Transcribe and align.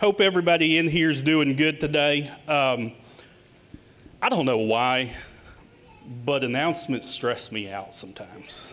Hope 0.00 0.22
everybody 0.22 0.78
in 0.78 0.88
here 0.88 1.10
is 1.10 1.22
doing 1.22 1.56
good 1.56 1.78
today. 1.78 2.30
Um, 2.48 2.92
I 4.22 4.30
don't 4.30 4.46
know 4.46 4.56
why, 4.56 5.14
but 6.24 6.42
announcements 6.42 7.06
stress 7.06 7.52
me 7.52 7.70
out 7.70 7.94
sometimes. 7.94 8.72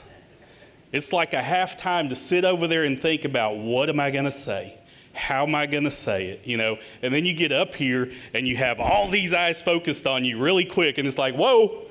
It's 0.94 1.12
like 1.12 1.34
I 1.34 1.42
have 1.42 1.76
time 1.76 2.08
to 2.08 2.16
sit 2.16 2.46
over 2.46 2.66
there 2.66 2.86
and 2.86 2.98
think 2.98 3.26
about 3.26 3.58
what 3.58 3.90
am 3.90 4.00
I 4.00 4.10
going 4.10 4.24
to 4.24 4.32
say? 4.32 4.80
How 5.12 5.44
am 5.44 5.54
I 5.54 5.66
going 5.66 5.84
to 5.84 5.92
say 5.92 6.28
it? 6.28 6.48
You 6.48 6.56
know, 6.56 6.78
and 7.02 7.14
then 7.14 7.26
you 7.26 7.34
get 7.34 7.52
up 7.52 7.76
here 7.76 8.10
and 8.34 8.48
you 8.48 8.56
have 8.56 8.80
all 8.80 9.10
these 9.10 9.34
eyes 9.34 9.62
focused 9.62 10.08
on 10.08 10.24
you 10.24 10.40
really 10.40 10.64
quick, 10.64 10.98
and 10.98 11.06
it's 11.06 11.18
like, 11.18 11.36
whoa, 11.36 11.88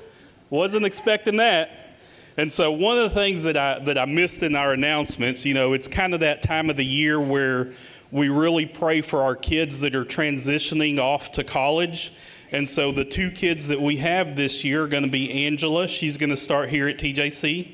wasn't 0.49 0.87
expecting 0.87 1.37
that. 1.37 1.99
And 2.39 2.51
so 2.51 2.73
one 2.73 2.97
of 2.99 3.05
the 3.05 3.15
things 3.15 3.43
that 3.45 3.57
I 3.59 3.81
that 3.81 3.99
I 3.99 4.07
missed 4.07 4.43
in 4.43 4.57
our 4.57 4.73
announcements, 4.73 5.45
you 5.45 5.53
know, 5.53 5.75
it's 5.75 5.89
kind 5.89 6.15
of 6.15 6.21
that 6.21 6.43
time 6.43 6.71
of 6.71 6.77
the 6.77 6.85
year 6.85 7.21
where 7.21 7.73
we 8.11 8.29
really 8.29 8.67
pray 8.67 9.01
for 9.01 9.23
our 9.23 9.35
kids 9.35 9.81
that 9.81 9.95
are 9.95 10.05
transitioning 10.05 10.99
off 10.99 11.33
to 11.33 11.45
college. 11.45 12.13
And 12.53 12.69
so 12.69 12.93
the 12.93 13.05
two 13.05 13.31
kids 13.31 13.69
that 13.69 13.81
we 13.81 13.97
have 13.97 14.37
this 14.37 14.65
year 14.65 14.85
are 14.85 14.89
going 14.89 15.03
to 15.03 15.11
be 15.11 15.47
Angela. 15.47 15.89
She's 15.89 16.17
going 16.17 16.31
to 16.31 16.37
start 16.37 16.69
here 16.69 16.89
at 16.89 16.99
TJC. 16.99 17.73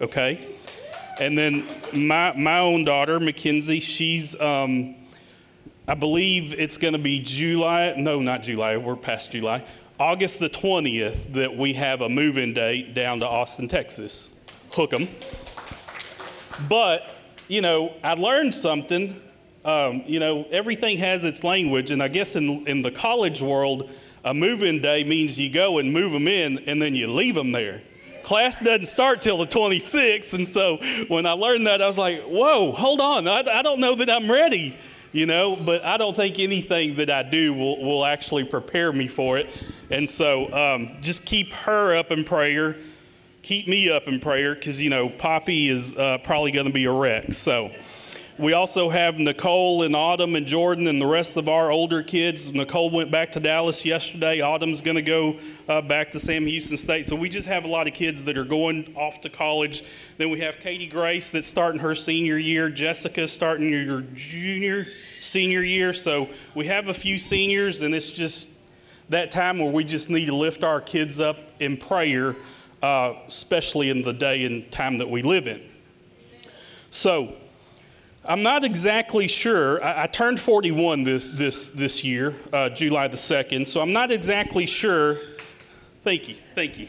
Okay. 0.00 0.56
And 1.20 1.36
then 1.36 1.66
my 1.92 2.32
my 2.36 2.60
own 2.60 2.84
daughter, 2.84 3.18
Mackenzie, 3.18 3.80
she's 3.80 4.40
um, 4.40 4.94
I 5.88 5.94
believe 5.94 6.54
it's 6.54 6.76
going 6.76 6.92
to 6.92 6.98
be 6.98 7.18
July. 7.18 7.94
No, 7.96 8.20
not 8.20 8.42
July. 8.42 8.76
We're 8.76 8.94
past 8.94 9.32
July. 9.32 9.64
August 9.98 10.38
the 10.38 10.48
20th 10.48 11.32
that 11.32 11.56
we 11.56 11.72
have 11.72 12.02
a 12.02 12.08
move 12.08 12.38
in 12.38 12.54
date 12.54 12.94
down 12.94 13.18
to 13.18 13.26
Austin, 13.26 13.66
Texas. 13.66 14.28
Hook 14.70 14.92
'em. 14.92 15.08
But, 16.68 17.14
you 17.48 17.62
know, 17.62 17.94
I 18.04 18.14
learned 18.14 18.54
something. 18.54 19.20
Um, 19.68 20.02
you 20.06 20.18
know, 20.18 20.46
everything 20.50 20.96
has 20.96 21.26
its 21.26 21.44
language, 21.44 21.90
and 21.90 22.02
I 22.02 22.08
guess 22.08 22.36
in, 22.36 22.66
in 22.66 22.80
the 22.80 22.90
college 22.90 23.42
world, 23.42 23.90
a 24.24 24.32
move 24.32 24.62
in 24.62 24.80
day 24.80 25.04
means 25.04 25.38
you 25.38 25.50
go 25.50 25.76
and 25.76 25.92
move 25.92 26.10
them 26.10 26.26
in 26.26 26.60
and 26.60 26.80
then 26.80 26.94
you 26.94 27.12
leave 27.12 27.34
them 27.34 27.52
there. 27.52 27.82
Class 28.22 28.60
doesn't 28.60 28.86
start 28.86 29.20
till 29.20 29.36
the 29.36 29.46
26th, 29.46 30.32
and 30.32 30.48
so 30.48 30.78
when 31.08 31.26
I 31.26 31.32
learned 31.32 31.66
that, 31.66 31.82
I 31.82 31.86
was 31.86 31.98
like, 31.98 32.22
whoa, 32.22 32.72
hold 32.72 33.02
on, 33.02 33.28
I, 33.28 33.40
I 33.40 33.60
don't 33.60 33.78
know 33.78 33.94
that 33.94 34.08
I'm 34.08 34.30
ready 34.30 34.74
you 35.10 35.24
know, 35.24 35.56
but 35.56 35.82
I 35.84 35.96
don't 35.96 36.14
think 36.14 36.38
anything 36.38 36.96
that 36.96 37.08
I 37.08 37.22
do 37.22 37.54
will, 37.54 37.82
will 37.82 38.04
actually 38.04 38.44
prepare 38.44 38.92
me 38.92 39.08
for 39.08 39.38
it. 39.38 39.48
And 39.90 40.08
so 40.08 40.52
um, 40.52 40.98
just 41.00 41.24
keep 41.24 41.50
her 41.52 41.96
up 41.96 42.10
in 42.10 42.24
prayer. 42.24 42.76
Keep 43.40 43.68
me 43.68 43.90
up 43.90 44.06
in 44.06 44.20
prayer 44.20 44.54
because, 44.54 44.82
you 44.82 44.90
know, 44.90 45.08
Poppy 45.08 45.70
is 45.70 45.96
uh, 45.96 46.18
probably 46.18 46.52
going 46.52 46.66
to 46.66 46.72
be 46.72 46.84
a 46.84 46.92
wreck. 46.92 47.32
So. 47.32 47.70
We 48.38 48.52
also 48.52 48.88
have 48.88 49.18
Nicole 49.18 49.82
and 49.82 49.96
Autumn 49.96 50.36
and 50.36 50.46
Jordan 50.46 50.86
and 50.86 51.02
the 51.02 51.06
rest 51.06 51.36
of 51.36 51.48
our 51.48 51.72
older 51.72 52.04
kids. 52.04 52.52
Nicole 52.52 52.88
went 52.88 53.10
back 53.10 53.32
to 53.32 53.40
Dallas 53.40 53.84
yesterday. 53.84 54.40
Autumn's 54.40 54.80
going 54.80 54.94
to 54.94 55.02
go 55.02 55.40
uh, 55.68 55.82
back 55.82 56.12
to 56.12 56.20
Sam 56.20 56.46
Houston 56.46 56.76
State. 56.76 57.06
So 57.06 57.16
we 57.16 57.28
just 57.28 57.48
have 57.48 57.64
a 57.64 57.68
lot 57.68 57.88
of 57.88 57.94
kids 57.94 58.22
that 58.26 58.38
are 58.38 58.44
going 58.44 58.94
off 58.94 59.20
to 59.22 59.28
college. 59.28 59.82
Then 60.18 60.30
we 60.30 60.38
have 60.38 60.60
Katie 60.60 60.86
Grace 60.86 61.32
that's 61.32 61.48
starting 61.48 61.80
her 61.80 61.96
senior 61.96 62.38
year. 62.38 62.70
Jessica 62.70 63.26
starting 63.26 63.70
your 63.70 64.02
junior, 64.14 64.86
senior 65.20 65.64
year. 65.64 65.92
So 65.92 66.28
we 66.54 66.66
have 66.66 66.88
a 66.90 66.94
few 66.94 67.18
seniors, 67.18 67.82
and 67.82 67.92
it's 67.92 68.08
just 68.08 68.50
that 69.08 69.32
time 69.32 69.58
where 69.58 69.72
we 69.72 69.82
just 69.82 70.10
need 70.10 70.26
to 70.26 70.36
lift 70.36 70.62
our 70.62 70.80
kids 70.80 71.18
up 71.18 71.38
in 71.58 71.76
prayer, 71.76 72.36
uh, 72.84 73.14
especially 73.26 73.90
in 73.90 74.02
the 74.02 74.12
day 74.12 74.44
and 74.44 74.70
time 74.70 74.98
that 74.98 75.10
we 75.10 75.22
live 75.22 75.48
in. 75.48 75.60
So, 76.92 77.34
I'm 78.28 78.42
not 78.42 78.62
exactly 78.62 79.26
sure. 79.26 79.82
I, 79.82 80.02
I, 80.02 80.06
turned 80.06 80.38
41 80.38 81.02
this, 81.02 81.30
this, 81.30 81.70
this 81.70 82.04
year, 82.04 82.34
uh, 82.52 82.68
July 82.68 83.08
the 83.08 83.16
2nd, 83.16 83.66
so 83.66 83.80
I'm 83.80 83.94
not 83.94 84.10
exactly 84.10 84.66
sure. 84.66 85.16
Thank 86.04 86.28
you, 86.28 86.36
thank 86.54 86.78
you. 86.78 86.88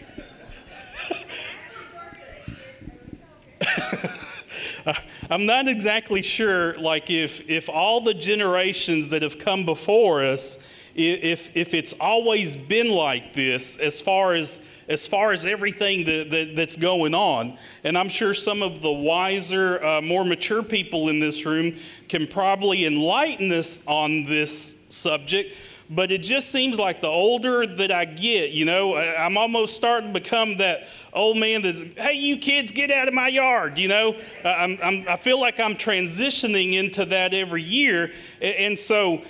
I'm 5.29 5.45
not 5.45 5.69
exactly 5.69 6.21
sure, 6.21 6.77
like, 6.77 7.09
if, 7.09 7.49
if 7.49 7.69
all 7.69 8.01
the 8.01 8.13
generations 8.13 9.07
that 9.09 9.21
have 9.21 9.39
come 9.39 9.65
before 9.65 10.21
us, 10.21 10.57
if, 10.99 11.55
if 11.55 11.73
it's 11.73 11.93
always 11.93 12.55
been 12.55 12.89
like 12.89 13.33
this 13.33 13.77
as 13.77 14.01
far 14.01 14.33
as 14.33 14.61
as 14.89 15.07
far 15.07 15.31
as 15.31 15.45
everything 15.45 16.03
that, 16.05 16.31
that, 16.31 16.55
that's 16.55 16.75
going 16.75 17.13
on. 17.13 17.59
And 17.83 17.95
I'm 17.95 18.09
sure 18.09 18.33
some 18.33 18.63
of 18.63 18.81
the 18.81 18.91
wiser, 18.91 19.85
uh, 19.85 20.01
more 20.01 20.25
mature 20.25 20.63
people 20.63 21.09
in 21.09 21.19
this 21.19 21.45
room 21.45 21.75
can 22.07 22.25
probably 22.25 22.85
enlighten 22.85 23.51
us 23.51 23.83
on 23.85 24.23
this 24.23 24.75
subject. 24.89 25.55
But 25.91 26.11
it 26.11 26.23
just 26.23 26.51
seems 26.51 26.79
like 26.79 27.01
the 27.01 27.07
older 27.07 27.67
that 27.67 27.91
I 27.91 28.05
get, 28.05 28.49
you 28.49 28.65
know, 28.65 28.97
I'm 28.97 29.37
almost 29.37 29.75
starting 29.75 30.11
to 30.11 30.19
become 30.19 30.57
that 30.57 30.87
old 31.13 31.37
man 31.37 31.61
that's, 31.61 31.83
hey, 31.95 32.13
you 32.13 32.37
kids, 32.37 32.71
get 32.71 32.89
out 32.89 33.07
of 33.07 33.13
my 33.13 33.27
yard, 33.27 33.77
you 33.77 33.87
know. 33.87 34.19
I'm, 34.43 34.79
I'm, 34.83 35.05
i 35.07 35.15
feel 35.17 35.39
like 35.39 35.59
I'm 35.59 35.75
transitioning 35.75 36.73
into 36.73 37.05
that 37.05 37.35
every 37.35 37.63
year. 37.63 38.11
And 38.41 38.77
so 38.77 39.21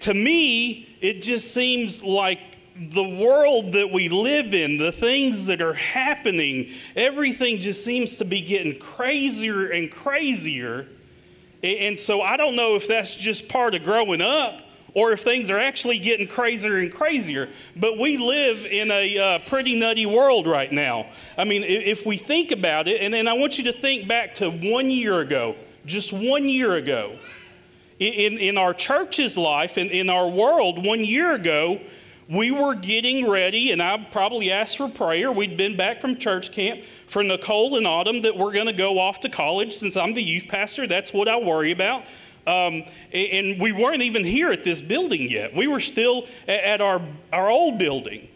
to 0.00 0.14
me, 0.14 0.89
it 1.00 1.22
just 1.22 1.52
seems 1.54 2.02
like 2.02 2.40
the 2.76 3.04
world 3.04 3.72
that 3.72 3.90
we 3.90 4.08
live 4.08 4.54
in, 4.54 4.78
the 4.78 4.92
things 4.92 5.46
that 5.46 5.60
are 5.60 5.74
happening, 5.74 6.70
everything 6.96 7.58
just 7.58 7.84
seems 7.84 8.16
to 8.16 8.24
be 8.24 8.40
getting 8.40 8.78
crazier 8.78 9.68
and 9.70 9.90
crazier. 9.90 10.86
And 11.62 11.98
so 11.98 12.22
I 12.22 12.36
don't 12.36 12.56
know 12.56 12.76
if 12.76 12.88
that's 12.88 13.14
just 13.14 13.48
part 13.48 13.74
of 13.74 13.84
growing 13.84 14.22
up 14.22 14.62
or 14.94 15.12
if 15.12 15.20
things 15.20 15.50
are 15.50 15.58
actually 15.58 15.98
getting 15.98 16.26
crazier 16.26 16.78
and 16.78 16.92
crazier. 16.92 17.48
But 17.76 17.98
we 17.98 18.16
live 18.16 18.64
in 18.64 18.90
a 18.90 19.18
uh, 19.18 19.38
pretty 19.40 19.78
nutty 19.78 20.06
world 20.06 20.46
right 20.46 20.72
now. 20.72 21.06
I 21.36 21.44
mean, 21.44 21.62
if 21.64 22.06
we 22.06 22.16
think 22.16 22.50
about 22.50 22.88
it, 22.88 23.00
and 23.00 23.12
then 23.12 23.28
I 23.28 23.34
want 23.34 23.58
you 23.58 23.64
to 23.64 23.72
think 23.72 24.08
back 24.08 24.34
to 24.34 24.50
one 24.50 24.90
year 24.90 25.20
ago, 25.20 25.54
just 25.86 26.12
one 26.12 26.48
year 26.48 26.74
ago. 26.74 27.16
In, 28.00 28.38
in 28.38 28.56
our 28.56 28.72
church's 28.72 29.36
life, 29.36 29.76
in, 29.76 29.88
in 29.88 30.08
our 30.08 30.28
world, 30.28 30.84
one 30.84 31.04
year 31.04 31.32
ago, 31.32 31.80
we 32.30 32.50
were 32.50 32.74
getting 32.74 33.28
ready, 33.28 33.72
and 33.72 33.82
I 33.82 34.06
probably 34.10 34.50
asked 34.50 34.78
for 34.78 34.88
prayer. 34.88 35.30
We'd 35.30 35.56
been 35.56 35.76
back 35.76 36.00
from 36.00 36.16
church 36.16 36.50
camp 36.50 36.82
for 37.08 37.22
Nicole 37.22 37.76
and 37.76 37.86
Autumn 37.86 38.22
that 38.22 38.34
we're 38.34 38.52
going 38.52 38.68
to 38.68 38.72
go 38.72 38.98
off 38.98 39.20
to 39.20 39.28
college. 39.28 39.74
Since 39.74 39.96
I'm 39.96 40.14
the 40.14 40.22
youth 40.22 40.46
pastor, 40.48 40.86
that's 40.86 41.12
what 41.12 41.28
I 41.28 41.36
worry 41.38 41.72
about. 41.72 42.06
Um, 42.46 42.84
and 43.12 43.60
we 43.60 43.72
weren't 43.72 44.02
even 44.02 44.24
here 44.24 44.50
at 44.50 44.64
this 44.64 44.80
building 44.80 45.30
yet. 45.30 45.54
We 45.54 45.66
were 45.66 45.80
still 45.80 46.26
at 46.48 46.80
our, 46.80 47.02
our 47.32 47.50
old 47.50 47.78
building. 47.78 48.28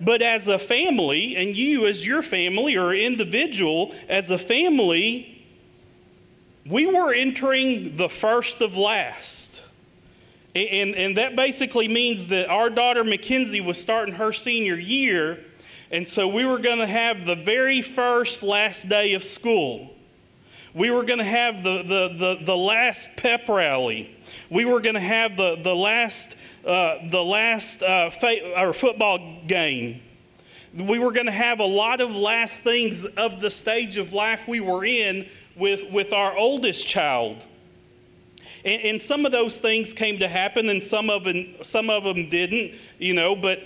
But 0.00 0.20
as 0.20 0.48
a 0.48 0.58
family, 0.58 1.36
and 1.36 1.56
you 1.56 1.86
as 1.86 2.04
your 2.04 2.20
family 2.20 2.76
or 2.76 2.92
individual 2.92 3.94
as 4.10 4.30
a 4.30 4.36
family, 4.36 5.35
we 6.68 6.86
were 6.86 7.12
entering 7.12 7.96
the 7.96 8.08
first 8.08 8.60
of 8.60 8.76
last. 8.76 9.62
And, 10.54 10.94
and 10.94 11.16
that 11.18 11.36
basically 11.36 11.86
means 11.86 12.28
that 12.28 12.48
our 12.48 12.70
daughter 12.70 13.04
Mackenzie 13.04 13.60
was 13.60 13.80
starting 13.80 14.14
her 14.14 14.32
senior 14.32 14.76
year, 14.76 15.44
and 15.90 16.08
so 16.08 16.26
we 16.26 16.46
were 16.46 16.58
going 16.58 16.78
to 16.78 16.86
have 16.86 17.26
the 17.26 17.36
very 17.36 17.82
first 17.82 18.42
last 18.42 18.88
day 18.88 19.14
of 19.14 19.22
school. 19.22 19.90
We 20.74 20.90
were 20.90 21.04
going 21.04 21.18
to 21.18 21.24
have 21.24 21.62
the, 21.62 21.82
the, 21.82 22.08
the, 22.08 22.44
the 22.44 22.56
last 22.56 23.16
pep 23.16 23.48
rally. 23.48 24.16
We 24.50 24.64
were 24.64 24.80
going 24.80 24.94
to 24.94 25.00
have 25.00 25.36
the, 25.36 25.56
the 25.62 25.74
last, 25.74 26.36
uh, 26.66 27.08
the 27.10 27.22
last 27.22 27.82
uh, 27.82 28.10
fa- 28.10 28.60
or 28.60 28.72
football 28.72 29.40
game. 29.46 30.00
We 30.74 30.98
were 30.98 31.12
going 31.12 31.26
to 31.26 31.32
have 31.32 31.60
a 31.60 31.66
lot 31.66 32.00
of 32.00 32.16
last 32.16 32.62
things 32.62 33.04
of 33.04 33.40
the 33.40 33.50
stage 33.50 33.98
of 33.98 34.12
life 34.12 34.48
we 34.48 34.60
were 34.60 34.84
in 34.84 35.26
with, 35.56 35.90
with 35.90 36.12
our 36.12 36.36
oldest 36.36 36.86
child. 36.86 37.38
And, 38.64 38.82
and 38.82 39.00
some 39.00 39.26
of 39.26 39.32
those 39.32 39.60
things 39.60 39.92
came 39.92 40.18
to 40.18 40.28
happen, 40.28 40.68
and 40.68 40.82
some 40.82 41.10
of 41.10 41.24
them, 41.24 41.54
some 41.62 41.90
of 41.90 42.04
them 42.04 42.28
didn't, 42.28 42.74
you 42.98 43.14
know, 43.14 43.34
but 43.36 43.64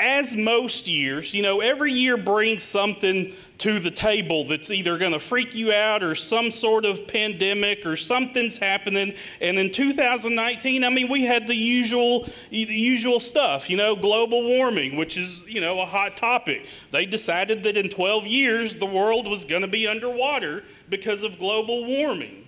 as 0.00 0.34
most 0.34 0.88
years, 0.88 1.34
you 1.34 1.42
know, 1.42 1.60
every 1.60 1.92
year 1.92 2.16
brings 2.16 2.62
something 2.62 3.34
to 3.58 3.78
the 3.78 3.90
table 3.90 4.44
that's 4.44 4.70
either 4.70 4.96
going 4.96 5.12
to 5.12 5.20
freak 5.20 5.54
you 5.54 5.72
out 5.72 6.02
or 6.02 6.14
some 6.14 6.50
sort 6.50 6.86
of 6.86 7.06
pandemic 7.06 7.84
or 7.84 7.94
something's 7.96 8.56
happening. 8.56 9.14
And 9.42 9.58
in 9.58 9.70
2019, 9.70 10.84
I 10.84 10.88
mean, 10.88 11.10
we 11.10 11.24
had 11.24 11.46
the 11.46 11.54
usual, 11.54 12.26
usual 12.48 13.20
stuff, 13.20 13.68
you 13.68 13.76
know, 13.76 13.94
global 13.94 14.42
warming, 14.42 14.96
which 14.96 15.18
is, 15.18 15.44
you 15.46 15.60
know, 15.60 15.78
a 15.80 15.86
hot 15.86 16.16
topic. 16.16 16.66
They 16.90 17.04
decided 17.04 17.62
that 17.64 17.76
in 17.76 17.90
12 17.90 18.26
years, 18.26 18.76
the 18.76 18.86
world 18.86 19.28
was 19.28 19.44
going 19.44 19.62
to 19.62 19.68
be 19.68 19.86
underwater 19.86 20.64
because 20.90 21.22
of 21.22 21.38
global 21.38 21.86
warming 21.86 22.46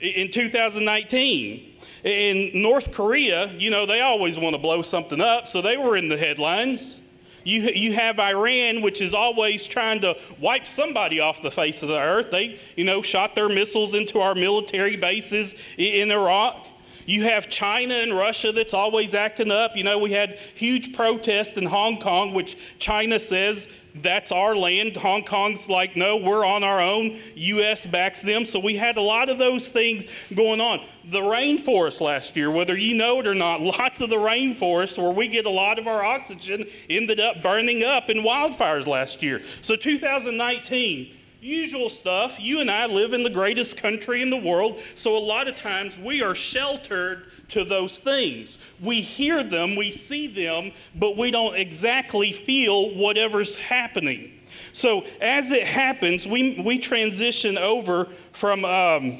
in 0.00 0.30
2019. 0.30 1.74
In 2.04 2.62
North 2.62 2.92
Korea, 2.92 3.52
you 3.54 3.70
know, 3.70 3.86
they 3.86 4.00
always 4.00 4.38
want 4.38 4.54
to 4.54 4.60
blow 4.60 4.82
something 4.82 5.20
up, 5.20 5.46
so 5.46 5.60
they 5.62 5.76
were 5.76 5.96
in 5.96 6.08
the 6.08 6.16
headlines. 6.16 7.00
You, 7.44 7.62
you 7.62 7.92
have 7.94 8.18
Iran, 8.18 8.82
which 8.82 9.00
is 9.00 9.14
always 9.14 9.66
trying 9.66 10.00
to 10.00 10.16
wipe 10.40 10.66
somebody 10.66 11.20
off 11.20 11.42
the 11.42 11.50
face 11.50 11.82
of 11.82 11.88
the 11.88 11.98
earth. 11.98 12.32
They, 12.32 12.58
you 12.76 12.84
know, 12.84 13.02
shot 13.02 13.36
their 13.36 13.48
missiles 13.48 13.94
into 13.94 14.20
our 14.20 14.34
military 14.34 14.96
bases 14.96 15.54
in 15.78 16.10
Iraq. 16.10 16.66
You 17.06 17.22
have 17.22 17.48
China 17.48 17.94
and 17.94 18.12
Russia 18.12 18.52
that's 18.52 18.74
always 18.74 19.14
acting 19.14 19.50
up. 19.50 19.76
You 19.76 19.84
know, 19.84 19.98
we 19.98 20.12
had 20.12 20.38
huge 20.54 20.92
protests 20.92 21.56
in 21.56 21.64
Hong 21.64 22.00
Kong, 22.00 22.34
which 22.34 22.56
China 22.78 23.18
says 23.18 23.68
that's 24.02 24.32
our 24.32 24.54
land. 24.54 24.96
Hong 24.96 25.24
Kong's 25.24 25.68
like, 25.68 25.96
no, 25.96 26.16
we're 26.16 26.44
on 26.44 26.64
our 26.64 26.80
own. 26.80 27.16
U.S. 27.34 27.86
backs 27.86 28.22
them. 28.22 28.44
So 28.44 28.58
we 28.58 28.76
had 28.76 28.96
a 28.96 29.00
lot 29.02 29.28
of 29.28 29.38
those 29.38 29.70
things 29.70 30.06
going 30.34 30.60
on. 30.60 30.84
The 31.10 31.20
rainforest 31.20 32.00
last 32.00 32.36
year, 32.36 32.50
whether 32.50 32.76
you 32.76 32.96
know 32.96 33.20
it 33.20 33.26
or 33.26 33.34
not, 33.34 33.60
lots 33.78 34.00
of 34.00 34.10
the 34.10 34.16
rainforest 34.16 34.98
where 34.98 35.12
we 35.12 35.28
get 35.28 35.46
a 35.46 35.50
lot 35.50 35.78
of 35.78 35.86
our 35.86 36.04
oxygen 36.04 36.66
ended 36.90 37.20
up 37.20 37.40
burning 37.40 37.84
up 37.84 38.10
in 38.10 38.18
wildfires 38.18 38.86
last 38.86 39.22
year. 39.22 39.42
So 39.60 39.76
2019, 39.76 41.15
usual 41.46 41.88
stuff. 41.88 42.38
You 42.40 42.60
and 42.60 42.70
I 42.70 42.86
live 42.86 43.12
in 43.12 43.22
the 43.22 43.30
greatest 43.30 43.76
country 43.76 44.20
in 44.20 44.30
the 44.30 44.36
world, 44.36 44.80
so 44.94 45.16
a 45.16 45.20
lot 45.20 45.48
of 45.48 45.56
times 45.56 45.98
we 45.98 46.22
are 46.22 46.34
sheltered 46.34 47.26
to 47.50 47.64
those 47.64 47.98
things. 47.98 48.58
We 48.80 49.00
hear 49.00 49.44
them, 49.44 49.76
we 49.76 49.90
see 49.90 50.26
them, 50.26 50.72
but 50.96 51.16
we 51.16 51.30
don't 51.30 51.54
exactly 51.54 52.32
feel 52.32 52.94
whatever's 52.94 53.54
happening. 53.54 54.32
So 54.72 55.04
as 55.20 55.52
it 55.52 55.66
happens, 55.66 56.26
we, 56.26 56.60
we 56.60 56.78
transition 56.78 57.56
over 57.56 58.08
from 58.32 58.64
um, 58.64 59.18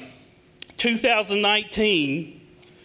2019, 0.77 2.41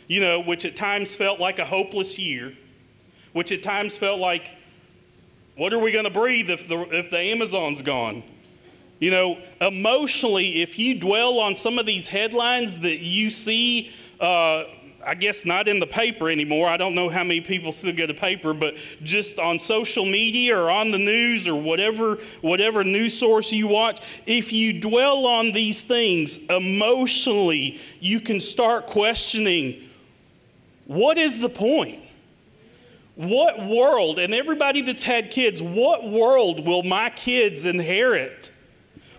you 0.07 0.21
know, 0.21 0.41
which 0.41 0.65
at 0.65 0.77
times 0.77 1.15
felt 1.15 1.41
like 1.41 1.59
a 1.59 1.65
hopeless 1.65 2.19
year, 2.19 2.55
which 3.33 3.51
at 3.53 3.63
times 3.63 3.99
felt 3.99 4.21
like, 4.21 4.51
what 5.57 5.73
are 5.73 5.79
we 5.79 5.93
going 5.93 6.05
to 6.05 6.11
breathe 6.11 6.49
if 6.49 6.67
the, 6.69 6.79
if 6.97 7.11
the 7.11 7.19
Amazon's 7.19 7.83
gone? 7.83 8.23
You 9.03 9.11
know, 9.11 9.39
emotionally, 9.61 10.63
if 10.63 10.79
you 10.79 10.95
dwell 10.95 11.41
on 11.41 11.57
some 11.57 11.77
of 11.81 11.87
these 11.87 12.07
headlines 12.07 12.79
that 12.79 13.01
you 13.01 13.31
see, 13.31 13.91
uh, 14.21 14.63
I 15.05 15.17
guess 15.17 15.45
not 15.45 15.67
in 15.67 15.81
the 15.81 15.89
paper 15.89 16.31
anymore. 16.31 16.69
I 16.69 16.77
don't 16.77 16.95
know 16.95 17.09
how 17.09 17.25
many 17.25 17.41
people 17.41 17.73
still 17.73 17.93
get 17.93 18.11
a 18.11 18.15
paper, 18.15 18.55
but 18.55 18.77
just 19.03 19.41
on 19.41 19.59
social 19.59 20.07
media 20.07 20.57
or 20.57 20.71
on 20.71 20.93
the 20.93 21.01
news 21.01 21.49
or 21.49 21.57
whatever 21.57 22.19
whatever 22.43 22.85
news 22.85 23.19
source 23.19 23.53
you 23.53 23.67
watch, 23.67 24.01
if 24.27 24.53
you 24.53 24.73
dwell 24.73 25.27
on 25.27 25.51
these 25.51 25.83
things 25.83 26.39
emotionally, 26.45 27.81
you 27.99 28.21
can 28.21 28.39
start 28.39 28.87
questioning 28.87 29.83
what 30.87 31.19
is 31.19 31.41
the 31.41 31.49
point? 31.49 31.99
What 33.17 33.67
world, 33.67 34.21
and 34.21 34.33
everybody 34.33 34.81
that's 34.81 35.03
had 35.03 35.33
kids, 35.33 35.61
what 35.61 36.09
world 36.09 36.65
will 36.65 36.85
my 36.85 37.11
kids 37.11 37.67
inherit? 37.67 38.53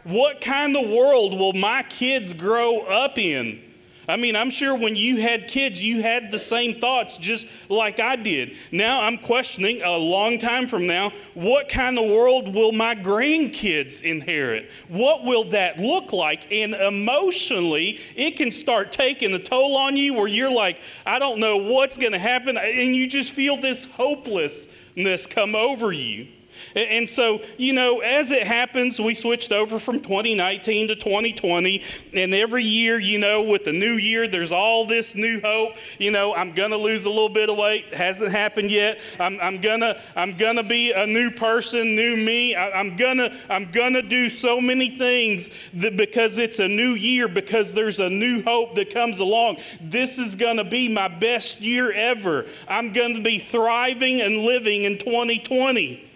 What 0.03 0.41
kind 0.41 0.75
of 0.75 0.89
world 0.89 1.37
will 1.37 1.53
my 1.53 1.83
kids 1.83 2.33
grow 2.33 2.81
up 2.81 3.17
in? 3.17 3.61
I 4.07 4.17
mean, 4.17 4.35
I'm 4.35 4.49
sure 4.49 4.75
when 4.75 4.97
you 4.97 5.21
had 5.21 5.47
kids, 5.47 5.81
you 5.81 6.01
had 6.01 6.29
the 6.29 6.39
same 6.39 6.79
thoughts 6.81 7.15
just 7.17 7.47
like 7.69 8.01
I 8.01 8.17
did. 8.17 8.57
Now 8.71 9.01
I'm 9.01 9.17
questioning 9.17 9.81
a 9.81 9.95
long 9.95 10.39
time 10.39 10.67
from 10.67 10.85
now 10.85 11.11
what 11.33 11.69
kind 11.69 11.97
of 11.97 12.09
world 12.09 12.53
will 12.53 12.73
my 12.73 12.95
grandkids 12.95 14.01
inherit? 14.01 14.69
What 14.89 15.23
will 15.23 15.45
that 15.51 15.79
look 15.79 16.11
like? 16.11 16.51
And 16.51 16.73
emotionally, 16.73 17.99
it 18.15 18.35
can 18.35 18.51
start 18.51 18.91
taking 18.91 19.33
a 19.33 19.39
toll 19.39 19.77
on 19.77 19.95
you 19.95 20.13
where 20.15 20.27
you're 20.27 20.51
like, 20.51 20.81
I 21.05 21.17
don't 21.17 21.39
know 21.39 21.55
what's 21.55 21.97
going 21.97 22.11
to 22.11 22.19
happen. 22.19 22.57
And 22.57 22.93
you 22.93 23.07
just 23.07 23.31
feel 23.31 23.55
this 23.55 23.85
hopelessness 23.85 25.27
come 25.27 25.55
over 25.55 25.93
you. 25.93 26.27
And 26.75 27.09
so, 27.09 27.41
you 27.57 27.73
know, 27.73 27.99
as 27.99 28.31
it 28.31 28.47
happens, 28.47 28.99
we 28.99 29.13
switched 29.13 29.51
over 29.51 29.79
from 29.79 29.99
2019 29.99 30.87
to 30.89 30.95
2020. 30.95 31.81
And 32.13 32.33
every 32.33 32.63
year, 32.63 32.99
you 32.99 33.19
know, 33.19 33.43
with 33.43 33.65
the 33.65 33.73
new 33.73 33.93
year, 33.93 34.27
there's 34.27 34.51
all 34.51 34.85
this 34.85 35.15
new 35.15 35.39
hope. 35.41 35.75
You 35.99 36.11
know, 36.11 36.33
I'm 36.33 36.53
going 36.53 36.71
to 36.71 36.77
lose 36.77 37.05
a 37.05 37.09
little 37.09 37.29
bit 37.29 37.49
of 37.49 37.57
weight. 37.57 37.93
Hasn't 37.93 38.31
happened 38.31 38.71
yet. 38.71 38.99
I'm, 39.19 39.39
I'm 39.39 39.61
going 39.61 39.81
to 39.81 40.01
I'm 40.15 40.35
gonna 40.37 40.63
be 40.63 40.91
a 40.91 41.05
new 41.05 41.31
person, 41.31 41.95
new 41.95 42.17
me. 42.17 42.55
I, 42.55 42.71
I'm 42.71 42.95
going 42.95 43.17
to 43.17 43.35
I'm 43.49 43.71
gonna 43.71 44.01
do 44.01 44.29
so 44.29 44.59
many 44.59 44.97
things 44.97 45.49
that 45.75 45.97
because 45.97 46.37
it's 46.37 46.59
a 46.59 46.67
new 46.67 46.91
year, 46.91 47.27
because 47.27 47.73
there's 47.73 47.99
a 47.99 48.09
new 48.09 48.43
hope 48.43 48.75
that 48.75 48.93
comes 48.93 49.19
along. 49.19 49.57
This 49.81 50.17
is 50.17 50.35
going 50.35 50.57
to 50.57 50.63
be 50.63 50.87
my 50.87 51.07
best 51.07 51.61
year 51.61 51.91
ever. 51.91 52.45
I'm 52.67 52.91
going 52.91 53.15
to 53.15 53.21
be 53.21 53.39
thriving 53.39 54.21
and 54.21 54.39
living 54.39 54.83
in 54.83 54.97
2020. 54.97 56.09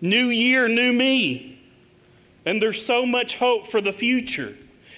New 0.00 0.26
year, 0.26 0.68
new 0.68 0.92
me. 0.92 1.60
And 2.44 2.62
there's 2.62 2.84
so 2.84 3.04
much 3.04 3.36
hope 3.36 3.66
for 3.66 3.80
the 3.80 3.92
future. 3.92 4.54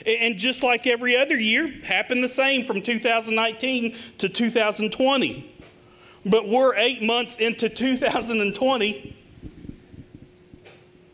And 0.06 0.38
just 0.38 0.62
like 0.62 0.87
every 0.87 1.17
other 1.17 1.38
year, 1.38 1.69
happened 1.82 2.25
the 2.25 2.29
same 2.29 2.64
from 2.64 2.82
2019 2.82 3.94
to 4.19 4.29
2020. 4.29 5.50
But 6.25 6.49
we're 6.49 6.75
eight 6.76 7.02
months 7.02 7.37
into 7.37 7.69
2020, 7.69 9.17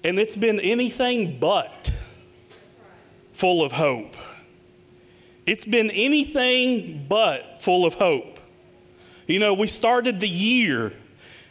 and 0.03 0.19
it's 0.19 0.37
been 0.37 0.59
anything 0.61 1.39
but 1.39 1.93
full 3.33 3.65
of 3.65 3.71
hope. 3.73 4.17
It's 5.47 5.65
been 5.65 5.91
anything 5.93 7.07
but 7.09 7.63
full 7.63 7.87
of 7.87 7.95
hope. 7.95 8.41
You 9.29 9.39
know, 9.39 9.55
we 9.55 9.69
started 9.69 10.19
the 10.19 10.29
year, 10.29 10.93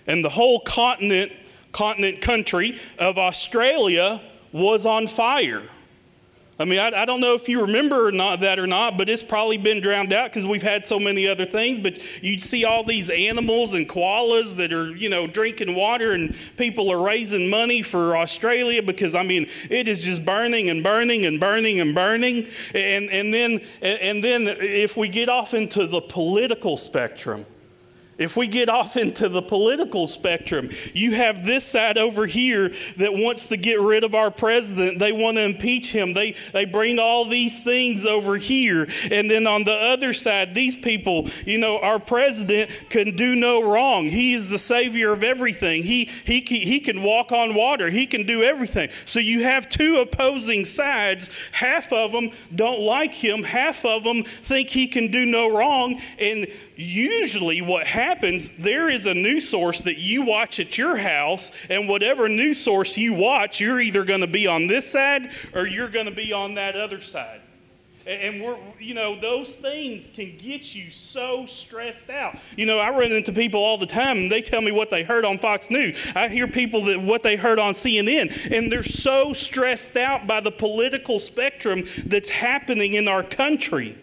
and 0.05 0.23
the 0.23 0.29
whole 0.29 0.59
continent 0.59 1.31
continent 1.75 2.21
country 2.21 2.79
of 2.97 3.17
Australia 3.17 4.21
was 4.53 4.85
on 4.85 5.07
fire. 5.07 5.61
I 6.57 6.63
mean, 6.63 6.79
I, 6.79 7.01
I, 7.01 7.05
don't 7.05 7.19
know 7.19 7.33
if 7.33 7.49
you 7.49 7.63
remember 7.63 8.07
or 8.07 8.13
not 8.13 8.39
that 8.39 8.59
or 8.59 8.65
not, 8.65 8.97
but 8.97 9.09
it's 9.09 9.21
probably 9.21 9.57
been 9.57 9.81
drowned 9.81 10.13
out 10.13 10.29
because 10.29 10.47
we've 10.47 10.63
had 10.63 10.85
so 10.85 10.97
many 10.97 11.27
other 11.27 11.45
things. 11.45 11.79
But 11.79 11.99
you'd 12.23 12.41
see 12.41 12.63
all 12.63 12.81
these 12.81 13.09
animals 13.09 13.73
and 13.73 13.89
koalas 13.89 14.55
that 14.55 14.71
are, 14.71 14.95
you 14.95 15.09
know, 15.09 15.27
drinking 15.27 15.75
water, 15.75 16.13
and 16.13 16.33
people 16.55 16.89
are 16.89 17.01
raising 17.01 17.49
money 17.49 17.81
for 17.81 18.15
Australia 18.15 18.81
because 18.81 19.13
I 19.13 19.23
mean, 19.23 19.49
it 19.69 19.89
is 19.89 20.01
just 20.01 20.23
burning 20.23 20.69
and 20.69 20.81
burning 20.81 21.25
and 21.25 21.41
burning 21.41 21.81
and 21.81 21.93
burning. 21.93 22.47
And 22.73 23.09
and 23.09 23.33
then 23.33 23.59
and 23.81 24.23
then 24.23 24.47
if 24.47 24.95
we 24.95 25.09
get 25.09 25.27
off 25.27 25.53
into 25.53 25.87
the 25.87 25.99
political 25.99 26.77
spectrum, 26.77 27.45
if 28.17 28.37
we 28.37 28.47
get 28.47 28.69
off 28.69 28.95
into 28.95 29.27
the 29.27 29.41
political 29.41 30.07
spectrum, 30.07 30.69
you 30.93 31.13
have 31.15 31.45
this 31.45 31.65
side 31.65 31.97
over 31.97 32.25
here 32.25 32.71
that 32.97 33.13
wants 33.13 33.47
to 33.47 33.57
get 33.57 33.81
rid 33.81 34.03
of 34.03 34.15
our 34.15 34.31
president. 34.31 34.99
They 34.99 35.11
want 35.11 35.37
to 35.37 35.43
impeach 35.43 35.91
him. 35.91 36.13
They, 36.13 36.35
they 36.53 36.65
bring 36.65 36.97
all 36.97 37.25
these 37.25 37.61
things 37.61 38.05
over 38.05 38.37
here. 38.37 38.87
And 39.11 39.29
then 39.29 39.47
on 39.47 39.65
the 39.65 39.73
other 39.73 40.13
side, 40.13 40.55
these 40.55 40.75
people, 40.75 41.27
you 41.45 41.57
know, 41.57 41.79
our 41.79 41.99
president 41.99 42.71
can 42.89 43.15
do 43.15 43.35
no 43.35 43.69
wrong. 43.69 44.05
He 44.05 44.33
is 44.33 44.49
the 44.49 44.59
savior 44.59 45.11
of 45.11 45.23
everything. 45.23 45.83
He, 45.83 46.05
he, 46.23 46.39
he 46.39 46.79
can 46.79 47.03
walk 47.03 47.31
on 47.31 47.53
water, 47.53 47.89
he 47.89 48.07
can 48.07 48.25
do 48.25 48.43
everything. 48.43 48.89
So 49.05 49.19
you 49.19 49.43
have 49.43 49.67
two 49.69 49.97
opposing 49.97 50.63
sides. 50.63 51.29
Half 51.51 51.91
of 51.91 52.11
them 52.11 52.31
don't 52.55 52.81
like 52.81 53.13
him, 53.13 53.43
half 53.43 53.83
of 53.83 54.03
them 54.03 54.23
think 54.23 54.69
he 54.69 54.87
can 54.87 55.11
do 55.11 55.25
no 55.25 55.55
wrong. 55.55 55.99
And 56.19 56.47
usually 56.75 57.61
what 57.61 57.87
happens, 57.87 58.04
there 58.57 58.89
is 58.89 59.05
a 59.05 59.13
news 59.13 59.47
source 59.47 59.81
that 59.81 59.97
you 59.97 60.23
watch 60.23 60.59
at 60.59 60.77
your 60.77 60.95
house, 60.95 61.51
and 61.69 61.87
whatever 61.87 62.27
news 62.27 62.59
source 62.61 62.97
you 62.97 63.13
watch, 63.13 63.59
you're 63.59 63.79
either 63.79 64.03
going 64.03 64.21
to 64.21 64.27
be 64.27 64.47
on 64.47 64.67
this 64.67 64.89
side 64.89 65.31
or 65.53 65.67
you're 65.67 65.89
going 65.89 66.05
to 66.05 66.15
be 66.15 66.33
on 66.33 66.55
that 66.55 66.75
other 66.75 67.01
side. 67.01 67.41
And 68.07 68.39
we're, 68.39 68.57
you 68.79 68.93
know, 68.93 69.19
those 69.19 69.55
things 69.55 70.11
can 70.13 70.37
get 70.37 70.75
you 70.75 70.91
so 70.91 71.47
stressed 71.47 72.11
out. 72.11 72.37
You 72.55 72.67
know, 72.67 72.77
I 72.77 72.91
run 72.91 73.11
into 73.11 73.33
people 73.33 73.59
all 73.59 73.79
the 73.79 73.87
time 73.87 74.17
and 74.17 74.31
they 74.31 74.43
tell 74.43 74.61
me 74.61 74.71
what 74.71 74.91
they 74.91 75.01
heard 75.01 75.25
on 75.25 75.39
Fox 75.39 75.71
News. 75.71 75.97
I 76.15 76.27
hear 76.27 76.47
people 76.47 76.85
that 76.85 77.01
what 77.01 77.23
they 77.23 77.35
heard 77.35 77.57
on 77.57 77.73
CNN, 77.73 78.51
and 78.55 78.71
they're 78.71 78.83
so 78.83 79.33
stressed 79.33 79.97
out 79.97 80.27
by 80.27 80.39
the 80.39 80.51
political 80.51 81.19
spectrum 81.19 81.83
that's 82.05 82.29
happening 82.29 82.93
in 82.93 83.07
our 83.07 83.23
country. 83.23 83.97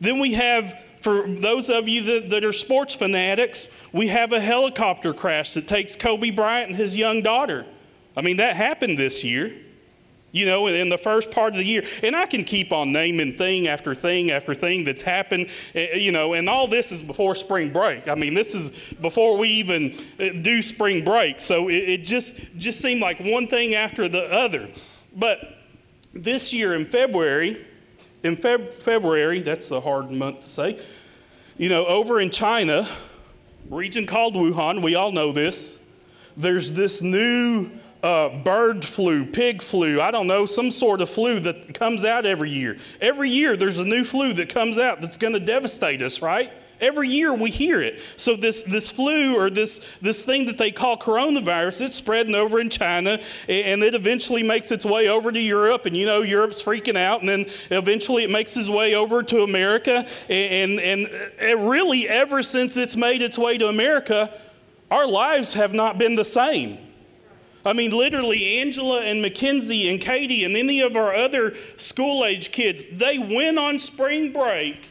Then 0.00 0.20
we 0.20 0.34
have 0.34 0.80
for 1.00 1.26
those 1.26 1.70
of 1.70 1.88
you 1.88 2.02
that, 2.02 2.30
that, 2.30 2.44
are 2.44 2.52
sports 2.52 2.94
fanatics, 2.94 3.68
we 3.92 4.08
have 4.08 4.32
a 4.32 4.40
helicopter 4.40 5.14
crash 5.14 5.54
that 5.54 5.66
takes 5.66 5.96
Kobe 5.96 6.30
Bryant 6.30 6.70
and 6.70 6.76
his 6.76 6.96
young 6.96 7.22
daughter. 7.22 7.66
I 8.16 8.22
mean, 8.22 8.36
that 8.36 8.54
happened 8.56 8.98
this 8.98 9.24
year, 9.24 9.54
you 10.32 10.44
know, 10.44 10.66
in 10.66 10.90
the 10.90 10.98
first 10.98 11.30
part 11.30 11.52
of 11.52 11.58
the 11.58 11.64
year. 11.64 11.84
And 12.02 12.14
I 12.14 12.26
can 12.26 12.44
keep 12.44 12.70
on 12.70 12.92
naming 12.92 13.36
thing 13.36 13.66
after 13.66 13.94
thing 13.94 14.30
after 14.30 14.54
thing 14.54 14.84
that's 14.84 15.00
happened, 15.00 15.48
eh, 15.74 15.96
you 15.96 16.12
know, 16.12 16.34
and 16.34 16.48
all 16.48 16.66
this 16.66 16.92
is 16.92 17.02
before 17.02 17.34
spring 17.34 17.72
break. 17.72 18.06
I 18.06 18.14
mean, 18.14 18.34
this 18.34 18.54
is 18.54 18.92
before 19.00 19.38
we 19.38 19.48
even 19.48 19.98
eh, 20.18 20.32
do 20.32 20.60
spring 20.60 21.02
break. 21.02 21.40
So 21.40 21.68
it, 21.68 21.74
it 21.74 22.02
just, 22.02 22.36
just 22.58 22.80
seemed 22.80 23.00
like 23.00 23.20
one 23.20 23.46
thing 23.46 23.74
after 23.74 24.06
the 24.08 24.24
other. 24.32 24.68
But 25.16 25.38
this 26.12 26.52
year 26.52 26.74
in 26.74 26.84
February, 26.84 27.66
in 28.22 28.36
Feb- 28.36 28.74
February, 28.74 29.42
that's 29.42 29.70
a 29.70 29.80
hard 29.80 30.10
month 30.10 30.44
to 30.44 30.48
say, 30.48 30.80
you 31.56 31.68
know, 31.68 31.86
over 31.86 32.20
in 32.20 32.30
China, 32.30 32.88
region 33.68 34.06
called 34.06 34.34
Wuhan, 34.34 34.82
we 34.82 34.94
all 34.94 35.12
know 35.12 35.32
this, 35.32 35.78
there's 36.36 36.72
this 36.72 37.02
new 37.02 37.70
uh, 38.02 38.30
bird 38.42 38.84
flu, 38.84 39.26
pig 39.26 39.62
flu, 39.62 40.00
I 40.00 40.10
don't 40.10 40.26
know, 40.26 40.46
some 40.46 40.70
sort 40.70 41.00
of 41.00 41.10
flu 41.10 41.40
that 41.40 41.74
comes 41.74 42.04
out 42.04 42.24
every 42.24 42.50
year. 42.50 42.78
Every 43.00 43.30
year 43.30 43.56
there's 43.56 43.78
a 43.78 43.84
new 43.84 44.04
flu 44.04 44.32
that 44.34 44.48
comes 44.48 44.78
out 44.78 45.00
that's 45.00 45.16
going 45.16 45.34
to 45.34 45.40
devastate 45.40 46.02
us, 46.02 46.22
right? 46.22 46.50
Every 46.80 47.08
year 47.08 47.34
we 47.34 47.50
hear 47.50 47.80
it. 47.80 48.00
So 48.16 48.36
this, 48.36 48.62
this 48.62 48.90
flu 48.90 49.36
or 49.36 49.50
this, 49.50 49.80
this 50.00 50.24
thing 50.24 50.46
that 50.46 50.58
they 50.58 50.70
call 50.70 50.96
coronavirus, 50.96 51.82
it's 51.82 51.96
spreading 51.96 52.34
over 52.34 52.60
in 52.60 52.70
China 52.70 53.20
and 53.48 53.82
it 53.82 53.94
eventually 53.94 54.42
makes 54.42 54.72
its 54.72 54.84
way 54.84 55.08
over 55.08 55.30
to 55.30 55.40
Europe. 55.40 55.86
And 55.86 55.96
you 55.96 56.06
know, 56.06 56.22
Europe's 56.22 56.62
freaking 56.62 56.96
out. 56.96 57.20
And 57.20 57.28
then 57.28 57.46
eventually 57.70 58.24
it 58.24 58.30
makes 58.30 58.56
its 58.56 58.68
way 58.68 58.94
over 58.94 59.22
to 59.22 59.42
America. 59.42 60.06
And, 60.28 60.80
and, 60.80 61.06
and 61.38 61.68
really, 61.68 62.08
ever 62.08 62.42
since 62.42 62.76
it's 62.76 62.96
made 62.96 63.22
its 63.22 63.38
way 63.38 63.58
to 63.58 63.68
America, 63.68 64.32
our 64.90 65.06
lives 65.06 65.54
have 65.54 65.72
not 65.72 65.98
been 65.98 66.16
the 66.16 66.24
same. 66.24 66.78
I 67.64 67.74
mean, 67.74 67.90
literally, 67.90 68.60
Angela 68.60 69.02
and 69.02 69.20
Mackenzie 69.20 69.90
and 69.90 70.00
Katie 70.00 70.44
and 70.44 70.56
any 70.56 70.80
of 70.80 70.96
our 70.96 71.14
other 71.14 71.54
school 71.76 72.24
age 72.24 72.52
kids, 72.52 72.86
they 72.90 73.18
went 73.18 73.58
on 73.58 73.78
spring 73.78 74.32
break 74.32 74.88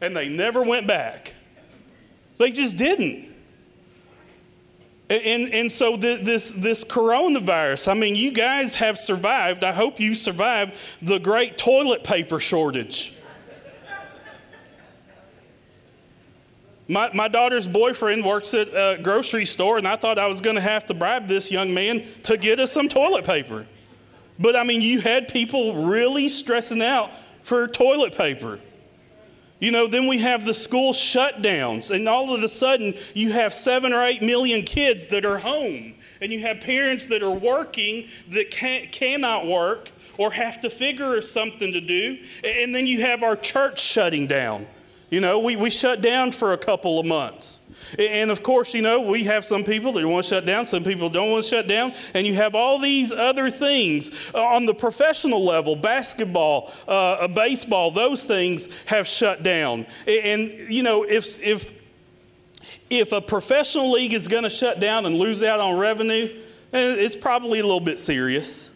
and 0.00 0.16
they 0.16 0.28
never 0.28 0.62
went 0.62 0.86
back. 0.86 1.34
They 2.38 2.52
just 2.52 2.76
didn't. 2.76 3.34
And, 5.08 5.54
and 5.54 5.70
so 5.70 5.96
this, 5.96 6.50
this 6.50 6.84
coronavirus, 6.84 7.88
I 7.88 7.94
mean, 7.94 8.16
you 8.16 8.32
guys 8.32 8.74
have 8.74 8.98
survived. 8.98 9.62
I 9.62 9.70
hope 9.72 10.00
you 10.00 10.16
survived 10.16 10.74
the 11.00 11.18
great 11.18 11.56
toilet 11.56 12.02
paper 12.02 12.40
shortage. 12.40 13.14
My, 16.88 17.10
my 17.12 17.28
daughter's 17.28 17.66
boyfriend 17.66 18.24
works 18.24 18.54
at 18.54 18.68
a 18.68 19.00
grocery 19.00 19.44
store, 19.44 19.78
and 19.78 19.88
I 19.88 19.96
thought 19.96 20.18
I 20.18 20.26
was 20.26 20.40
going 20.40 20.54
to 20.56 20.62
have 20.62 20.86
to 20.86 20.94
bribe 20.94 21.26
this 21.26 21.50
young 21.50 21.74
man 21.74 22.04
to 22.24 22.36
get 22.36 22.60
us 22.60 22.72
some 22.72 22.88
toilet 22.88 23.24
paper. 23.24 23.66
But 24.38 24.54
I 24.54 24.64
mean, 24.64 24.82
you 24.82 25.00
had 25.00 25.28
people 25.28 25.86
really 25.86 26.28
stressing 26.28 26.82
out 26.82 27.10
for 27.42 27.66
toilet 27.66 28.16
paper. 28.16 28.60
You 29.58 29.70
know, 29.70 29.86
then 29.86 30.06
we 30.06 30.18
have 30.18 30.44
the 30.44 30.52
school 30.52 30.92
shutdowns, 30.92 31.90
and 31.90 32.06
all 32.08 32.34
of 32.34 32.42
a 32.42 32.48
sudden 32.48 32.94
you 33.14 33.32
have 33.32 33.54
seven 33.54 33.92
or 33.94 34.02
eight 34.02 34.22
million 34.22 34.62
kids 34.62 35.06
that 35.06 35.24
are 35.24 35.38
home, 35.38 35.94
and 36.20 36.30
you 36.30 36.40
have 36.40 36.60
parents 36.60 37.06
that 37.06 37.22
are 37.22 37.32
working 37.32 38.08
that 38.30 38.50
can't, 38.50 38.92
cannot 38.92 39.46
work 39.46 39.90
or 40.18 40.30
have 40.30 40.60
to 40.60 40.70
figure 40.70 41.20
something 41.22 41.72
to 41.72 41.80
do, 41.80 42.18
and 42.44 42.74
then 42.74 42.86
you 42.86 43.00
have 43.00 43.22
our 43.22 43.36
church 43.36 43.80
shutting 43.80 44.26
down. 44.26 44.66
You 45.10 45.20
know, 45.20 45.38
we, 45.38 45.56
we 45.56 45.70
shut 45.70 46.02
down 46.02 46.32
for 46.32 46.52
a 46.52 46.58
couple 46.58 46.98
of 46.98 47.06
months. 47.06 47.60
And 47.98 48.30
of 48.30 48.42
course, 48.42 48.74
you 48.74 48.82
know, 48.82 49.00
we 49.00 49.24
have 49.24 49.44
some 49.44 49.64
people 49.64 49.92
that 49.92 50.06
want 50.06 50.24
to 50.24 50.28
shut 50.28 50.46
down, 50.46 50.64
some 50.64 50.84
people 50.84 51.08
don't 51.08 51.30
want 51.30 51.44
to 51.44 51.50
shut 51.50 51.66
down, 51.66 51.92
and 52.14 52.26
you 52.26 52.34
have 52.34 52.54
all 52.54 52.78
these 52.78 53.12
other 53.12 53.50
things. 53.50 54.10
Uh, 54.34 54.42
on 54.42 54.66
the 54.66 54.74
professional 54.74 55.44
level, 55.44 55.76
basketball, 55.76 56.72
uh, 56.88 57.28
baseball, 57.28 57.90
those 57.90 58.24
things 58.24 58.68
have 58.86 59.06
shut 59.06 59.42
down. 59.42 59.86
And, 60.06 60.50
you 60.68 60.82
know, 60.82 61.04
if, 61.04 61.40
if, 61.42 61.72
if 62.90 63.12
a 63.12 63.20
professional 63.20 63.90
league 63.92 64.12
is 64.14 64.28
going 64.28 64.44
to 64.44 64.50
shut 64.50 64.80
down 64.80 65.06
and 65.06 65.16
lose 65.16 65.42
out 65.42 65.60
on 65.60 65.78
revenue, 65.78 66.28
eh, 66.72 66.94
it's 66.98 67.16
probably 67.16 67.58
a 67.58 67.62
little 67.62 67.80
bit 67.80 67.98
serious. 67.98 68.70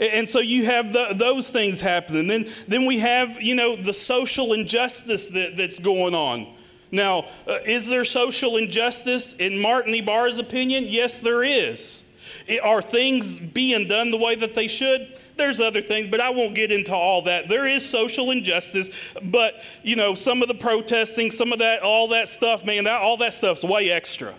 And 0.00 0.28
so 0.28 0.40
you 0.40 0.64
have 0.64 0.92
the, 0.92 1.14
those 1.16 1.50
things 1.50 1.80
happening. 1.80 2.26
Then, 2.26 2.46
then 2.66 2.84
we 2.84 2.98
have, 2.98 3.40
you 3.40 3.54
know, 3.54 3.76
the 3.76 3.94
social 3.94 4.52
injustice 4.52 5.28
that, 5.28 5.56
that's 5.56 5.78
going 5.78 6.14
on. 6.14 6.52
Now, 6.94 7.26
uh, 7.48 7.58
is 7.66 7.88
there 7.88 8.04
social 8.04 8.56
injustice 8.56 9.34
in 9.34 9.58
Martin 9.58 9.92
Ibarra's 9.94 10.38
opinion? 10.38 10.84
Yes, 10.86 11.18
there 11.18 11.42
is. 11.42 12.04
It, 12.46 12.62
are 12.62 12.80
things 12.80 13.38
being 13.38 13.88
done 13.88 14.12
the 14.12 14.16
way 14.16 14.36
that 14.36 14.54
they 14.54 14.68
should? 14.68 15.18
There's 15.36 15.60
other 15.60 15.82
things, 15.82 16.06
but 16.06 16.20
I 16.20 16.30
won't 16.30 16.54
get 16.54 16.70
into 16.70 16.94
all 16.94 17.22
that. 17.22 17.48
There 17.48 17.66
is 17.66 17.84
social 17.88 18.30
injustice, 18.30 18.90
but 19.20 19.60
you 19.82 19.96
know, 19.96 20.14
some 20.14 20.40
of 20.40 20.46
the 20.48 20.54
protesting, 20.54 21.32
some 21.32 21.52
of 21.52 21.58
that, 21.58 21.82
all 21.82 22.08
that 22.08 22.28
stuff, 22.28 22.64
man, 22.64 22.84
that, 22.84 23.00
all 23.00 23.16
that 23.16 23.34
stuff's 23.34 23.64
way 23.64 23.90
extra. 23.90 24.32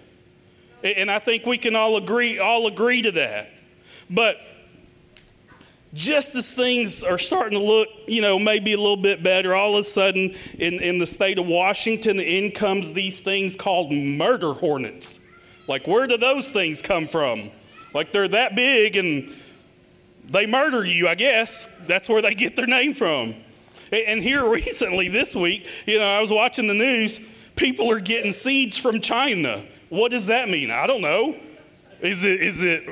And 0.81 1.11
I 1.11 1.19
think 1.19 1.45
we 1.45 1.57
can 1.57 1.75
all 1.75 1.97
agree, 1.97 2.39
all 2.39 2.67
agree 2.67 3.01
to 3.01 3.11
that. 3.11 3.49
But 4.09 4.37
just 5.95 6.35
as 6.35 6.51
things 6.51 7.03
are 7.03 7.17
starting 7.17 7.57
to 7.57 7.65
look, 7.65 7.87
you 8.05 8.21
know, 8.21 8.37
maybe 8.37 8.73
a 8.73 8.77
little 8.77 8.97
bit 8.97 9.23
better, 9.23 9.55
all 9.55 9.77
of 9.77 9.81
a 9.81 9.83
sudden 9.85 10.35
in, 10.59 10.81
in 10.81 10.99
the 10.99 11.07
state 11.07 11.39
of 11.39 11.47
Washington, 11.47 12.19
in 12.19 12.51
comes 12.51 12.91
these 12.91 13.21
things 13.21 13.55
called 13.55 13.93
murder 13.93 14.51
hornets. 14.51 15.21
Like, 15.69 15.87
where 15.87 16.05
do 16.05 16.17
those 16.17 16.49
things 16.49 16.81
come 16.81 17.07
from? 17.07 17.49
Like, 17.93 18.11
they're 18.11 18.27
that 18.27 18.57
big 18.57 18.97
and 18.97 19.33
they 20.29 20.45
murder 20.45 20.83
you, 20.83 21.07
I 21.07 21.15
guess. 21.15 21.69
That's 21.87 22.09
where 22.09 22.21
they 22.21 22.35
get 22.35 22.57
their 22.57 22.67
name 22.67 22.93
from. 22.93 23.33
And 23.93 24.21
here 24.21 24.45
recently, 24.49 25.07
this 25.07 25.33
week, 25.33 25.65
you 25.85 25.97
know, 25.97 26.07
I 26.07 26.19
was 26.19 26.31
watching 26.31 26.67
the 26.67 26.73
news, 26.73 27.21
people 27.55 27.89
are 27.89 28.01
getting 28.01 28.33
seeds 28.33 28.77
from 28.77 28.99
China. 28.99 29.63
What 29.87 30.11
does 30.11 30.27
that 30.27 30.49
mean? 30.49 30.71
I 30.71 30.87
don't 30.87 31.01
know. 31.01 31.37
Is 32.05 32.23
it, 32.23 32.41
is 32.41 32.61
it, 32.61 32.87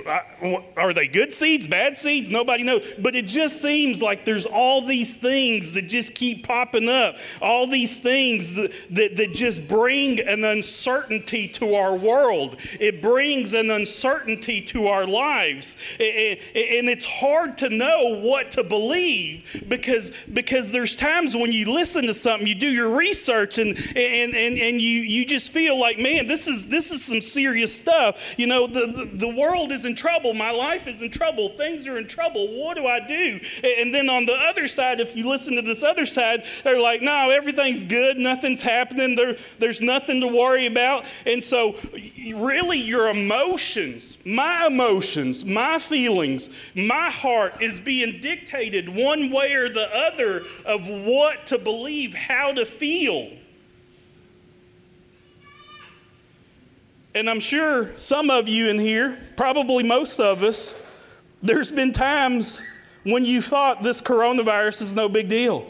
are 0.75 0.93
they 0.93 1.07
good 1.07 1.31
seeds, 1.31 1.67
bad 1.67 1.97
seeds? 1.97 2.29
Nobody 2.29 2.63
knows. 2.63 2.85
But 2.99 3.15
it 3.15 3.27
just 3.27 3.61
seems 3.61 4.01
like 4.01 4.25
there's 4.25 4.45
all 4.45 4.81
these 4.81 5.15
things 5.15 5.73
that 5.73 5.83
just 5.83 6.15
keep 6.15 6.47
popping 6.47 6.89
up, 6.89 7.17
all 7.41 7.67
these 7.67 7.97
things 7.97 8.53
that, 8.55 8.71
that, 8.91 9.15
that 9.17 9.33
just 9.33 9.67
bring 9.67 10.19
an 10.19 10.43
uncertainty 10.43 11.47
to 11.49 11.75
our 11.75 11.95
world. 11.95 12.59
It 12.79 13.01
brings 13.01 13.53
an 13.53 13.69
uncertainty 13.69 14.61
to 14.61 14.87
our 14.87 15.05
lives. 15.05 15.77
and 15.99 16.89
it's 16.89 17.05
hard 17.05 17.57
to 17.59 17.69
know 17.69 18.19
what 18.19 18.51
to 18.51 18.63
believe 18.63 19.63
because, 19.67 20.11
because 20.33 20.71
there's 20.71 20.95
times 20.95 21.35
when 21.35 21.51
you 21.51 21.71
listen 21.71 22.05
to 22.07 22.13
something, 22.13 22.47
you 22.47 22.55
do 22.55 22.69
your 22.69 22.89
research, 22.89 23.59
and, 23.59 23.77
and, 23.95 24.33
and, 24.33 24.57
and 24.57 24.81
you, 24.81 25.01
you 25.01 25.25
just 25.25 25.51
feel 25.51 25.79
like, 25.79 25.99
man, 25.99 26.25
this 26.25 26.47
is, 26.47 26.65
this 26.65 26.91
is 26.91 27.03
some 27.03 27.21
serious 27.21 27.75
stuff. 27.75 28.33
You 28.37 28.47
know, 28.47 28.65
the, 28.65 28.87
the 28.87 29.02
the, 29.05 29.27
world 29.27 29.71
is 29.71 29.85
in 29.85 29.95
trouble. 29.95 30.33
My 30.33 30.51
life 30.51 30.87
is 30.87 31.01
in 31.01 31.11
trouble. 31.11 31.49
Things 31.49 31.87
are 31.87 31.97
in 31.97 32.07
trouble. 32.07 32.47
What 32.47 32.75
do 32.75 32.85
I 32.87 32.99
do? 32.99 33.39
And 33.63 33.93
then 33.93 34.09
on 34.09 34.25
the 34.25 34.33
other 34.33 34.67
side, 34.67 34.99
if 34.99 35.15
you 35.15 35.27
listen 35.27 35.55
to 35.55 35.61
this 35.61 35.83
other 35.83 36.05
side, 36.05 36.45
they're 36.63 36.81
like, 36.81 37.01
no, 37.01 37.29
everything's 37.29 37.83
good. 37.83 38.17
Nothing's 38.17 38.61
happening. 38.61 39.15
There, 39.15 39.35
there's 39.59 39.81
nothing 39.81 40.21
to 40.21 40.27
worry 40.27 40.67
about. 40.67 41.05
And 41.25 41.43
so, 41.43 41.75
really, 42.35 42.79
your 42.79 43.09
emotions, 43.09 44.17
my 44.25 44.67
emotions, 44.67 45.43
my 45.43 45.79
feelings, 45.79 46.49
my 46.75 47.09
heart 47.09 47.61
is 47.61 47.79
being 47.79 48.21
dictated 48.21 48.87
one 48.89 49.31
way 49.31 49.53
or 49.53 49.69
the 49.69 49.89
other 49.95 50.43
of 50.65 50.87
what 50.87 51.45
to 51.47 51.57
believe, 51.57 52.13
how 52.13 52.53
to 52.53 52.65
feel. 52.65 53.31
And 57.15 57.29
I'm 57.29 57.39
sure 57.39 57.95
some 57.95 58.29
of 58.29 58.47
you 58.47 58.69
in 58.69 58.79
here, 58.79 59.17
probably 59.35 59.83
most 59.83 60.19
of 60.19 60.43
us, 60.43 60.81
there's 61.41 61.71
been 61.71 61.91
times 61.91 62.61
when 63.03 63.25
you 63.25 63.41
thought 63.41 63.83
this 63.83 64.01
coronavirus 64.01 64.81
is 64.81 64.95
no 64.95 65.07
big 65.09 65.29
deal. 65.29 65.69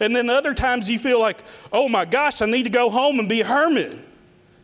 And 0.00 0.14
then 0.14 0.28
other 0.28 0.54
times 0.54 0.90
you 0.90 0.98
feel 0.98 1.20
like, 1.20 1.42
oh 1.72 1.88
my 1.88 2.04
gosh, 2.04 2.42
I 2.42 2.46
need 2.46 2.64
to 2.64 2.70
go 2.70 2.90
home 2.90 3.18
and 3.18 3.28
be 3.28 3.40
a 3.40 3.44
hermit. 3.44 3.98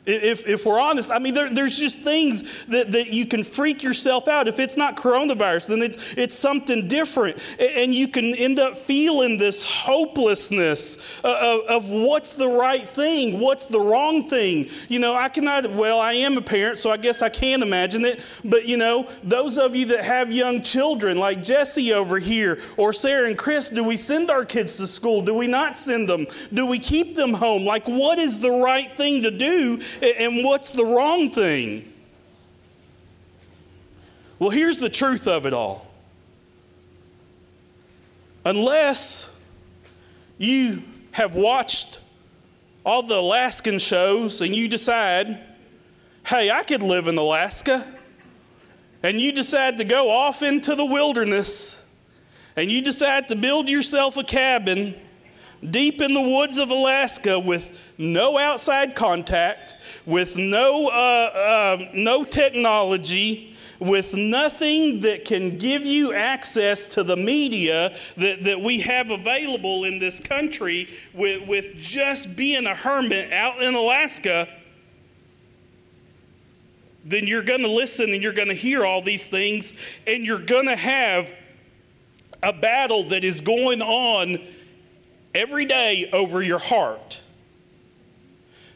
If, 0.07 0.47
if 0.47 0.67
we're 0.67 0.79
honest, 0.79 1.11
I 1.11 1.19
mean, 1.19 1.33
there, 1.33 1.49
there's 1.49 1.79
just 1.79 1.99
things 2.01 2.43
that, 2.67 2.93
that 2.93 3.09
you 3.09 3.25
can 3.25 3.43
freak 3.43 3.83
yourself 3.83 4.29
out. 4.29 4.49
If 4.49 4.59
it's 4.59 4.77
not 4.77 4.97
coronavirus, 4.97 5.69
then 5.69 5.83
it's, 5.83 5.99
it's 6.17 6.35
something 6.35 6.89
different. 6.89 7.39
And 7.59 7.95
you 7.95 8.09
can 8.09 8.35
end 8.35 8.59
up 8.59 8.77
feeling 8.77 9.39
this 9.39 9.65
hopelessness 9.65 10.99
uh, 11.25 11.37
of, 11.41 11.85
of 11.85 11.89
what's 11.89 12.35
the 12.35 12.49
right 12.49 12.87
thing, 12.91 13.41
what's 13.41 13.67
the 13.67 13.81
wrong 13.81 14.29
thing. 14.29 14.69
You 14.89 14.99
know, 14.99 15.15
I 15.15 15.31
cannot, 15.31 15.71
well, 15.73 16.01
I 16.01 16.13
am 16.13 16.37
a 16.37 16.43
parent, 16.43 16.79
so 16.79 16.91
I 16.91 16.99
guess 16.99 17.23
I 17.23 17.31
can 17.31 17.63
imagine 17.63 18.05
it. 18.05 18.21
But, 18.45 18.67
you 18.67 18.77
know, 18.77 19.09
those 19.23 19.57
of 19.57 19.75
you 19.75 19.87
that 19.87 20.05
have 20.05 20.31
young 20.31 20.61
children, 20.61 21.17
like 21.17 21.43
Jesse 21.43 21.95
over 21.95 22.19
here, 22.19 22.61
or 22.77 22.93
Sarah 22.93 23.27
and 23.27 23.39
Chris, 23.39 23.71
do 23.71 23.83
we 23.83 23.97
send 23.97 24.31
our 24.31 24.45
kids 24.45 24.77
to 24.77 24.87
school? 24.87 25.23
Do 25.23 25.33
we 25.33 25.47
not 25.47 25.79
send 25.79 26.11
them? 26.11 26.27
Do 26.53 26.67
we 26.67 26.79
keep 26.79 27.17
them 27.17 27.33
home? 27.33 27.65
Like, 27.65 27.89
what 27.89 28.19
is 28.19 28.41
the 28.41 28.53
right 28.53 28.95
thing 28.99 29.23
to 29.23 29.31
do? 29.31 29.81
And 30.03 30.45
what's 30.45 30.71
the 30.71 30.85
wrong 30.85 31.31
thing? 31.31 31.93
Well, 34.39 34.51
here's 34.51 34.79
the 34.79 34.89
truth 34.89 35.27
of 35.27 35.47
it 35.47 35.55
all. 35.55 35.87
Unless 38.45 39.31
you 40.39 40.83
have 41.13 41.35
watched 41.35 42.01
all 42.85 43.03
the 43.03 43.17
Alaskan 43.17 43.79
shows 43.79 44.43
and 44.43 44.55
you 44.55 44.69
decide, 44.69 45.39
hey, 46.27 46.51
I 46.51 46.63
could 46.65 46.83
live 46.83 47.09
in 47.09 47.17
Alaska, 47.17 47.87
and 49.03 49.21
you 49.21 49.33
decide 49.33 49.77
to 49.79 49.85
go 49.85 50.11
off 50.11 50.43
into 50.43 50.75
the 50.75 50.85
wilderness 50.85 51.85
and 52.57 52.71
you 52.71 52.81
decide 52.81 53.29
to 53.29 53.37
build 53.37 53.69
yourself 53.69 54.17
a 54.17 54.25
cabin 54.25 54.95
deep 55.71 56.01
in 56.01 56.13
the 56.13 56.21
woods 56.21 56.59
of 56.59 56.71
Alaska 56.71 57.39
with 57.39 57.93
no 57.99 58.39
outside 58.39 58.95
contact, 58.95 59.75
with 60.07 60.37
no, 60.37 60.89
uh, 60.89 60.91
uh, 60.91 61.89
no 61.95 62.25
technology, 62.25 63.57
with 63.81 64.15
nothing 64.15 65.01
that 65.01 65.25
can 65.25 65.59
give 65.59 65.85
you 65.85 66.13
access 66.15 66.87
to 66.89 67.03
the 67.03 67.17
media 67.17 67.97
that, 68.17 68.45
that 68.45 68.61
we 68.61 68.81
have 68.81 69.11
available 69.11 69.85
in 69.85 69.99
this 69.99 70.21
country, 70.21 70.89
with, 71.13 71.47
with 71.49 71.75
just 71.77 72.37
being 72.37 72.67
a 72.67 72.75
hermit 72.75 73.33
out 73.33 73.63
in 73.63 73.75
Alaska, 73.75 74.49
then 77.05 77.27
you're 77.27 77.43
going 77.43 77.61
to 77.61 77.69
listen 77.69 78.11
and 78.13 78.23
you're 78.23 78.33
going 78.33 78.49
to 78.49 78.55
hear 78.55 78.85
all 78.85 79.03
these 79.03 79.27
things, 79.27 79.75
and 80.07 80.25
you're 80.25 80.39
going 80.39 80.67
to 80.67 80.77
have 80.77 81.31
a 82.43 82.53
battle 82.53 83.09
that 83.09 83.25
is 83.25 83.41
going 83.41 83.83
on 83.83 84.39
every 85.35 85.65
day 85.65 86.09
over 86.13 86.41
your 86.43 86.59
heart 86.61 87.21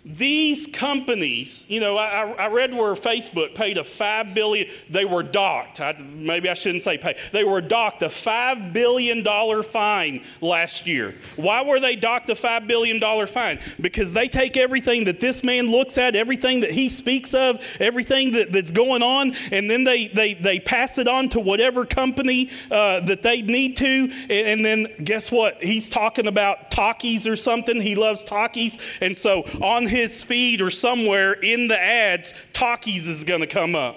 these 0.08 0.66
companies, 0.66 1.66
you 1.68 1.80
know, 1.80 1.98
I, 1.98 2.32
I, 2.32 2.48
read 2.48 2.72
where 2.72 2.94
Facebook 2.94 3.54
paid 3.54 3.76
a 3.76 3.84
five 3.84 4.32
billion. 4.32 4.66
They 4.88 5.04
were 5.04 5.22
docked. 5.22 5.82
I, 5.82 5.92
maybe 5.98 6.48
I 6.48 6.54
shouldn't 6.54 6.82
say 6.82 6.96
pay. 6.96 7.14
They 7.30 7.44
were 7.44 7.60
docked 7.60 8.02
a 8.02 8.08
five 8.08 8.72
billion 8.72 9.22
dollar 9.22 9.62
fine 9.62 10.24
last 10.40 10.86
year. 10.86 11.14
Why 11.36 11.62
were 11.62 11.78
they 11.78 11.94
docked 11.94 12.30
a 12.30 12.34
five 12.34 12.66
billion 12.66 12.98
dollar 12.98 13.26
fine? 13.26 13.58
Because 13.82 14.14
they 14.14 14.28
take 14.28 14.56
everything 14.56 15.04
that 15.04 15.20
this 15.20 15.44
man 15.44 15.70
looks 15.70 15.98
at, 15.98 16.16
everything 16.16 16.60
that 16.60 16.70
he 16.70 16.88
speaks 16.88 17.34
of, 17.34 17.62
everything 17.78 18.32
that, 18.32 18.50
that's 18.50 18.72
going 18.72 19.02
on, 19.02 19.34
and 19.52 19.70
then 19.70 19.84
they 19.84 20.08
they 20.08 20.32
they 20.32 20.58
pass 20.58 20.96
it 20.96 21.06
on 21.06 21.28
to 21.30 21.40
whatever 21.40 21.84
company 21.84 22.48
uh, 22.70 23.00
that 23.00 23.20
they 23.20 23.42
need 23.42 23.76
to. 23.76 24.10
And, 24.30 24.30
and 24.30 24.64
then 24.64 24.86
guess 25.04 25.30
what? 25.30 25.62
He's 25.62 25.90
talking 25.90 26.28
about 26.28 26.70
Takis 26.70 27.30
or 27.30 27.36
something. 27.36 27.78
He 27.78 27.94
loves 27.94 28.24
Takis, 28.24 29.02
and 29.02 29.14
so 29.14 29.44
on 29.60 29.86
his 29.86 29.97
his 29.98 30.22
feed 30.22 30.60
or 30.60 30.70
somewhere 30.70 31.32
in 31.32 31.68
the 31.68 31.78
ads, 31.78 32.32
Takis 32.52 33.08
is 33.08 33.24
going 33.24 33.40
to 33.40 33.46
come 33.46 33.74
up. 33.74 33.96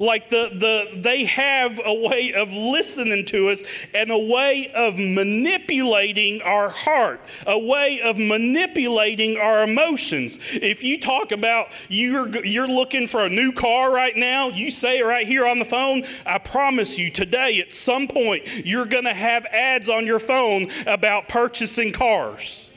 Like 0.00 0.28
the, 0.28 0.50
the, 0.52 1.00
they 1.00 1.24
have 1.24 1.80
a 1.84 1.94
way 1.94 2.32
of 2.34 2.52
listening 2.52 3.24
to 3.26 3.50
us 3.50 3.62
and 3.94 4.10
a 4.10 4.18
way 4.18 4.72
of 4.74 4.98
manipulating 4.98 6.42
our 6.42 6.68
heart, 6.68 7.20
a 7.46 7.56
way 7.56 8.00
of 8.02 8.18
manipulating 8.18 9.36
our 9.36 9.62
emotions. 9.62 10.38
If 10.52 10.82
you 10.82 11.00
talk 11.00 11.30
about 11.30 11.68
you're, 11.88 12.44
you're 12.44 12.66
looking 12.66 13.06
for 13.06 13.24
a 13.24 13.28
new 13.28 13.52
car 13.52 13.92
right 13.92 14.16
now, 14.16 14.48
you 14.48 14.72
say 14.72 14.98
it 14.98 15.04
right 15.04 15.26
here 15.26 15.46
on 15.46 15.60
the 15.60 15.64
phone, 15.64 16.02
I 16.26 16.38
promise 16.38 16.98
you 16.98 17.10
today 17.10 17.60
at 17.60 17.72
some 17.72 18.08
point 18.08 18.66
you're 18.66 18.86
going 18.86 19.04
to 19.04 19.14
have 19.14 19.46
ads 19.46 19.88
on 19.88 20.06
your 20.06 20.18
phone 20.18 20.70
about 20.86 21.28
purchasing 21.28 21.92
cars. 21.92 22.68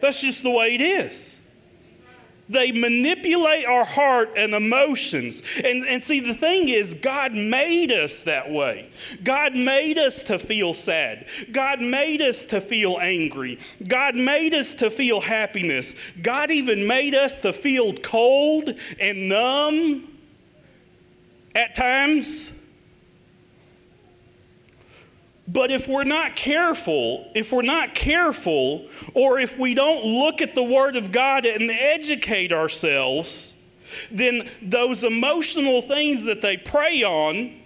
That's 0.00 0.20
just 0.20 0.42
the 0.42 0.50
way 0.50 0.74
it 0.74 0.80
is. 0.80 1.40
They 2.48 2.72
manipulate 2.72 3.64
our 3.64 3.84
heart 3.84 4.32
and 4.36 4.54
emotions. 4.54 5.42
And, 5.64 5.86
and 5.86 6.02
see, 6.02 6.20
the 6.20 6.34
thing 6.34 6.68
is, 6.68 6.94
God 6.94 7.32
made 7.32 7.90
us 7.90 8.20
that 8.22 8.50
way. 8.50 8.90
God 9.22 9.54
made 9.54 9.96
us 9.98 10.22
to 10.24 10.38
feel 10.38 10.74
sad. 10.74 11.26
God 11.52 11.80
made 11.80 12.20
us 12.20 12.44
to 12.44 12.60
feel 12.60 12.98
angry. 13.00 13.58
God 13.88 14.14
made 14.14 14.52
us 14.52 14.74
to 14.74 14.90
feel 14.90 15.20
happiness. 15.20 15.94
God 16.22 16.50
even 16.50 16.86
made 16.86 17.14
us 17.14 17.38
to 17.38 17.52
feel 17.52 17.94
cold 17.94 18.74
and 19.00 19.28
numb 19.28 20.08
at 21.54 21.74
times. 21.74 22.52
But 25.46 25.70
if 25.70 25.86
we're 25.86 26.04
not 26.04 26.36
careful, 26.36 27.30
if 27.34 27.52
we're 27.52 27.62
not 27.62 27.94
careful, 27.94 28.86
or 29.12 29.38
if 29.38 29.58
we 29.58 29.74
don't 29.74 30.04
look 30.04 30.40
at 30.40 30.54
the 30.54 30.62
Word 30.62 30.96
of 30.96 31.12
God 31.12 31.44
and 31.44 31.70
educate 31.70 32.52
ourselves, 32.52 33.54
then 34.10 34.48
those 34.62 35.04
emotional 35.04 35.82
things 35.82 36.24
that 36.24 36.40
they 36.40 36.56
prey 36.56 37.02
on 37.02 37.60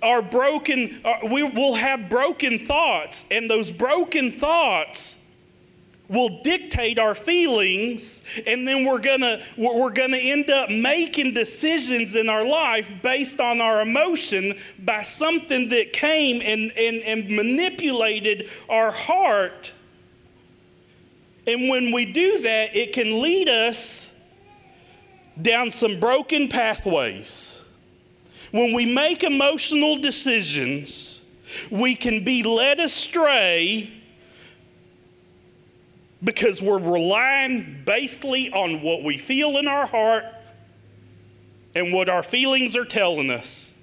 are 0.00 0.22
broken. 0.22 1.00
Uh, 1.04 1.14
we 1.30 1.42
will 1.42 1.74
have 1.74 2.08
broken 2.08 2.66
thoughts, 2.66 3.24
and 3.30 3.50
those 3.50 3.70
broken 3.70 4.30
thoughts 4.30 5.18
will 6.12 6.42
dictate 6.42 6.98
our 6.98 7.14
feelings 7.14 8.22
and 8.46 8.68
then 8.68 8.84
we're 8.84 8.98
gonna 8.98 9.42
we're 9.56 9.90
gonna 9.90 10.18
end 10.18 10.50
up 10.50 10.68
making 10.68 11.32
decisions 11.32 12.14
in 12.14 12.28
our 12.28 12.44
life 12.44 12.88
based 13.02 13.40
on 13.40 13.60
our 13.60 13.80
emotion 13.80 14.54
by 14.80 15.02
something 15.02 15.70
that 15.70 15.92
came 15.92 16.42
and, 16.42 16.70
and, 16.76 16.96
and 17.02 17.28
manipulated 17.30 18.48
our 18.68 18.90
heart. 18.90 19.72
And 21.46 21.68
when 21.68 21.90
we 21.90 22.12
do 22.12 22.42
that 22.42 22.76
it 22.76 22.92
can 22.92 23.22
lead 23.22 23.48
us 23.48 24.12
down 25.40 25.70
some 25.70 25.98
broken 25.98 26.46
pathways. 26.48 27.64
When 28.50 28.74
we 28.74 28.84
make 28.84 29.24
emotional 29.24 29.96
decisions 29.96 31.22
we 31.70 31.94
can 31.94 32.22
be 32.22 32.42
led 32.42 32.80
astray 32.80 34.01
because 36.24 36.62
we're 36.62 36.78
relying 36.78 37.82
basically 37.84 38.50
on 38.52 38.82
what 38.82 39.02
we 39.02 39.18
feel 39.18 39.58
in 39.58 39.66
our 39.66 39.86
heart 39.86 40.24
and 41.74 41.92
what 41.92 42.08
our 42.08 42.22
feelings 42.22 42.76
are 42.76 42.84
telling 42.84 43.30
us. 43.30 43.74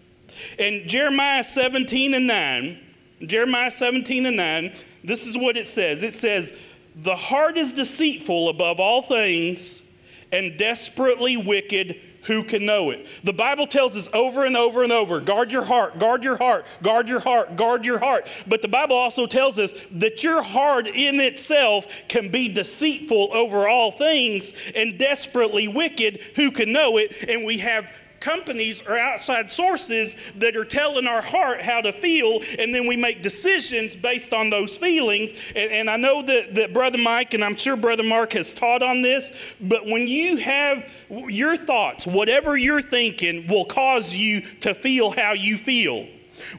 In 0.57 0.87
Jeremiah 0.87 1.43
17 1.43 2.13
and 2.13 2.27
9, 2.27 2.79
Jeremiah 3.25 3.71
17 3.71 4.25
and 4.25 4.37
9, 4.37 4.73
this 5.03 5.27
is 5.27 5.37
what 5.37 5.57
it 5.57 5.67
says 5.67 6.03
it 6.03 6.15
says, 6.15 6.53
The 6.95 7.15
heart 7.15 7.57
is 7.57 7.73
deceitful 7.73 8.49
above 8.49 8.79
all 8.79 9.01
things 9.01 9.83
and 10.31 10.57
desperately 10.57 11.35
wicked 11.35 11.99
who 12.23 12.43
can 12.43 12.65
know 12.65 12.91
it? 12.91 13.07
The 13.23 13.33
Bible 13.33 13.67
tells 13.67 13.95
us 13.95 14.09
over 14.13 14.45
and 14.45 14.57
over 14.57 14.83
and 14.83 14.91
over 14.91 15.19
guard 15.19 15.51
your 15.51 15.63
heart, 15.63 15.99
guard 15.99 16.23
your 16.23 16.37
heart, 16.37 16.65
guard 16.81 17.07
your 17.07 17.19
heart, 17.19 17.55
guard 17.55 17.85
your 17.85 17.99
heart. 17.99 18.27
But 18.47 18.61
the 18.61 18.67
Bible 18.67 18.95
also 18.95 19.25
tells 19.25 19.57
us 19.57 19.73
that 19.91 20.23
your 20.23 20.41
heart 20.41 20.87
in 20.87 21.19
itself 21.19 21.87
can 22.07 22.29
be 22.29 22.49
deceitful 22.49 23.29
over 23.33 23.67
all 23.67 23.91
things 23.91 24.53
and 24.75 24.97
desperately 24.97 25.67
wicked. 25.67 26.21
Who 26.35 26.51
can 26.51 26.71
know 26.71 26.97
it? 26.97 27.23
And 27.27 27.45
we 27.45 27.59
have 27.59 27.89
companies 28.19 28.81
or 28.87 28.97
outside 28.97 29.51
sources 29.51 30.15
that 30.35 30.55
are 30.55 30.65
telling 30.65 31.07
our 31.07 31.21
heart 31.21 31.61
how 31.61 31.81
to 31.81 31.91
feel, 31.91 32.41
and 32.57 32.73
then 32.73 32.87
we 32.87 32.95
make 32.95 33.21
decisions 33.21 33.95
based 33.95 34.33
on 34.33 34.49
those 34.49 34.77
feelings. 34.77 35.33
And, 35.55 35.71
and, 35.71 35.89
I 35.89 35.97
know 35.97 36.21
that, 36.21 36.55
that 36.55 36.73
Brother 36.73 36.97
Mike, 36.97 37.33
and 37.33 37.43
I'm 37.43 37.55
sure 37.55 37.75
Brother 37.75 38.03
Mark 38.03 38.33
has 38.33 38.53
taught 38.53 38.83
on 38.83 39.01
this, 39.01 39.31
but 39.61 39.85
when 39.85 40.07
you 40.07 40.37
have 40.37 40.89
your 41.09 41.57
thoughts, 41.57 42.05
whatever 42.05 42.57
you're 42.57 42.81
thinking 42.81 43.47
will 43.47 43.65
cause 43.65 44.15
you 44.15 44.41
to 44.61 44.73
feel 44.73 45.11
how 45.11 45.33
you 45.33 45.57
feel. 45.57 46.07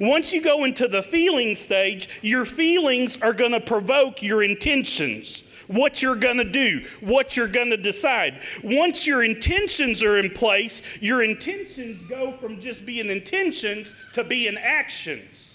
Once 0.01 0.33
you 0.33 0.43
go 0.43 0.65
into 0.65 0.89
the 0.89 1.03
feeling 1.03 1.55
stage, 1.55 2.09
your 2.23 2.45
feelings 2.45 3.17
are 3.23 3.33
going 3.33 3.53
to 3.53 3.61
provoke 3.61 4.23
your 4.23 4.43
intentions 4.43 5.45
what 5.71 6.03
you're 6.03 6.17
going 6.17 6.39
to 6.39 6.45
do, 6.45 6.85
what 7.01 7.37
you're 7.37 7.47
going 7.47 7.71
to 7.71 7.77
decide. 7.77 8.43
Once 8.65 9.07
your 9.07 9.23
intentions 9.23 10.03
are 10.03 10.19
in 10.19 10.29
place, 10.31 10.83
your 11.01 11.23
intentions 11.23 12.03
go 12.09 12.33
from 12.33 12.61
just 12.61 12.85
being 12.85 13.09
intentions 13.09 13.95
to 14.13 14.25
being 14.25 14.59
actions. 14.59 15.55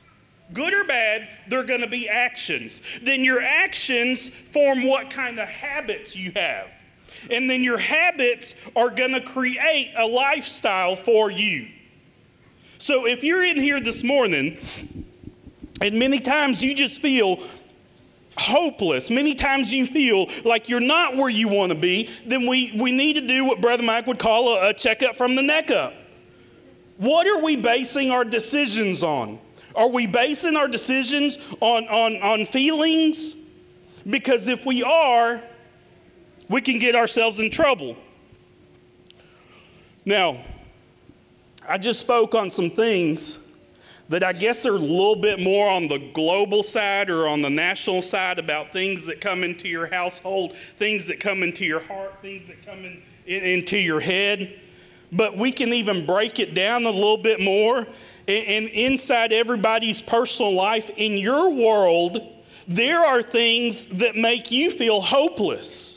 Good 0.53 0.73
or 0.73 0.85
bad, 0.85 1.27
they're 1.49 1.65
going 1.65 1.81
to 1.81 1.87
be 1.87 2.07
actions. 2.07 2.81
Then 3.01 3.25
your 3.25 3.41
actions 3.41 4.29
form 4.29 4.87
what 4.87 5.09
kind 5.09 5.37
of 5.37 5.49
habits 5.49 6.15
you 6.15 6.31
have. 6.33 6.69
And 7.29 7.49
then 7.49 7.61
your 7.61 7.77
habits 7.77 8.55
are 8.73 8.89
going 8.89 9.13
to 9.13 9.21
create 9.21 9.91
a 9.97 10.05
lifestyle 10.05 10.95
for 10.95 11.29
you. 11.29 11.67
So 12.77 13.05
if 13.05 13.21
you're 13.21 13.43
in 13.43 13.57
here 13.57 13.81
this 13.81 14.01
morning, 14.01 14.59
and 15.81 15.99
many 15.99 16.19
times 16.19 16.63
you 16.63 16.73
just 16.73 17.01
feel 17.01 17.43
hopeless, 18.37 19.09
many 19.09 19.35
times 19.35 19.73
you 19.73 19.85
feel 19.85 20.27
like 20.43 20.69
you're 20.69 20.79
not 20.79 21.15
where 21.15 21.29
you 21.29 21.47
want 21.47 21.71
to 21.71 21.77
be, 21.77 22.09
then 22.25 22.47
we, 22.47 22.73
we 22.79 22.91
need 22.91 23.13
to 23.13 23.21
do 23.21 23.45
what 23.45 23.61
Brother 23.61 23.83
Mike 23.83 24.07
would 24.07 24.19
call 24.19 24.49
a, 24.49 24.69
a 24.69 24.73
checkup 24.73 25.15
from 25.15 25.35
the 25.35 25.43
neck 25.43 25.71
up. 25.71 25.93
What 26.97 27.27
are 27.27 27.41
we 27.41 27.55
basing 27.55 28.11
our 28.11 28.23
decisions 28.23 29.03
on? 29.03 29.39
Are 29.75 29.89
we 29.89 30.07
basing 30.07 30.55
our 30.55 30.67
decisions 30.67 31.37
on, 31.59 31.85
on, 31.87 32.21
on 32.21 32.45
feelings? 32.45 33.35
Because 34.09 34.47
if 34.47 34.65
we 34.65 34.83
are, 34.83 35.41
we 36.47 36.61
can 36.61 36.79
get 36.79 36.95
ourselves 36.95 37.39
in 37.39 37.49
trouble. 37.49 37.97
Now, 40.05 40.43
I 41.67 41.77
just 41.77 41.99
spoke 41.99 42.35
on 42.35 42.51
some 42.51 42.69
things 42.69 43.39
that 44.09 44.23
I 44.23 44.33
guess 44.33 44.65
are 44.65 44.75
a 44.75 44.79
little 44.79 45.15
bit 45.15 45.39
more 45.39 45.69
on 45.69 45.87
the 45.87 45.97
global 46.13 46.63
side 46.63 47.09
or 47.09 47.27
on 47.27 47.41
the 47.41 47.49
national 47.49 48.01
side 48.01 48.37
about 48.37 48.71
things 48.71 49.05
that 49.05 49.19
come 49.19 49.43
into 49.43 49.67
your 49.67 49.87
household, 49.87 50.55
things 50.77 51.07
that 51.07 51.19
come 51.19 51.41
into 51.41 51.65
your 51.65 51.79
heart, 51.79 52.21
things 52.21 52.47
that 52.47 52.63
come 52.65 52.85
in, 52.85 53.01
in, 53.25 53.43
into 53.43 53.77
your 53.77 53.99
head. 53.99 54.59
But 55.11 55.37
we 55.37 55.51
can 55.51 55.73
even 55.73 56.05
break 56.05 56.39
it 56.39 56.53
down 56.53 56.85
a 56.85 56.91
little 56.91 57.17
bit 57.17 57.39
more. 57.39 57.79
And, 58.27 58.47
and 58.47 58.67
inside 58.67 59.31
everybody's 59.31 60.01
personal 60.01 60.53
life, 60.53 60.89
in 60.97 61.17
your 61.17 61.51
world, 61.51 62.19
there 62.67 63.05
are 63.05 63.23
things 63.23 63.87
that 63.87 64.15
make 64.15 64.51
you 64.51 64.71
feel 64.71 65.01
hopeless. 65.01 65.94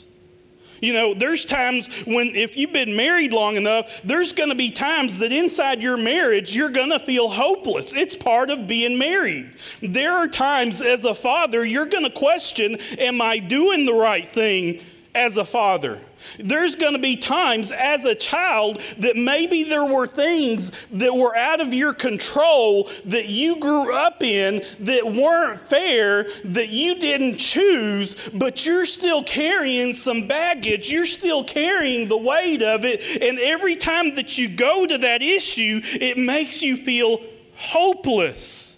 You 0.81 0.93
know, 0.93 1.13
there's 1.13 1.45
times 1.45 1.87
when, 2.05 2.35
if 2.35 2.55
you've 2.57 2.73
been 2.73 2.95
married 2.95 3.33
long 3.33 3.55
enough, 3.55 4.01
there's 4.03 4.33
going 4.33 4.49
to 4.49 4.55
be 4.55 4.71
times 4.71 5.19
that 5.19 5.31
inside 5.31 5.81
your 5.81 5.97
marriage 5.97 6.55
you're 6.55 6.69
going 6.69 6.89
to 6.89 6.99
feel 6.99 7.29
hopeless. 7.29 7.93
It's 7.93 8.15
part 8.15 8.49
of 8.49 8.67
being 8.67 8.97
married. 8.97 9.53
There 9.81 10.13
are 10.13 10.27
times 10.27 10.81
as 10.81 11.05
a 11.05 11.15
father 11.15 11.65
you're 11.65 11.85
going 11.85 12.05
to 12.05 12.09
question, 12.09 12.77
Am 12.97 13.21
I 13.21 13.39
doing 13.39 13.85
the 13.85 13.93
right 13.93 14.27
thing 14.31 14.81
as 15.15 15.37
a 15.37 15.45
father? 15.45 15.99
There's 16.39 16.75
going 16.75 16.93
to 16.93 16.99
be 16.99 17.15
times 17.15 17.71
as 17.71 18.05
a 18.05 18.15
child 18.15 18.81
that 18.97 19.15
maybe 19.15 19.63
there 19.63 19.85
were 19.85 20.07
things 20.07 20.71
that 20.91 21.13
were 21.13 21.35
out 21.35 21.61
of 21.61 21.73
your 21.73 21.93
control 21.93 22.89
that 23.05 23.27
you 23.27 23.57
grew 23.57 23.95
up 23.95 24.23
in 24.23 24.63
that 24.79 25.05
weren't 25.05 25.59
fair, 25.59 26.27
that 26.45 26.69
you 26.69 26.95
didn't 26.99 27.37
choose, 27.37 28.15
but 28.33 28.65
you're 28.65 28.85
still 28.85 29.23
carrying 29.23 29.93
some 29.93 30.27
baggage. 30.27 30.91
You're 30.91 31.05
still 31.05 31.43
carrying 31.43 32.07
the 32.07 32.17
weight 32.17 32.61
of 32.61 32.85
it. 32.85 33.01
And 33.21 33.39
every 33.39 33.75
time 33.75 34.15
that 34.15 34.37
you 34.37 34.47
go 34.49 34.85
to 34.85 34.97
that 34.99 35.21
issue, 35.21 35.81
it 35.83 36.17
makes 36.17 36.61
you 36.61 36.77
feel 36.77 37.21
hopeless. 37.55 38.77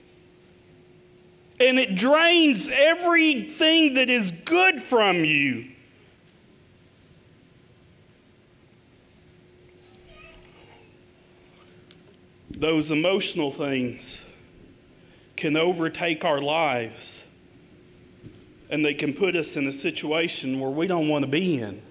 And 1.59 1.77
it 1.77 1.95
drains 1.95 2.69
everything 2.69 3.93
that 3.93 4.09
is 4.09 4.31
good 4.31 4.81
from 4.81 5.23
you. 5.23 5.70
Those 12.61 12.91
emotional 12.91 13.51
things 13.51 14.23
can 15.35 15.57
overtake 15.57 16.23
our 16.23 16.39
lives 16.39 17.23
and 18.69 18.85
they 18.85 18.93
can 18.93 19.13
put 19.13 19.35
us 19.35 19.57
in 19.57 19.65
a 19.65 19.73
situation 19.73 20.59
where 20.59 20.69
we 20.69 20.85
don't 20.85 21.09
want 21.09 21.25
to 21.25 21.31
be 21.31 21.59
in. 21.59 21.81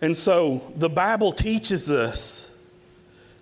And 0.00 0.16
so 0.16 0.72
the 0.76 0.88
Bible 0.88 1.32
teaches 1.32 1.90
us 1.90 2.52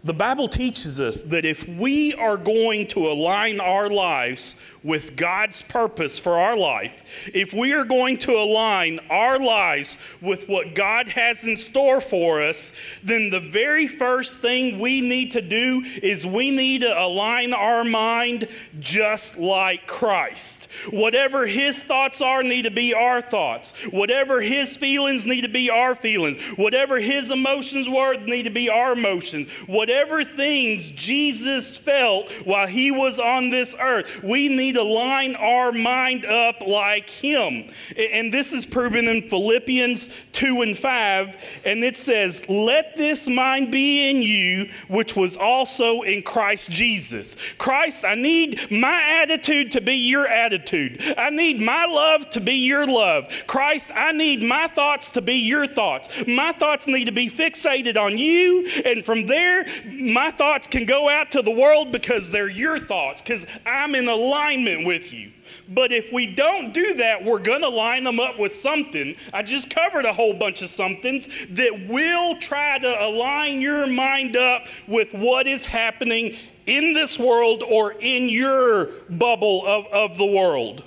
the 0.04 0.12
Bible 0.12 0.48
teaches 0.48 1.00
us 1.00 1.22
that 1.22 1.46
if 1.46 1.66
we 1.66 2.12
are 2.14 2.36
going 2.36 2.86
to 2.88 3.08
align 3.08 3.58
our 3.58 3.88
lives 3.88 4.54
with 4.84 5.16
God's 5.16 5.62
purpose 5.62 6.18
for 6.18 6.38
our 6.38 6.56
life, 6.56 7.30
if 7.34 7.52
we 7.52 7.72
are 7.72 7.84
going 7.84 8.18
to 8.18 8.32
align 8.32 9.00
our 9.10 9.38
lives 9.38 9.96
with 10.20 10.48
what 10.48 10.74
God 10.74 11.08
has 11.08 11.42
in 11.42 11.56
store 11.56 12.00
for 12.00 12.42
us, 12.42 12.72
then 13.02 13.30
the 13.30 13.40
very 13.40 13.88
first 13.88 14.36
thing 14.36 14.78
we 14.78 15.00
need 15.00 15.32
to 15.32 15.42
do 15.42 15.82
is 16.02 16.26
we 16.26 16.50
need 16.50 16.82
to 16.82 17.00
align 17.02 17.54
our 17.54 17.82
mind 17.82 18.46
just 18.78 19.38
like 19.38 19.86
Christ. 19.86 20.68
Whatever 20.90 21.46
His 21.46 21.82
thoughts 21.82 22.20
are 22.20 22.42
need 22.42 22.62
to 22.62 22.70
be 22.70 22.92
our 22.92 23.22
thoughts. 23.22 23.72
Whatever 23.90 24.40
His 24.40 24.76
feelings 24.76 25.24
need 25.24 25.42
to 25.42 25.48
be 25.48 25.70
our 25.70 25.94
feelings. 25.94 26.42
Whatever 26.56 27.00
His 27.00 27.30
emotions 27.30 27.88
were 27.88 28.14
need 28.18 28.42
to 28.42 28.50
be 28.50 28.68
our 28.68 28.92
emotions. 28.92 29.50
Whatever 29.66 30.24
things 30.24 30.90
Jesus 30.90 31.76
felt 31.76 32.30
while 32.44 32.66
he 32.66 32.90
was 32.90 33.18
on 33.18 33.50
this 33.50 33.74
earth, 33.80 34.22
we 34.22 34.48
need 34.48 34.73
to 34.74 34.82
line 34.82 35.34
our 35.36 35.72
mind 35.72 36.26
up 36.26 36.60
like 36.60 37.08
him. 37.08 37.70
And 37.96 38.32
this 38.32 38.52
is 38.52 38.66
proven 38.66 39.08
in 39.08 39.28
Philippians 39.28 40.08
2 40.32 40.62
and 40.62 40.76
5. 40.76 41.62
And 41.64 41.82
it 41.82 41.96
says, 41.96 42.48
Let 42.48 42.96
this 42.96 43.28
mind 43.28 43.70
be 43.70 44.10
in 44.10 44.22
you, 44.22 44.70
which 44.88 45.16
was 45.16 45.36
also 45.36 46.02
in 46.02 46.22
Christ 46.22 46.70
Jesus. 46.70 47.36
Christ, 47.58 48.04
I 48.04 48.14
need 48.14 48.70
my 48.70 49.02
attitude 49.22 49.72
to 49.72 49.80
be 49.80 49.94
your 49.94 50.26
attitude. 50.26 51.02
I 51.16 51.30
need 51.30 51.60
my 51.60 51.86
love 51.86 52.30
to 52.30 52.40
be 52.40 52.54
your 52.54 52.86
love. 52.86 53.28
Christ, 53.46 53.90
I 53.94 54.12
need 54.12 54.42
my 54.42 54.66
thoughts 54.66 55.08
to 55.10 55.22
be 55.22 55.34
your 55.34 55.66
thoughts. 55.66 56.26
My 56.26 56.52
thoughts 56.52 56.86
need 56.86 57.06
to 57.06 57.12
be 57.12 57.28
fixated 57.30 57.96
on 57.96 58.18
you. 58.18 58.66
And 58.84 59.04
from 59.04 59.26
there, 59.26 59.66
my 59.86 60.30
thoughts 60.30 60.68
can 60.68 60.84
go 60.84 61.08
out 61.08 61.30
to 61.32 61.42
the 61.42 61.50
world 61.50 61.92
because 61.92 62.30
they're 62.30 62.48
your 62.48 62.78
thoughts, 62.78 63.22
because 63.22 63.46
I'm 63.64 63.94
in 63.94 64.08
alignment 64.08 64.63
with 64.64 65.12
you. 65.12 65.32
But 65.68 65.92
if 65.92 66.12
we 66.12 66.26
don't 66.26 66.72
do 66.72 66.94
that, 66.94 67.24
we're 67.24 67.38
going 67.38 67.62
to 67.62 67.68
line 67.68 68.04
them 68.04 68.20
up 68.20 68.38
with 68.38 68.54
something. 68.54 69.16
I 69.32 69.42
just 69.42 69.70
covered 69.70 70.04
a 70.04 70.12
whole 70.12 70.34
bunch 70.34 70.62
of 70.62 70.70
somethings 70.70 71.46
that 71.50 71.88
will 71.88 72.36
try 72.36 72.78
to 72.78 73.04
align 73.04 73.60
your 73.60 73.86
mind 73.86 74.36
up 74.36 74.66
with 74.86 75.12
what 75.14 75.46
is 75.46 75.66
happening 75.66 76.36
in 76.66 76.92
this 76.92 77.18
world 77.18 77.62
or 77.62 77.92
in 77.92 78.28
your 78.28 78.86
bubble 79.10 79.66
of, 79.66 79.86
of 79.86 80.18
the 80.18 80.26
world. 80.26 80.82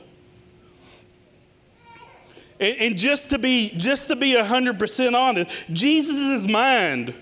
And, 2.59 2.77
and 2.79 2.97
just 2.97 3.29
to 3.29 3.39
be 3.39 3.73
just 3.77 4.07
to 4.07 4.15
be 4.15 4.33
100% 4.33 5.15
honest, 5.15 5.51
Jesus' 5.71 6.47
mind 6.47 7.13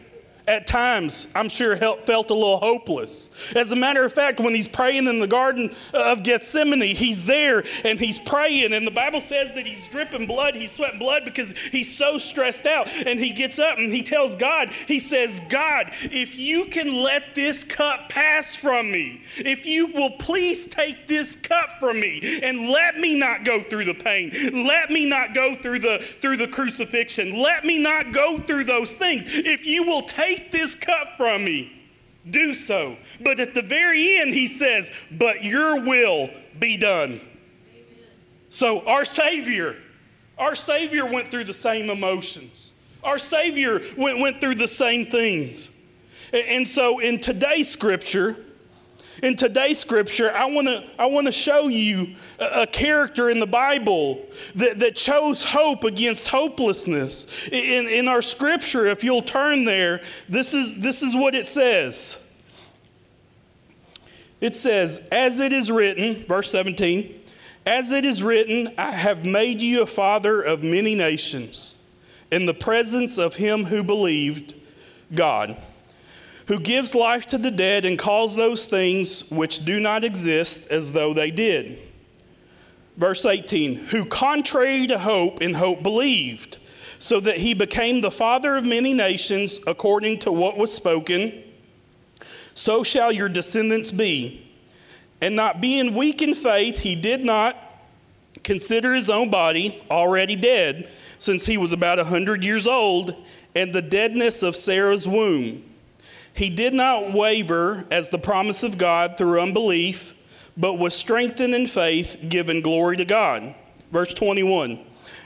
at 0.47 0.67
times, 0.67 1.27
I'm 1.33 1.49
sure, 1.49 1.75
felt 1.75 2.29
a 2.29 2.33
little 2.33 2.59
hopeless. 2.59 3.29
As 3.55 3.71
a 3.71 3.75
matter 3.75 4.05
of 4.05 4.13
fact, 4.13 4.39
when 4.39 4.53
he's 4.53 4.67
praying 4.67 5.07
in 5.07 5.19
the 5.19 5.27
Garden 5.27 5.73
of 5.93 6.23
Gethsemane, 6.23 6.95
he's 6.95 7.25
there 7.25 7.63
and 7.83 7.99
he's 7.99 8.19
praying, 8.19 8.73
and 8.73 8.85
the 8.85 8.91
Bible 8.91 9.21
says 9.21 9.53
that 9.55 9.65
he's 9.65 9.87
dripping 9.87 10.27
blood, 10.27 10.55
he's 10.55 10.71
sweating 10.71 10.99
blood 10.99 11.23
because 11.25 11.57
he's 11.57 11.95
so 11.95 12.17
stressed 12.17 12.67
out. 12.67 12.87
And 13.05 13.19
he 13.19 13.31
gets 13.31 13.59
up 13.59 13.77
and 13.77 13.91
he 13.91 14.03
tells 14.03 14.35
God, 14.35 14.71
he 14.87 14.99
says, 14.99 15.41
God, 15.49 15.91
if 16.03 16.37
you 16.37 16.65
can 16.65 16.93
let 16.93 17.33
this 17.33 17.63
cup 17.63 18.09
pass 18.09 18.55
from 18.55 18.91
me, 18.91 19.21
if 19.37 19.65
you 19.65 19.87
will 19.87 20.11
please 20.11 20.65
take 20.67 21.07
this 21.07 21.35
cup 21.35 21.71
from 21.79 21.99
me 21.99 22.39
and 22.43 22.69
let 22.69 22.97
me 22.97 23.17
not 23.17 23.45
go 23.45 23.63
through 23.63 23.85
the 23.85 23.93
pain, 23.93 24.31
let 24.65 24.89
me 24.89 25.05
not 25.05 25.33
go 25.33 25.55
through 25.55 25.79
the 25.79 25.99
through 26.21 26.37
the 26.37 26.47
crucifixion, 26.47 27.39
let 27.39 27.65
me 27.65 27.79
not 27.79 28.13
go 28.13 28.37
through 28.37 28.63
those 28.63 28.95
things. 28.95 29.25
If 29.27 29.65
you 29.65 29.83
will 29.83 30.03
take 30.03 30.34
take 30.35 30.51
this 30.51 30.75
cup 30.75 31.17
from 31.17 31.43
me, 31.43 31.71
do 32.29 32.53
so. 32.53 32.97
But 33.21 33.39
at 33.39 33.53
the 33.53 33.61
very 33.61 34.19
end, 34.19 34.33
he 34.33 34.47
says, 34.47 34.91
But 35.11 35.43
your 35.43 35.81
will 35.81 36.29
be 36.59 36.77
done. 36.77 37.11
Amen. 37.11 37.21
So, 38.49 38.85
our 38.85 39.05
Savior, 39.05 39.75
our 40.37 40.55
Savior 40.55 41.05
went 41.05 41.31
through 41.31 41.45
the 41.45 41.53
same 41.53 41.89
emotions. 41.89 42.73
Our 43.03 43.19
Savior 43.19 43.81
went, 43.97 44.19
went 44.19 44.41
through 44.41 44.55
the 44.55 44.67
same 44.67 45.05
things. 45.05 45.71
And 46.33 46.67
so, 46.67 46.99
in 46.99 47.19
today's 47.19 47.69
scripture, 47.69 48.37
in 49.23 49.35
today's 49.35 49.79
scripture, 49.79 50.31
I 50.31 50.45
want 50.45 50.67
to 50.67 50.83
I 50.99 51.05
wanna 51.05 51.31
show 51.31 51.67
you 51.67 52.15
a, 52.39 52.61
a, 52.61 52.67
character 52.67 53.29
in 53.29 53.39
the 53.39 53.47
Bible 53.47 54.25
that, 54.55 54.79
that 54.79 54.95
chose 54.95 55.43
hope 55.43 55.83
against 55.83 56.27
hopelessness. 56.27 57.47
In, 57.51 57.87
in 57.87 58.07
our 58.07 58.21
scripture, 58.21 58.85
if 58.85 59.03
you'll 59.03 59.21
turn 59.21 59.63
there, 59.63 60.01
this 60.27 60.53
is, 60.53 60.75
this 60.75 61.01
is 61.01 61.15
what 61.15 61.35
it 61.35 61.47
says. 61.47 62.17
It 64.41 64.55
says, 64.55 65.07
As 65.11 65.39
it 65.39 65.53
is 65.53 65.71
written, 65.71 66.25
verse 66.25 66.51
17, 66.51 67.21
as 67.65 67.91
it 67.91 68.05
is 68.05 68.21
written, 68.21 68.73
I 68.77 68.91
have 68.91 69.25
made 69.25 69.61
you 69.61 69.81
a 69.81 69.87
father 69.87 70.41
of 70.41 70.61
many 70.61 70.93
nations 70.93 71.79
in 72.31 72.45
the 72.45 72.53
presence 72.53 73.17
of 73.17 73.35
him 73.35 73.63
who 73.63 73.81
believed 73.81 74.53
God 75.13 75.57
who 76.47 76.59
gives 76.59 76.93
life 76.93 77.25
to 77.27 77.37
the 77.37 77.51
dead 77.51 77.85
and 77.85 77.97
calls 77.97 78.35
those 78.35 78.65
things 78.65 79.29
which 79.31 79.65
do 79.65 79.79
not 79.79 80.03
exist 80.03 80.67
as 80.69 80.91
though 80.91 81.13
they 81.13 81.31
did. 81.31 81.79
Verse 82.97 83.25
18, 83.25 83.75
who 83.75 84.05
contrary 84.05 84.87
to 84.87 84.97
hope 84.97 85.41
in 85.41 85.53
hope 85.53 85.83
believed, 85.83 86.59
so 86.97 87.19
that 87.19 87.37
he 87.37 87.53
became 87.53 87.99
the 87.99 88.11
father 88.11 88.55
of 88.55 88.65
many 88.65 88.93
nations 88.93 89.59
according 89.67 90.19
to 90.19 90.31
what 90.31 90.57
was 90.57 90.73
spoken, 90.73 91.43
so 92.53 92.83
shall 92.83 93.11
your 93.11 93.27
descendants 93.27 93.91
be. 93.91 94.41
And 95.21 95.35
not 95.35 95.59
being 95.59 95.93
weak 95.93 96.21
in 96.21 96.33
faith, 96.33 96.79
he 96.79 96.95
did 96.95 97.25
not 97.25 97.57
consider 98.43 98.93
his 98.93 99.09
own 99.09 99.29
body 99.29 99.83
already 99.89 100.35
dead, 100.35 100.89
since 101.17 101.45
he 101.45 101.57
was 101.57 101.73
about 101.73 101.99
a 101.99 102.03
hundred 102.03 102.43
years 102.43 102.67
old, 102.67 103.15
and 103.55 103.73
the 103.73 103.81
deadness 103.81 104.43
of 104.43 104.55
Sarah's 104.55 105.07
womb. 105.07 105.63
He 106.35 106.49
did 106.49 106.73
not 106.73 107.13
waver 107.13 107.85
as 107.89 108.09
the 108.09 108.19
promise 108.19 108.61
of 108.61 108.77
God 108.77 109.17
through 109.17 109.39
unbelief, 109.39 110.13
but 110.57 110.73
was 110.73 110.93
strengthened 110.93 111.55
in 111.55 111.65
faith, 111.65 112.17
giving 112.27 112.61
glory 112.61 112.97
to 112.97 113.05
God. 113.05 113.55
Verse 113.91 114.13
21 114.13 114.79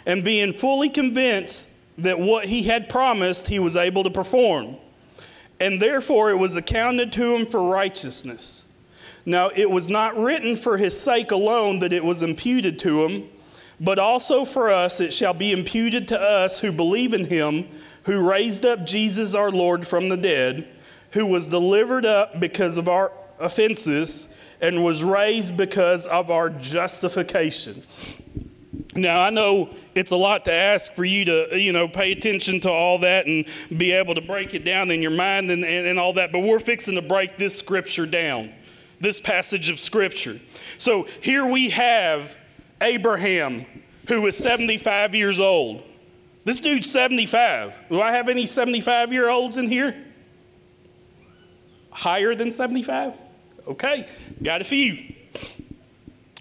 And 0.06 0.24
being 0.24 0.54
fully 0.54 0.88
convinced 0.88 1.72
that 1.98 2.20
what 2.20 2.46
he 2.46 2.62
had 2.62 2.90
promised, 2.90 3.48
he 3.48 3.58
was 3.58 3.76
able 3.76 4.04
to 4.04 4.12
perform. 4.12 4.78
And 5.60 5.82
therefore 5.82 6.30
it 6.30 6.38
was 6.38 6.56
accounted 6.56 7.12
to 7.14 7.36
him 7.36 7.48
for 7.48 7.62
righteousness. 7.62 8.68
Now 9.26 9.50
it 9.56 9.70
was 9.70 9.90
not 9.90 10.16
written 10.16 10.56
for 10.56 10.78
his 10.78 10.98
sake 10.98 11.32
alone 11.32 11.80
that 11.80 11.92
it 11.92 12.06
was 12.06 12.22
imputed 12.22 12.78
to 12.80 13.04
him, 13.06 13.30
but 13.80 13.98
also 13.98 14.46
for 14.46 14.70
us 14.70 15.00
it 15.00 15.12
shall 15.12 15.34
be 15.34 15.52
imputed 15.52 16.08
to 16.10 16.22
us 16.22 16.60
who 16.60 16.72
believe 16.72 17.16
in 17.16 17.26
him, 17.26 17.68
who 18.04 18.30
raised 18.30 18.64
up 18.64 18.86
Jesus 18.86 19.34
our 19.34 19.50
Lord 19.50 19.88
from 19.88 20.10
the 20.10 20.18
dead 20.18 20.68
who 21.12 21.26
was 21.26 21.48
delivered 21.48 22.06
up 22.06 22.40
because 22.40 22.78
of 22.78 22.88
our 22.88 23.12
offenses 23.40 24.28
and 24.62 24.84
was 24.84 25.04
raised 25.04 25.56
because 25.56 26.06
of 26.06 26.30
our 26.30 26.50
justification. 26.50 27.84
Now, 28.96 29.22
I 29.22 29.30
know 29.30 29.74
it's 29.96 30.12
a 30.12 30.18
lot 30.18 30.46
to 30.46 30.52
ask 30.52 30.92
for 30.94 31.06
you 31.06 31.24
to, 31.26 31.60
you 31.60 31.72
know, 31.72 31.88
pay 31.88 32.12
attention 32.12 32.60
to 32.62 32.72
all 32.72 33.00
that 33.00 33.28
and 33.28 33.46
be 33.78 33.92
able 33.92 34.16
to 34.16 34.22
break 34.22 34.54
it 34.54 34.66
down 34.66 34.92
in 34.92 35.02
your 35.02 35.12
mind 35.12 35.52
and, 35.52 35.64
and, 35.64 35.88
and 35.88 36.00
all 36.00 36.14
that, 36.14 36.32
but 36.32 36.40
we're 36.40 36.60
fixing 36.60 36.96
to 36.96 37.02
break 37.02 37.38
this 37.38 37.58
scripture 37.58 38.06
down, 38.06 38.52
this 39.00 39.20
passage 39.20 39.70
of 39.70 39.80
scripture. 39.80 40.40
So 40.78 41.08
here 41.22 41.46
we 41.46 41.70
have 41.70 42.36
Abraham, 42.82 43.66
who 44.08 44.26
is 44.26 44.36
75 44.38 45.14
years 45.14 45.40
old. 45.40 45.84
This 46.44 46.60
dude's 46.60 46.90
75. 46.92 47.76
Do 47.90 48.02
I 48.02 48.12
have 48.12 48.28
any 48.28 48.48
75 48.48 49.14
year 49.14 49.30
olds 49.30 49.58
in 49.58 49.68
here? 49.68 49.96
Higher 51.92 52.36
than 52.36 52.52
75? 52.52 53.18
Okay, 53.68 54.08
got 54.42 54.62
a 54.62 54.64
few. 54.64 55.14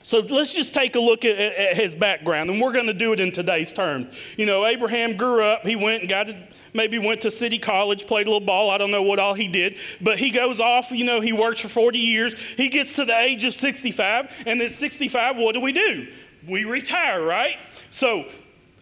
So 0.08 0.20
let's 0.20 0.54
just 0.54 0.72
take 0.72 0.96
a 0.96 1.00
look 1.00 1.26
at, 1.26 1.36
at 1.36 1.76
his 1.76 1.94
background, 1.94 2.48
and 2.48 2.58
we're 2.58 2.72
going 2.72 2.86
to 2.86 2.94
do 2.94 3.12
it 3.12 3.20
in 3.20 3.30
today's 3.30 3.74
terms. 3.74 4.16
You 4.38 4.46
know, 4.46 4.64
Abraham 4.64 5.18
grew 5.18 5.44
up. 5.44 5.66
He 5.66 5.76
went 5.76 6.00
and 6.00 6.08
got, 6.08 6.30
a, 6.30 6.48
maybe 6.72 6.98
went 6.98 7.20
to 7.20 7.30
city 7.30 7.58
college, 7.58 8.06
played 8.06 8.26
a 8.26 8.30
little 8.30 8.46
ball. 8.46 8.70
I 8.70 8.78
don't 8.78 8.90
know 8.90 9.02
what 9.02 9.18
all 9.18 9.34
he 9.34 9.48
did, 9.48 9.76
but 10.00 10.18
he 10.18 10.30
goes 10.30 10.60
off. 10.60 10.90
You 10.90 11.04
know, 11.04 11.20
he 11.20 11.34
works 11.34 11.60
for 11.60 11.68
40 11.68 11.98
years. 11.98 12.40
He 12.56 12.70
gets 12.70 12.94
to 12.94 13.04
the 13.04 13.18
age 13.18 13.44
of 13.44 13.52
65, 13.52 14.44
and 14.46 14.62
at 14.62 14.72
65, 14.72 15.36
what 15.36 15.52
do 15.52 15.60
we 15.60 15.72
do? 15.72 16.08
We 16.48 16.64
retire, 16.64 17.22
right? 17.22 17.58
So 17.90 18.24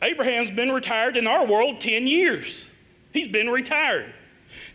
Abraham's 0.02 0.52
been 0.52 0.70
retired 0.70 1.16
in 1.16 1.26
our 1.26 1.44
world 1.44 1.80
10 1.80 2.06
years. 2.06 2.68
He's 3.12 3.26
been 3.26 3.48
retired. 3.48 4.14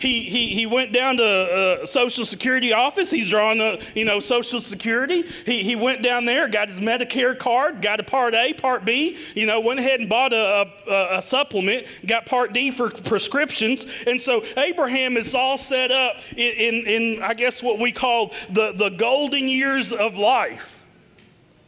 He, 0.01 0.23
he, 0.23 0.47
he 0.47 0.65
went 0.65 0.91
down 0.91 1.17
to 1.17 1.23
uh, 1.23 1.85
Social 1.85 2.25
Security 2.25 2.73
office. 2.73 3.11
He's 3.11 3.29
drawing, 3.29 3.61
a, 3.61 3.77
you 3.93 4.03
know, 4.03 4.19
Social 4.19 4.59
Security. 4.59 5.23
He, 5.45 5.63
he 5.63 5.75
went 5.75 6.01
down 6.01 6.25
there, 6.25 6.47
got 6.47 6.69
his 6.69 6.79
Medicare 6.79 7.37
card, 7.37 7.81
got 7.81 7.99
a 7.99 8.03
Part 8.03 8.33
A, 8.33 8.53
Part 8.53 8.83
B, 8.83 9.17
you 9.35 9.45
know, 9.45 9.59
went 9.59 9.79
ahead 9.79 9.99
and 9.99 10.09
bought 10.09 10.33
a, 10.33 10.67
a, 10.87 11.17
a 11.17 11.21
supplement, 11.21 11.87
got 12.05 12.25
Part 12.25 12.53
D 12.53 12.71
for 12.71 12.89
prescriptions. 12.89 13.85
And 14.07 14.19
so 14.19 14.43
Abraham 14.57 15.17
is 15.17 15.35
all 15.35 15.57
set 15.57 15.91
up 15.91 16.17
in, 16.31 16.53
in, 16.53 16.87
in 16.87 17.23
I 17.23 17.33
guess, 17.33 17.61
what 17.61 17.79
we 17.79 17.91
call 17.91 18.33
the, 18.49 18.73
the 18.75 18.89
golden 18.89 19.47
years 19.47 19.91
of 19.93 20.17
life. 20.17 20.79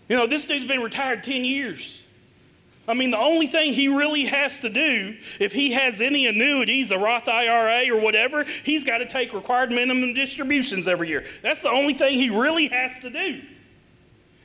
You 0.10 0.18
know, 0.18 0.28
this 0.28 0.46
dude's 0.46 0.66
been 0.66 0.82
retired 0.82 1.24
10 1.24 1.46
years. 1.46 2.03
I 2.88 2.94
mean, 2.94 3.12
the 3.12 3.18
only 3.18 3.48
thing 3.48 3.72
he 3.72 3.88
really 3.88 4.26
has 4.26 4.60
to 4.60 4.70
do, 4.70 5.16
if 5.40 5.54
he 5.54 5.72
has 5.72 6.02
any 6.02 6.28
annuities, 6.28 6.92
a 6.92 6.98
Roth 6.98 7.30
IRA 7.30 7.90
or 7.90 8.02
whatever, 8.02 8.44
he's 8.44 8.84
got 8.84 8.98
to 8.98 9.06
take 9.06 9.34
required 9.34 9.72
minimum 9.72 10.14
distributions 10.14 10.88
every 10.88 11.08
year. 11.08 11.24
That's 11.42 11.62
the 11.62 11.70
only 11.70 11.94
thing 11.94 12.18
he 12.18 12.30
really 12.30 12.68
has 12.68 13.00
to 13.00 13.10
do. 13.10 13.42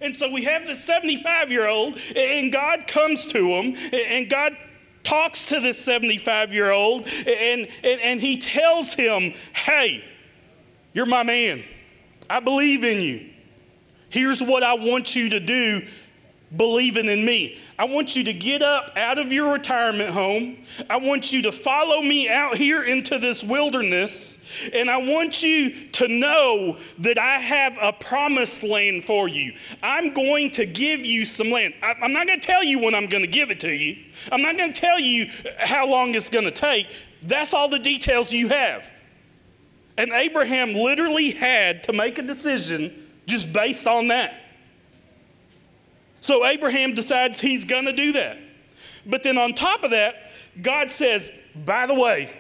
And 0.01 0.15
so 0.15 0.31
we 0.31 0.45
have 0.45 0.65
this 0.67 0.85
75 0.85 1.51
year 1.51 1.69
old, 1.69 1.99
and 2.15 2.53
God 2.53 2.87
comes 2.87 3.27
to 3.27 3.49
him, 3.49 3.75
and 3.93 4.31
God 4.31 4.57
talks 5.03 5.47
to 5.47 5.59
this 5.59 5.83
75 5.85 6.53
year 6.53 6.71
old, 6.71 7.09
and, 7.09 7.69
and, 7.83 8.01
and 8.01 8.21
he 8.21 8.39
tells 8.39 8.95
him, 8.95 9.35
Hey, 9.53 10.05
you're 10.93 11.07
my 11.07 11.25
man. 11.25 11.65
I 12.31 12.39
believe 12.41 12.85
in 12.85 13.01
you. 13.01 13.31
Here's 14.11 14.43
what 14.43 14.63
I 14.63 14.75
want 14.75 15.17
you 15.17 15.31
to 15.31 15.41
do 15.41 15.87
believing 16.57 17.07
in 17.07 17.25
me. 17.25 17.59
I 17.79 17.85
want 17.85 18.17
you 18.17 18.25
to 18.25 18.33
get 18.33 18.63
up 18.63 18.93
out 18.97 19.19
of 19.19 19.31
your 19.33 19.53
retirement 19.53 20.11
home. 20.11 20.59
I 20.89 20.97
want 20.97 21.31
you 21.33 21.43
to 21.43 21.53
follow 21.53 22.01
me 22.01 22.29
out 22.29 22.57
here 22.57 22.85
into 22.85 23.19
this 23.19 23.45
wilderness. 23.45 24.39
And 24.73 24.91
I 24.91 24.97
want 24.97 25.43
you 25.43 25.89
to 25.89 26.09
know 26.09 26.79
that 27.01 27.19
I 27.19 27.39
have 27.39 27.77
a 27.81 27.93
promised 27.93 28.63
land 28.63 29.05
for 29.05 29.29
you. 29.29 29.53
I'm 29.83 30.15
going 30.15 30.51
to 30.53 30.65
give 30.65 31.05
you 31.05 31.27
some 31.27 31.51
land. 31.51 31.75
I, 31.83 31.95
am 32.01 32.13
not 32.15 32.27
going 32.27 32.41
to 32.41 32.47
tell 32.47 32.65
you 32.65 32.79
when 32.79 32.95
I'm 32.95 33.09
going 33.09 33.25
to 33.25 33.31
give 33.31 33.51
it 33.51 33.61
to 33.61 33.71
you, 33.71 33.99
I'm 34.33 34.41
not 34.41 34.57
going 34.57 34.73
to 34.73 34.81
tell 34.81 34.99
you 34.99 35.31
how 35.59 35.89
long 35.89 36.15
it's 36.15 36.31
going 36.31 36.47
to 36.47 36.51
take. 36.51 36.89
That's 37.23 37.53
all 37.53 37.69
the 37.69 37.79
details 37.79 38.33
you 38.33 38.49
have. 38.49 38.89
And 39.99 40.13
Abraham 40.13 40.75
literally 40.75 41.33
had 41.33 41.85
to 41.85 41.93
make 41.93 42.19
a 42.19 42.23
decision 42.23 43.07
just 43.27 43.53
based 43.53 43.87
on 43.87 44.09
that. 44.09 44.48
So 46.21 46.45
Abraham 46.45 46.95
decides 46.95 47.41
he's 47.41 47.65
going 47.65 47.85
to 47.85 47.93
do 47.93 48.13
that. 48.13 48.39
But 49.07 49.23
then 49.23 49.39
on 49.39 49.55
top 49.55 49.85
of 49.85 49.91
that, 49.93 50.33
God 50.61 50.91
says, 50.91 51.33
by 51.65 51.87
the 51.87 51.95
way, 51.95 52.33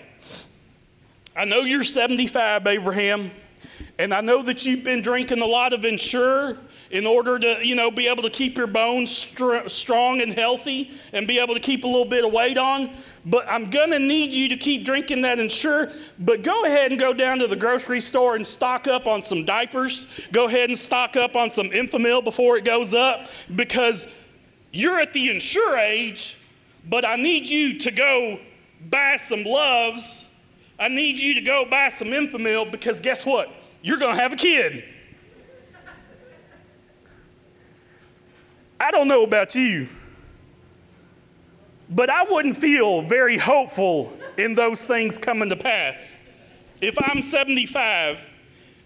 I 1.37 1.45
know 1.45 1.61
you're 1.61 1.85
75, 1.85 2.67
Abraham, 2.67 3.31
and 3.99 4.13
I 4.13 4.21
know 4.21 4.43
that 4.43 4.67
you've 4.67 4.85
been 4.85 5.03
drinking 5.03 5.41
a 5.41 5.47
lot 5.47 5.73
of 5.73 5.85
Ensure 5.85 6.59
in 6.91 7.07
order 7.07 7.39
to, 7.39 7.59
you 7.67 7.75
know, 7.75 7.91
be 7.91 8.09
able 8.09 8.23
to 8.23 8.31
keep 8.31 8.57
your 8.57 8.67
bones 8.67 9.11
str- 9.11 9.67
strong 9.67 10.21
and 10.21 10.33
healthy 10.33 10.91
and 11.13 11.27
be 11.27 11.39
able 11.39 11.55
to 11.55 11.61
keep 11.61 11.85
a 11.85 11.87
little 11.87 12.05
bit 12.05 12.25
of 12.25 12.33
weight 12.33 12.57
on. 12.57 12.91
But 13.27 13.47
I'm 13.49 13.69
going 13.69 13.91
to 13.91 13.99
need 13.99 14.33
you 14.33 14.49
to 14.49 14.57
keep 14.57 14.85
drinking 14.85 15.23
that 15.23 15.39
Ensure. 15.39 15.91
But 16.19 16.43
go 16.43 16.65
ahead 16.65 16.91
and 16.91 16.99
go 16.99 17.13
down 17.13 17.39
to 17.39 17.47
the 17.47 17.57
grocery 17.57 18.01
store 18.01 18.37
and 18.37 18.47
stock 18.47 18.87
up 18.87 19.07
on 19.07 19.23
some 19.23 19.45
diapers. 19.45 20.29
Go 20.33 20.47
ahead 20.47 20.71
and 20.71 20.79
stock 20.79 21.17
up 21.17 21.37
on 21.37 21.51
some 21.51 21.69
Enfamil 21.71 22.25
before 22.25 22.57
it 22.57 22.65
goes 22.65 22.95
up 22.95 23.29
because 23.55 24.07
you're 24.73 24.99
at 24.99 25.13
the 25.13 25.31
Ensure 25.31 25.77
age, 25.77 26.37
but 26.89 27.05
I 27.05 27.17
need 27.17 27.49
you 27.49 27.79
to 27.81 27.91
go 27.91 28.41
buy 28.89 29.17
some 29.17 29.41
Luvs. 29.41 30.25
I 30.79 30.89
need 30.89 31.19
you 31.19 31.35
to 31.35 31.41
go 31.41 31.67
buy 31.69 31.89
some 31.89 32.09
Enfamil 32.09 32.71
because 32.71 33.01
guess 33.01 33.27
what? 33.27 33.51
You're 33.83 33.99
going 33.99 34.17
to 34.17 34.23
have 34.23 34.33
a 34.33 34.37
kid. 34.37 34.85
I 38.81 38.91
don't 38.91 39.09
know 39.09 39.25
about 39.25 39.55
you, 39.55 39.89
but 41.91 42.11
I 42.11 42.23
wouldn't 42.23 42.57
feel 42.57 43.03
very 43.03 43.37
hopeful 43.37 44.13
in 44.37 44.55
those 44.55 44.87
things 44.87 45.19
coming 45.19 45.49
to 45.49 45.57
pass. 45.57 46.19
If 46.81 46.97
I'm 46.99 47.21
75 47.21 48.21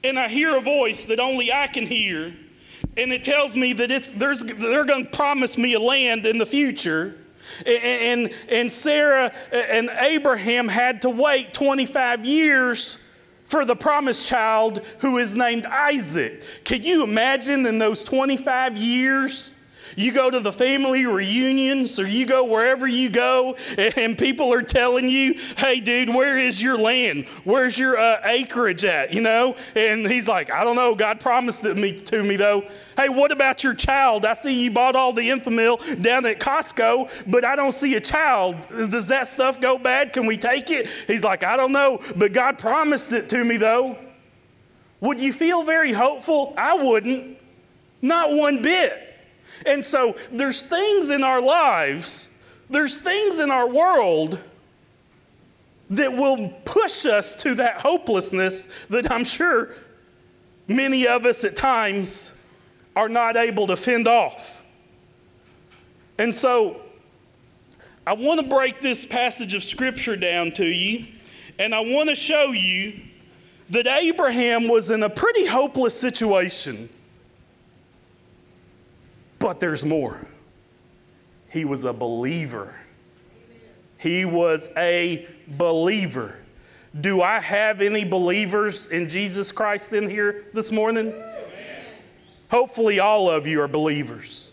and 0.03 0.19
I 0.19 0.29
hear 0.29 0.57
a 0.57 0.61
voice 0.61 1.05
that 1.05 1.21
only 1.21 1.53
I 1.53 1.67
can 1.67 1.87
hear, 1.87 2.35
and 2.97 3.13
it 3.13 3.23
tells 3.23 3.55
me 3.55 3.73
that 3.75 3.91
it's, 3.91 4.11
there's, 4.13 4.43
they're 4.43 4.85
going 4.85 5.05
to 5.05 5.11
promise 5.11 5.59
me 5.59 5.75
a 5.75 5.81
land 5.81 6.27
in 6.27 6.39
the 6.39 6.47
future, 6.47 7.15
and, 7.67 7.83
and, 7.85 8.35
and 8.49 8.73
Sarah 8.73 9.33
and 9.53 9.91
Abraham 9.99 10.69
had 10.69 11.03
to 11.03 11.11
wait 11.11 11.53
25 11.53 12.25
years 12.25 12.99
for 13.45 13.67
the 13.67 13.77
promised 13.77 14.27
child 14.27 14.87
who 15.01 15.19
is 15.19 15.35
named 15.35 15.67
Isaac. 15.67 16.43
Can 16.65 16.83
you 16.83 17.05
imagine 17.05 17.67
in 17.67 17.77
those 17.77 18.03
25 18.05 18.79
years? 18.79 19.57
You 19.97 20.13
go 20.13 20.31
to 20.31 20.41
the 20.41 20.53
family 20.53 21.07
reunions 21.07 21.99
or 21.99 22.07
you 22.07 22.27
go 22.27 22.45
wherever 22.45 22.87
you 22.87 23.11
go 23.11 23.57
and 23.97 24.17
people 24.17 24.53
are 24.53 24.63
telling 24.63 25.09
you, 25.09 25.35
hey, 25.57 25.81
dude, 25.81 26.09
where 26.09 26.39
is 26.39 26.61
your 26.63 26.79
land? 26.79 27.27
Where's 27.45 27.79
your 27.79 27.99
uh, 27.99 28.21
acreage 28.25 28.85
at? 28.85 29.13
You 29.13 29.23
know? 29.23 29.57
And 29.75 30.07
he's 30.07 30.29
like, 30.29 30.53
I 30.53 30.65
don't 30.65 30.77
know. 30.77 30.95
God 30.95 31.21
promised 31.21 31.65
it 31.65 31.77
me, 31.77 31.93
to 31.93 32.23
me, 32.23 32.37
though. 32.37 32.65
Hey, 32.97 33.09
what 33.09 33.33
about 33.33 33.65
your 33.65 33.75
child? 33.75 34.25
I 34.27 34.35
see 34.35 34.63
you 34.63 34.71
bought 34.71 34.97
all 34.97 35.13
the 35.13 35.29
Enfamil 35.29 36.03
down 36.03 36.27
at 36.27 36.41
Costco, 36.41 37.31
but 37.31 37.45
I 37.45 37.57
don't 37.57 37.73
see 37.73 37.95
a 37.95 38.01
child. 38.01 38.57
Does 38.71 39.09
that 39.09 39.27
stuff 39.27 39.61
go 39.61 39.79
bad? 39.79 40.13
Can 40.13 40.27
we 40.27 40.37
take 40.37 40.71
it? 40.71 40.89
He's 41.07 41.25
like, 41.25 41.43
I 41.43 41.57
don't 41.57 41.73
know, 41.73 42.01
but 42.17 42.33
God 42.33 42.59
promised 42.59 43.13
it 43.13 43.29
to 43.31 43.45
me, 43.45 43.57
though. 43.57 43.97
Would 45.01 45.21
you 45.21 45.33
feel 45.33 45.65
very 45.65 45.93
hopeful? 45.93 46.55
I 46.57 46.75
wouldn't. 46.75 47.37
Not 48.01 48.33
one 48.33 48.63
bit. 48.63 49.12
And 49.67 49.85
so 49.85 50.17
there's 50.31 50.63
things 50.63 51.11
in 51.11 51.23
our 51.23 51.41
lives, 51.41 52.29
there's 52.71 52.99
things 52.99 53.41
in 53.41 53.51
our 53.51 53.69
world 53.69 54.39
that 55.91 56.13
will 56.13 56.49
push 56.65 57.05
us 57.05 57.35
to 57.35 57.55
that 57.57 57.81
hopelessness 57.81 58.69
that 58.89 59.11
I'm 59.11 59.25
sure 59.25 59.75
many 60.67 61.07
of 61.07 61.27
us 61.27 61.45
at 61.45 61.55
times 61.55 62.33
are 62.97 63.09
not 63.09 63.37
able 63.37 63.67
to 63.67 63.77
fend 63.77 64.09
off. 64.09 64.63
And 66.19 66.35
so 66.35 66.81
I 68.07 68.15
want 68.15 68.41
to 68.41 68.47
break 68.47 68.81
this 68.81 69.05
passage 69.05 69.55
of 69.55 69.63
scripture 69.63 70.17
down 70.17 70.53
to 70.53 70.65
you, 70.65 71.07
and 71.59 71.75
I 71.75 71.81
want 71.81 72.09
to 72.09 72.15
show 72.15 72.53
you 72.53 73.01
that 73.71 73.87
Abraham 73.87 74.69
was 74.69 74.91
in 74.91 75.03
a 75.03 75.11
pretty 75.11 75.47
hopeless 75.47 75.99
situation. 75.99 76.89
But 79.43 79.59
there's 79.59 79.85
more. 79.85 80.25
He 81.51 81.65
was 81.65 81.85
a 81.85 81.93
believer. 81.93 82.77
He 83.99 84.25
was 84.25 84.69
a 84.77 85.27
believer. 85.49 86.37
Do 87.01 87.23
I 87.23 87.41
have 87.41 87.81
any 87.81 88.05
believers 88.05 88.87
in 88.89 89.09
Jesus 89.09 89.51
Christ 89.51 89.93
in 89.93 90.09
here 90.09 90.45
this 90.55 90.71
morning? 90.71 91.09
Amen. 91.09 91.85
Hopefully, 92.53 93.01
all 93.01 93.29
of 93.29 93.45
you 93.49 93.61
are 93.61 93.69
believers. 93.69 94.53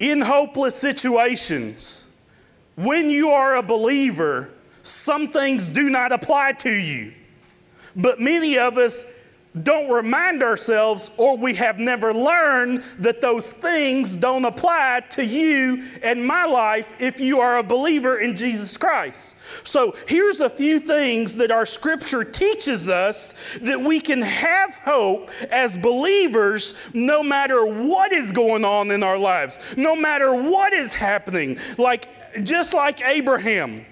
In 0.00 0.22
hopeless 0.22 0.74
situations, 0.74 2.08
when 2.76 3.10
you 3.10 3.28
are 3.28 3.56
a 3.56 3.62
believer, 3.62 4.48
some 4.82 5.28
things 5.28 5.68
do 5.68 5.90
not 5.90 6.12
apply 6.12 6.52
to 6.52 6.70
you. 6.70 7.12
But 7.94 8.20
many 8.20 8.56
of 8.56 8.78
us 8.78 9.04
don't 9.60 9.90
remind 9.90 10.42
ourselves, 10.42 11.10
or 11.18 11.36
we 11.36 11.54
have 11.54 11.78
never 11.78 12.14
learned 12.14 12.82
that 12.98 13.20
those 13.20 13.52
things 13.52 14.16
don't 14.16 14.46
apply 14.46 15.02
to 15.10 15.24
you 15.24 15.82
and 16.02 16.26
my 16.26 16.46
life 16.46 16.94
if 16.98 17.20
you 17.20 17.38
are 17.40 17.58
a 17.58 17.62
believer 17.62 18.18
in 18.18 18.34
Jesus 18.34 18.78
Christ. 18.78 19.36
So 19.64 19.94
here's 20.08 20.40
a 20.40 20.48
few 20.48 20.80
things 20.80 21.36
that 21.36 21.50
our 21.50 21.66
scripture 21.66 22.24
teaches 22.24 22.88
us 22.88 23.34
that 23.60 23.78
we 23.78 24.00
can 24.00 24.22
have 24.22 24.74
hope 24.76 25.30
as 25.50 25.76
believers 25.76 26.74
no 26.94 27.22
matter 27.22 27.66
what 27.66 28.12
is 28.12 28.32
going 28.32 28.64
on 28.64 28.90
in 28.90 29.02
our 29.02 29.18
lives, 29.18 29.58
no 29.76 29.94
matter 29.94 30.34
what 30.34 30.72
is 30.72 30.94
happening. 30.94 31.58
Like, 31.76 32.08
just 32.42 32.72
like 32.72 33.02
Abraham. 33.02 33.84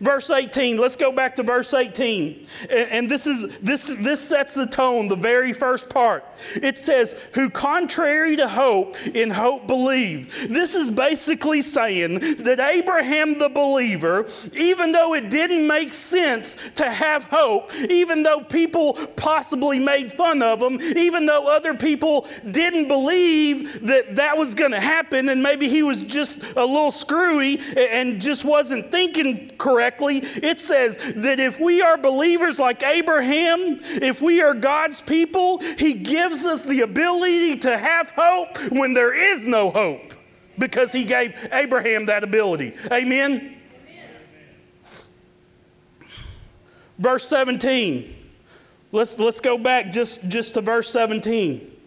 Verse 0.00 0.30
18, 0.30 0.78
let's 0.78 0.96
go 0.96 1.12
back 1.12 1.36
to 1.36 1.42
verse 1.42 1.74
18. 1.74 2.46
And, 2.70 3.10
this, 3.10 3.26
is, 3.26 3.58
this, 3.58 3.96
this 3.96 4.18
sets 4.18 4.54
the 4.54 4.66
tone, 4.66 5.08
the 5.08 5.16
very 5.16 5.52
first 5.52 5.90
part. 5.90 6.24
It 6.54 6.78
says, 6.78 7.16
Who 7.34 7.50
contrary 7.50 8.34
to 8.36 8.48
hope, 8.48 8.96
in 9.08 9.28
hope 9.28 9.66
believed. 9.66 10.30
This 10.48 10.74
is 10.74 10.90
basically 10.90 11.60
saying 11.60 12.20
that 12.44 12.60
Abraham 12.60 13.38
the 13.38 13.50
believer, 13.50 14.26
even 14.54 14.90
though 14.92 15.12
it 15.12 15.28
didn't 15.28 15.66
make 15.66 15.92
sense 15.92 16.56
to 16.76 16.90
have 16.90 17.24
hope, 17.24 17.74
even 17.90 18.22
though 18.22 18.40
people 18.40 18.94
possibly 19.16 19.78
made 19.78 20.14
fun 20.14 20.42
of 20.42 20.62
him, 20.62 20.80
even 20.96 21.26
though 21.26 21.46
other 21.46 21.74
people 21.74 22.26
didn't 22.50 22.88
believe 22.88 23.86
that 23.86 24.16
that 24.16 24.34
was 24.34 24.54
going 24.54 24.72
to 24.72 24.80
happen, 24.80 25.28
and 25.28 25.42
maybe 25.42 25.68
he 25.68 25.82
was 25.82 26.02
just 26.04 26.42
a 26.56 26.64
little 26.64 26.90
screwy 26.90 27.60
and 27.76 28.18
just 28.18 28.46
wasn't 28.46 28.90
thinking 28.90 29.50
correctly 29.58 29.89
it 29.98 30.60
says 30.60 30.96
that 31.16 31.40
if 31.40 31.58
we 31.58 31.82
are 31.82 31.96
believers 31.96 32.58
like 32.58 32.82
Abraham, 32.82 33.80
if 33.82 34.20
we 34.20 34.40
are 34.40 34.54
God's 34.54 35.02
people, 35.02 35.58
He 35.58 35.94
gives 35.94 36.46
us 36.46 36.62
the 36.62 36.82
ability 36.82 37.58
to 37.58 37.76
have 37.76 38.12
hope 38.16 38.58
when 38.70 38.92
there 38.92 39.14
is 39.14 39.46
no 39.46 39.70
hope 39.70 40.14
because 40.58 40.92
He 40.92 41.04
gave 41.04 41.48
Abraham 41.52 42.06
that 42.06 42.24
ability. 42.24 42.74
Amen? 42.90 43.32
Amen. 43.32 43.56
Verse 46.98 47.26
17. 47.26 48.16
Let's, 48.92 49.18
let's 49.18 49.40
go 49.40 49.56
back 49.56 49.92
just, 49.92 50.28
just 50.28 50.54
to 50.54 50.60
verse 50.60 50.90
17. 50.90 51.79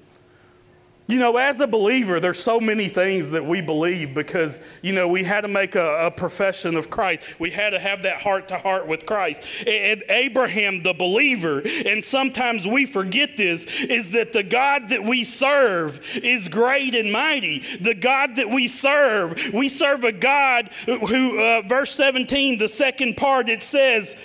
You 1.14 1.20
know, 1.20 1.38
as 1.38 1.60
a 1.60 1.68
believer, 1.68 2.20
there's 2.20 2.40
so 2.40 2.60
many 2.60 2.90
things 2.90 3.30
that 3.30 3.46
we 3.46 3.62
believe 3.62 4.16
because, 4.16 4.62
you 4.82 4.94
know, 4.94 5.08
we 5.08 5.24
had 5.24 5.42
to 5.42 5.48
make 5.48 5.76
a, 5.76 6.08
a 6.08 6.10
profession 6.10 6.76
of 6.76 6.90
Christ. 6.90 7.40
We 7.40 7.52
had 7.52 7.70
to 7.70 7.80
have 7.80 8.02
that 8.02 8.20
heart 8.20 8.48
to 8.48 8.58
heart 8.58 8.88
with 8.88 9.06
Christ. 9.06 9.44
And 9.68 10.04
Abraham, 10.10 10.82
the 10.82 10.96
believer, 10.96 11.62
and 11.86 12.04
sometimes 12.04 12.66
we 12.66 12.88
forget 12.88 13.38
this, 13.38 13.66
is 13.84 14.10
that 14.14 14.34
the 14.34 14.42
God 14.42 14.90
that 14.90 15.04
we 15.04 15.24
serve 15.24 16.04
is 16.18 16.48
great 16.48 16.96
and 16.96 17.12
mighty. 17.12 17.60
The 17.60 17.94
God 17.94 18.38
that 18.38 18.50
we 18.50 18.68
serve, 18.68 19.52
we 19.54 19.68
serve 19.68 20.04
a 20.06 20.12
God 20.12 20.72
who, 20.88 21.40
uh, 21.40 21.62
verse 21.62 21.94
17, 21.94 22.58
the 22.58 22.68
second 22.68 23.18
part, 23.18 23.50
it 23.50 23.62
says, 23.62 24.16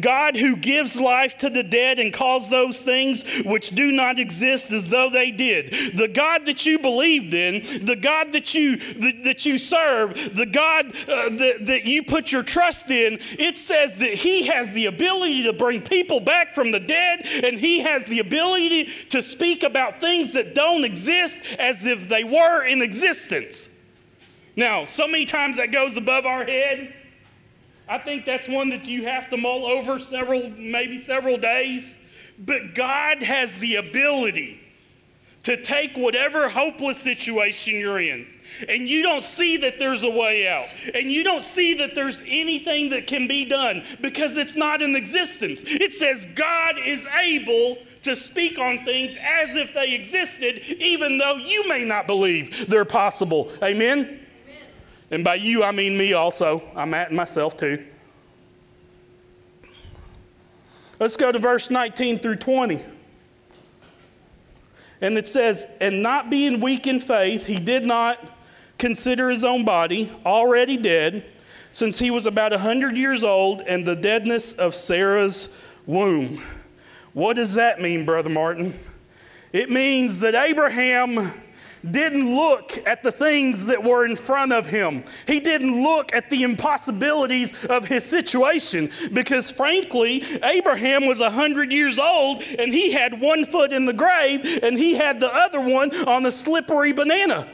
God 0.00 0.36
who 0.36 0.56
gives 0.56 0.98
life 0.98 1.36
to 1.38 1.50
the 1.50 1.62
dead 1.62 1.98
and 1.98 2.12
calls 2.12 2.50
those 2.50 2.82
things 2.82 3.24
which 3.44 3.70
do 3.70 3.90
not 3.90 4.18
exist 4.18 4.70
as 4.70 4.88
though 4.88 5.10
they 5.10 5.30
did. 5.30 5.96
The 5.96 6.08
God 6.08 6.46
that 6.46 6.64
you 6.66 6.78
believed 6.78 7.34
in, 7.34 7.84
the 7.84 7.96
God 7.96 8.32
that 8.32 8.54
you 8.54 8.76
that, 8.76 9.24
that 9.24 9.46
you 9.46 9.58
serve, 9.58 10.14
the 10.34 10.46
God 10.46 10.86
uh, 11.08 11.28
that, 11.30 11.66
that 11.66 11.84
you 11.84 12.02
put 12.02 12.32
your 12.32 12.42
trust 12.42 12.90
in, 12.90 13.18
it 13.38 13.58
says 13.58 13.96
that 13.96 14.14
He 14.14 14.46
has 14.46 14.72
the 14.72 14.86
ability 14.86 15.44
to 15.44 15.52
bring 15.52 15.82
people 15.82 16.20
back 16.20 16.54
from 16.54 16.70
the 16.70 16.80
dead, 16.80 17.22
and 17.44 17.58
He 17.58 17.80
has 17.80 18.04
the 18.04 18.20
ability 18.20 18.84
to 19.10 19.22
speak 19.22 19.62
about 19.62 20.00
things 20.00 20.32
that 20.32 20.54
don't 20.54 20.84
exist 20.84 21.40
as 21.58 21.86
if 21.86 22.08
they 22.08 22.24
were 22.24 22.64
in 22.64 22.82
existence. 22.82 23.68
Now, 24.56 24.84
so 24.84 25.08
many 25.08 25.26
times 25.26 25.56
that 25.56 25.72
goes 25.72 25.96
above 25.96 26.26
our 26.26 26.44
head. 26.44 26.94
I 27.88 27.98
think 27.98 28.24
that's 28.24 28.48
one 28.48 28.70
that 28.70 28.86
you 28.86 29.04
have 29.04 29.28
to 29.30 29.36
mull 29.36 29.66
over 29.66 29.98
several, 29.98 30.48
maybe 30.50 30.98
several 30.98 31.36
days. 31.36 31.98
But 32.38 32.74
God 32.74 33.22
has 33.22 33.56
the 33.58 33.76
ability 33.76 34.60
to 35.44 35.62
take 35.62 35.94
whatever 35.94 36.48
hopeless 36.48 36.98
situation 36.98 37.74
you're 37.74 38.00
in, 38.00 38.26
and 38.66 38.88
you 38.88 39.02
don't 39.02 39.24
see 39.24 39.58
that 39.58 39.78
there's 39.78 40.02
a 40.02 40.10
way 40.10 40.48
out, 40.48 40.66
and 40.94 41.10
you 41.10 41.22
don't 41.22 41.44
see 41.44 41.74
that 41.74 41.94
there's 41.94 42.22
anything 42.26 42.88
that 42.90 43.06
can 43.06 43.28
be 43.28 43.44
done 43.44 43.84
because 44.00 44.38
it's 44.38 44.56
not 44.56 44.80
in 44.80 44.96
existence. 44.96 45.62
It 45.66 45.92
says 45.92 46.26
God 46.34 46.76
is 46.82 47.06
able 47.22 47.76
to 48.02 48.16
speak 48.16 48.58
on 48.58 48.84
things 48.86 49.16
as 49.20 49.54
if 49.54 49.74
they 49.74 49.94
existed, 49.94 50.60
even 50.80 51.18
though 51.18 51.36
you 51.36 51.68
may 51.68 51.84
not 51.84 52.06
believe 52.06 52.68
they're 52.70 52.86
possible. 52.86 53.52
Amen? 53.62 54.23
And 55.14 55.22
by 55.22 55.36
you, 55.36 55.62
I 55.62 55.70
mean 55.70 55.96
me 55.96 56.12
also. 56.12 56.60
I'm 56.74 56.92
at 56.92 57.12
myself 57.12 57.56
too. 57.56 57.84
Let's 60.98 61.16
go 61.16 61.30
to 61.30 61.38
verse 61.38 61.70
19 61.70 62.18
through 62.18 62.36
20. 62.36 62.82
And 65.00 65.16
it 65.16 65.28
says, 65.28 65.66
And 65.80 66.02
not 66.02 66.30
being 66.30 66.58
weak 66.60 66.88
in 66.88 66.98
faith, 66.98 67.46
he 67.46 67.60
did 67.60 67.86
not 67.86 68.18
consider 68.76 69.30
his 69.30 69.44
own 69.44 69.64
body 69.64 70.10
already 70.26 70.76
dead, 70.76 71.24
since 71.70 71.96
he 71.96 72.10
was 72.10 72.26
about 72.26 72.52
a 72.52 72.56
100 72.56 72.96
years 72.96 73.22
old, 73.22 73.60
and 73.60 73.86
the 73.86 73.94
deadness 73.94 74.54
of 74.54 74.74
Sarah's 74.74 75.54
womb. 75.86 76.42
What 77.12 77.36
does 77.36 77.54
that 77.54 77.80
mean, 77.80 78.04
Brother 78.04 78.30
Martin? 78.30 78.76
It 79.52 79.70
means 79.70 80.18
that 80.20 80.34
Abraham 80.34 81.32
didn't 81.90 82.34
look 82.34 82.78
at 82.86 83.02
the 83.02 83.12
things 83.12 83.66
that 83.66 83.82
were 83.82 84.06
in 84.06 84.16
front 84.16 84.52
of 84.52 84.66
him. 84.66 85.04
He 85.26 85.40
didn't 85.40 85.82
look 85.82 86.14
at 86.14 86.30
the 86.30 86.42
impossibilities 86.42 87.52
of 87.66 87.86
his 87.86 88.04
situation 88.04 88.90
because, 89.12 89.50
frankly, 89.50 90.22
Abraham 90.42 91.06
was 91.06 91.20
100 91.20 91.72
years 91.72 91.98
old 91.98 92.42
and 92.42 92.72
he 92.72 92.92
had 92.92 93.20
one 93.20 93.44
foot 93.46 93.72
in 93.72 93.84
the 93.84 93.92
grave 93.92 94.60
and 94.62 94.78
he 94.78 94.94
had 94.94 95.20
the 95.20 95.32
other 95.32 95.60
one 95.60 95.94
on 96.06 96.24
a 96.26 96.32
slippery 96.32 96.92
banana. 96.92 97.46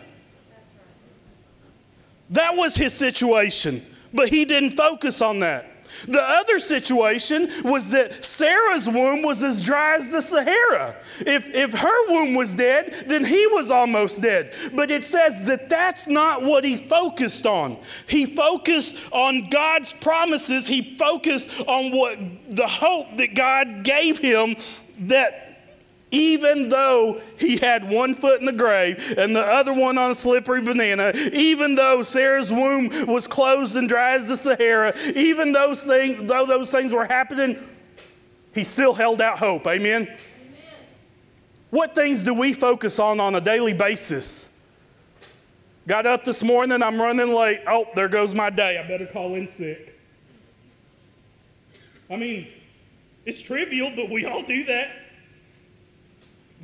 That 2.30 2.54
was 2.54 2.76
his 2.76 2.94
situation, 2.94 3.84
but 4.14 4.28
he 4.28 4.44
didn't 4.44 4.72
focus 4.72 5.20
on 5.20 5.40
that. 5.40 5.66
The 6.07 6.22
other 6.22 6.59
situation 6.59 7.50
was 7.64 7.90
that 7.90 8.24
Sarah's 8.24 8.88
womb 8.88 9.22
was 9.22 9.42
as 9.42 9.62
dry 9.62 9.96
as 9.96 10.09
the 10.09 10.20
Sahara. 10.20 10.96
If, 11.20 11.48
if 11.48 11.72
her 11.72 12.09
womb 12.09 12.35
was 12.35 12.55
dead, 12.55 13.05
then 13.07 13.24
he 13.24 13.46
was 13.48 13.70
almost 13.70 14.20
dead. 14.20 14.53
But 14.74 14.90
it 14.90 15.05
says 15.05 15.42
that 15.44 15.68
that's 15.68 16.07
not 16.07 16.42
what 16.42 16.64
he 16.64 16.76
focused 16.76 17.46
on. 17.46 17.79
He 18.07 18.26
focused 18.26 18.96
on 19.12 19.48
God's 19.50 19.92
promises, 19.92 20.66
he 20.66 20.96
focused 20.96 21.61
on 21.62 21.92
what 21.96 22.18
the 22.48 22.66
hope 22.66 23.16
that 23.18 23.35
God 23.35 23.85
gave 23.85 24.18
him 24.18 24.57
that 25.00 25.49
even 26.11 26.68
though 26.68 27.20
he 27.37 27.57
had 27.57 27.88
one 27.88 28.14
foot 28.14 28.40
in 28.40 28.46
the 28.46 28.53
grave 28.53 29.14
and 29.16 29.35
the 29.35 29.40
other 29.40 29.73
one 29.73 29.96
on 29.96 30.11
a 30.11 30.14
slippery 30.14 30.61
banana, 30.61 31.12
even 31.33 31.75
though 31.75 32.03
Sarah's 32.03 32.53
womb 32.53 32.88
was 33.07 33.29
closed 33.29 33.77
and 33.77 33.88
dry 33.88 34.12
as 34.12 34.27
the 34.27 34.37
Sahara, 34.37 34.94
even 35.14 35.53
those 35.53 35.85
things, 35.85 36.23
though 36.25 36.46
those 36.46 36.70
things 36.70 36.92
were 36.92 37.07
happening, 37.07 37.57
he 38.55 38.64
still 38.64 38.92
held 38.92 39.20
out 39.20 39.38
hope. 39.38 39.66
Amen? 39.66 40.03
Amen. 40.03 40.18
What 41.70 41.94
things 41.94 42.25
do 42.25 42.35
we 42.35 42.53
focus 42.53 42.99
on 42.99 43.20
on 43.20 43.37
a 43.37 43.40
daily 43.40 43.75
basis? 43.75 44.51
Got 45.87 46.07
up 46.07 46.25
this 46.25 46.42
morning, 46.42 46.83
I'm 46.83 47.01
running 47.01 47.35
late. 47.35 47.61
Oh, 47.66 47.87
there 47.94 48.09
goes 48.09 48.35
my 48.35 48.51
day. 48.51 48.79
I 48.79 48.87
better 48.87 49.07
call 49.07 49.35
in 49.35 49.51
sick. 49.51 49.96
I 52.11 52.16
mean, 52.16 52.49
it's 53.25 53.40
trivial, 53.40 53.92
but 53.94 54.11
we 54.11 54.27
all 54.27 54.42
do 54.42 54.64
that. 54.64 54.99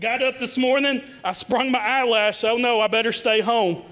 Got 0.01 0.23
up 0.23 0.39
this 0.39 0.59
morning, 0.59 1.03
I 1.25 1.33
sprung 1.33 1.71
my 1.71 1.79
eyelash. 1.79 2.45
Oh 2.45 2.57
no, 2.57 2.81
I 2.81 2.87
better 2.87 3.13
stay 3.13 3.41
home. 3.41 3.83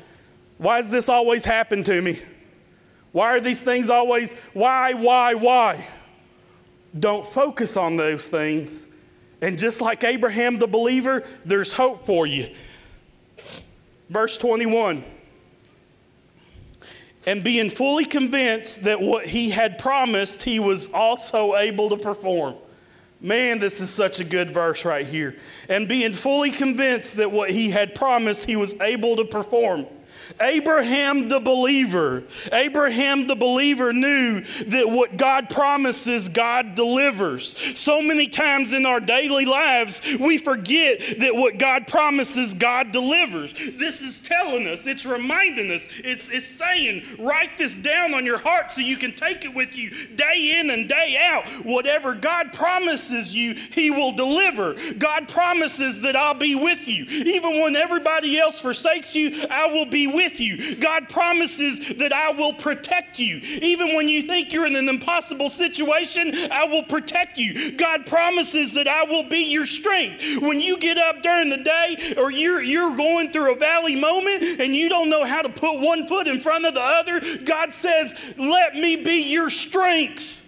Why 0.58 0.80
does 0.80 0.90
this 0.90 1.08
always 1.08 1.44
happen 1.44 1.82
to 1.84 2.02
me? 2.02 2.20
Why 3.12 3.34
are 3.34 3.40
these 3.40 3.62
things 3.62 3.90
always, 3.90 4.32
why, 4.52 4.92
why, 4.92 5.34
why? 5.34 5.86
Don't 6.98 7.26
focus 7.26 7.76
on 7.76 7.96
those 7.96 8.28
things. 8.28 8.86
And 9.40 9.58
just 9.58 9.80
like 9.80 10.04
Abraham 10.04 10.58
the 10.58 10.66
believer, 10.66 11.24
there's 11.44 11.72
hope 11.72 12.06
for 12.06 12.26
you. 12.26 12.54
Verse 14.10 14.36
21 14.38 15.04
and 17.26 17.42
being 17.42 17.70
fully 17.70 18.04
convinced 18.04 18.84
that 18.84 19.00
what 19.00 19.26
he 19.26 19.50
had 19.50 19.78
promised, 19.78 20.42
he 20.42 20.60
was 20.60 20.88
also 20.92 21.56
able 21.56 21.88
to 21.88 21.96
perform. 21.96 22.56
Man, 23.24 23.58
this 23.58 23.80
is 23.80 23.88
such 23.88 24.20
a 24.20 24.24
good 24.24 24.52
verse 24.52 24.84
right 24.84 25.06
here. 25.06 25.34
And 25.70 25.88
being 25.88 26.12
fully 26.12 26.50
convinced 26.50 27.16
that 27.16 27.32
what 27.32 27.48
he 27.48 27.70
had 27.70 27.94
promised, 27.94 28.44
he 28.44 28.54
was 28.54 28.74
able 28.82 29.16
to 29.16 29.24
perform. 29.24 29.86
Abraham 30.40 31.28
the 31.28 31.40
believer, 31.40 32.24
Abraham 32.52 33.26
the 33.26 33.36
believer 33.36 33.92
knew 33.92 34.40
that 34.66 34.88
what 34.88 35.16
God 35.16 35.48
promises, 35.50 36.28
God 36.28 36.74
delivers. 36.74 37.78
So 37.78 38.02
many 38.02 38.28
times 38.28 38.72
in 38.72 38.86
our 38.86 39.00
daily 39.00 39.44
lives, 39.44 40.00
we 40.18 40.38
forget 40.38 41.00
that 41.20 41.34
what 41.34 41.58
God 41.58 41.86
promises, 41.86 42.54
God 42.54 42.92
delivers. 42.92 43.52
This 43.52 44.00
is 44.00 44.18
telling 44.20 44.66
us, 44.66 44.86
it's 44.86 45.06
reminding 45.06 45.70
us, 45.70 45.88
it's, 46.02 46.28
it's 46.28 46.46
saying, 46.46 47.04
write 47.18 47.58
this 47.58 47.74
down 47.74 48.14
on 48.14 48.24
your 48.24 48.38
heart 48.38 48.72
so 48.72 48.80
you 48.80 48.96
can 48.96 49.14
take 49.14 49.44
it 49.44 49.54
with 49.54 49.76
you 49.76 49.90
day 50.16 50.58
in 50.60 50.70
and 50.70 50.88
day 50.88 51.16
out. 51.20 51.46
Whatever 51.64 52.14
God 52.14 52.52
promises 52.52 53.34
you, 53.34 53.54
He 53.54 53.90
will 53.90 54.12
deliver. 54.12 54.74
God 54.94 55.28
promises 55.28 56.00
that 56.00 56.16
I'll 56.16 56.34
be 56.34 56.54
with 56.54 56.88
you. 56.88 57.04
Even 57.04 57.60
when 57.60 57.76
everybody 57.76 58.38
else 58.38 58.60
forsakes 58.60 59.14
you, 59.14 59.46
I 59.50 59.66
will 59.66 59.86
be 59.86 60.06
with 60.14 60.40
you. 60.40 60.76
God 60.76 61.08
promises 61.08 61.94
that 61.96 62.12
I 62.12 62.30
will 62.30 62.54
protect 62.54 63.18
you. 63.18 63.36
Even 63.62 63.94
when 63.94 64.08
you 64.08 64.22
think 64.22 64.52
you're 64.52 64.66
in 64.66 64.76
an 64.76 64.88
impossible 64.88 65.50
situation, 65.50 66.32
I 66.50 66.64
will 66.64 66.84
protect 66.84 67.36
you. 67.36 67.72
God 67.72 68.06
promises 68.06 68.72
that 68.74 68.88
I 68.88 69.04
will 69.04 69.28
be 69.28 69.44
your 69.44 69.66
strength. 69.66 70.22
When 70.40 70.60
you 70.60 70.78
get 70.78 70.98
up 70.98 71.22
during 71.22 71.48
the 71.48 71.58
day 71.58 72.14
or 72.16 72.30
you're, 72.30 72.62
you're 72.62 72.96
going 72.96 73.32
through 73.32 73.54
a 73.54 73.58
valley 73.58 73.96
moment 73.96 74.60
and 74.60 74.74
you 74.74 74.88
don't 74.88 75.10
know 75.10 75.24
how 75.24 75.42
to 75.42 75.48
put 75.48 75.80
one 75.80 76.06
foot 76.06 76.28
in 76.28 76.40
front 76.40 76.64
of 76.64 76.74
the 76.74 76.80
other, 76.80 77.20
God 77.44 77.72
says, 77.72 78.14
Let 78.36 78.74
me 78.74 78.96
be 78.96 79.30
your 79.32 79.50
strength. 79.50 80.43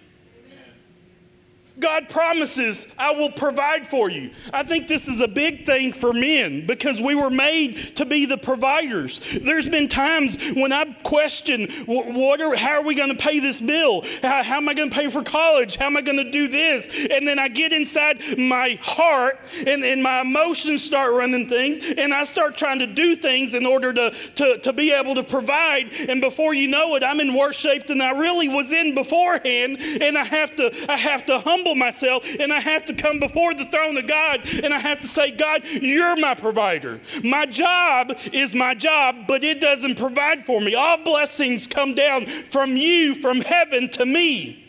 God 1.79 2.09
promises, 2.09 2.87
I 2.97 3.11
will 3.11 3.31
provide 3.31 3.87
for 3.87 4.09
you. 4.09 4.31
I 4.51 4.63
think 4.63 4.87
this 4.87 5.07
is 5.07 5.21
a 5.21 5.27
big 5.27 5.65
thing 5.65 5.93
for 5.93 6.11
men 6.11 6.65
because 6.65 6.99
we 6.99 7.13
were 7.13 7.29
made 7.29 7.95
to 7.97 8.05
be 8.05 8.25
the 8.25 8.37
providers. 8.37 9.21
There's 9.41 9.69
been 9.69 9.87
times 9.87 10.37
when 10.55 10.71
I've 10.71 11.03
questioned, 11.03 11.71
what 11.85 12.41
are, 12.41 12.55
how 12.55 12.79
are 12.79 12.83
we 12.83 12.95
going 12.95 13.09
to 13.09 13.15
pay 13.15 13.39
this 13.39 13.61
bill? 13.61 14.03
How, 14.21 14.43
how 14.43 14.57
am 14.57 14.69
I 14.69 14.73
going 14.73 14.89
to 14.89 14.95
pay 14.95 15.09
for 15.09 15.23
college? 15.23 15.75
How 15.75 15.85
am 15.85 15.97
I 15.97 16.01
going 16.01 16.17
to 16.17 16.31
do 16.31 16.47
this? 16.47 16.87
And 17.11 17.27
then 17.27 17.37
I 17.37 17.47
get 17.47 17.71
inside 17.73 18.23
my 18.37 18.79
heart 18.81 19.39
and, 19.65 19.83
and 19.83 20.01
my 20.01 20.21
emotions 20.21 20.83
start 20.83 21.13
running 21.13 21.47
things 21.47 21.77
and 21.97 22.13
I 22.13 22.23
start 22.23 22.57
trying 22.57 22.79
to 22.79 22.87
do 22.87 23.15
things 23.15 23.53
in 23.53 23.65
order 23.65 23.93
to, 23.93 24.11
to, 24.35 24.57
to 24.59 24.73
be 24.73 24.91
able 24.91 25.15
to 25.15 25.23
provide. 25.23 25.93
And 25.93 26.21
before 26.21 26.53
you 26.53 26.67
know 26.67 26.95
it, 26.95 27.03
I'm 27.03 27.19
in 27.19 27.35
worse 27.35 27.57
shape 27.57 27.87
than 27.87 28.01
I 28.01 28.11
really 28.11 28.49
was 28.49 28.71
in 28.71 28.95
beforehand. 28.95 29.77
And 30.01 30.17
I 30.17 30.23
have 30.23 30.55
to, 30.55 30.91
I 30.91 30.97
have 30.97 31.25
to 31.27 31.39
humble 31.39 31.66
humble 31.67 31.75
myself 31.75 32.25
and 32.39 32.53
I 32.53 32.59
have 32.59 32.85
to 32.85 32.93
come 32.93 33.19
before 33.19 33.53
the 33.53 33.65
throne 33.65 33.97
of 33.97 34.07
God 34.07 34.41
and 34.63 34.73
I 34.73 34.79
have 34.79 35.01
to 35.01 35.07
say, 35.07 35.31
God, 35.31 35.63
you're 35.65 36.15
my 36.15 36.33
provider. 36.33 36.99
My 37.23 37.45
job 37.45 38.17
is 38.31 38.55
my 38.55 38.73
job, 38.73 39.27
but 39.27 39.43
it 39.43 39.59
doesn't 39.59 39.97
provide 39.97 40.45
for 40.45 40.61
me. 40.61 40.75
All 40.75 41.03
blessings 41.03 41.67
come 41.67 41.95
down 41.95 42.25
from 42.25 42.75
you, 42.75 43.15
from 43.15 43.41
heaven 43.41 43.89
to 43.91 44.05
me. 44.05 44.63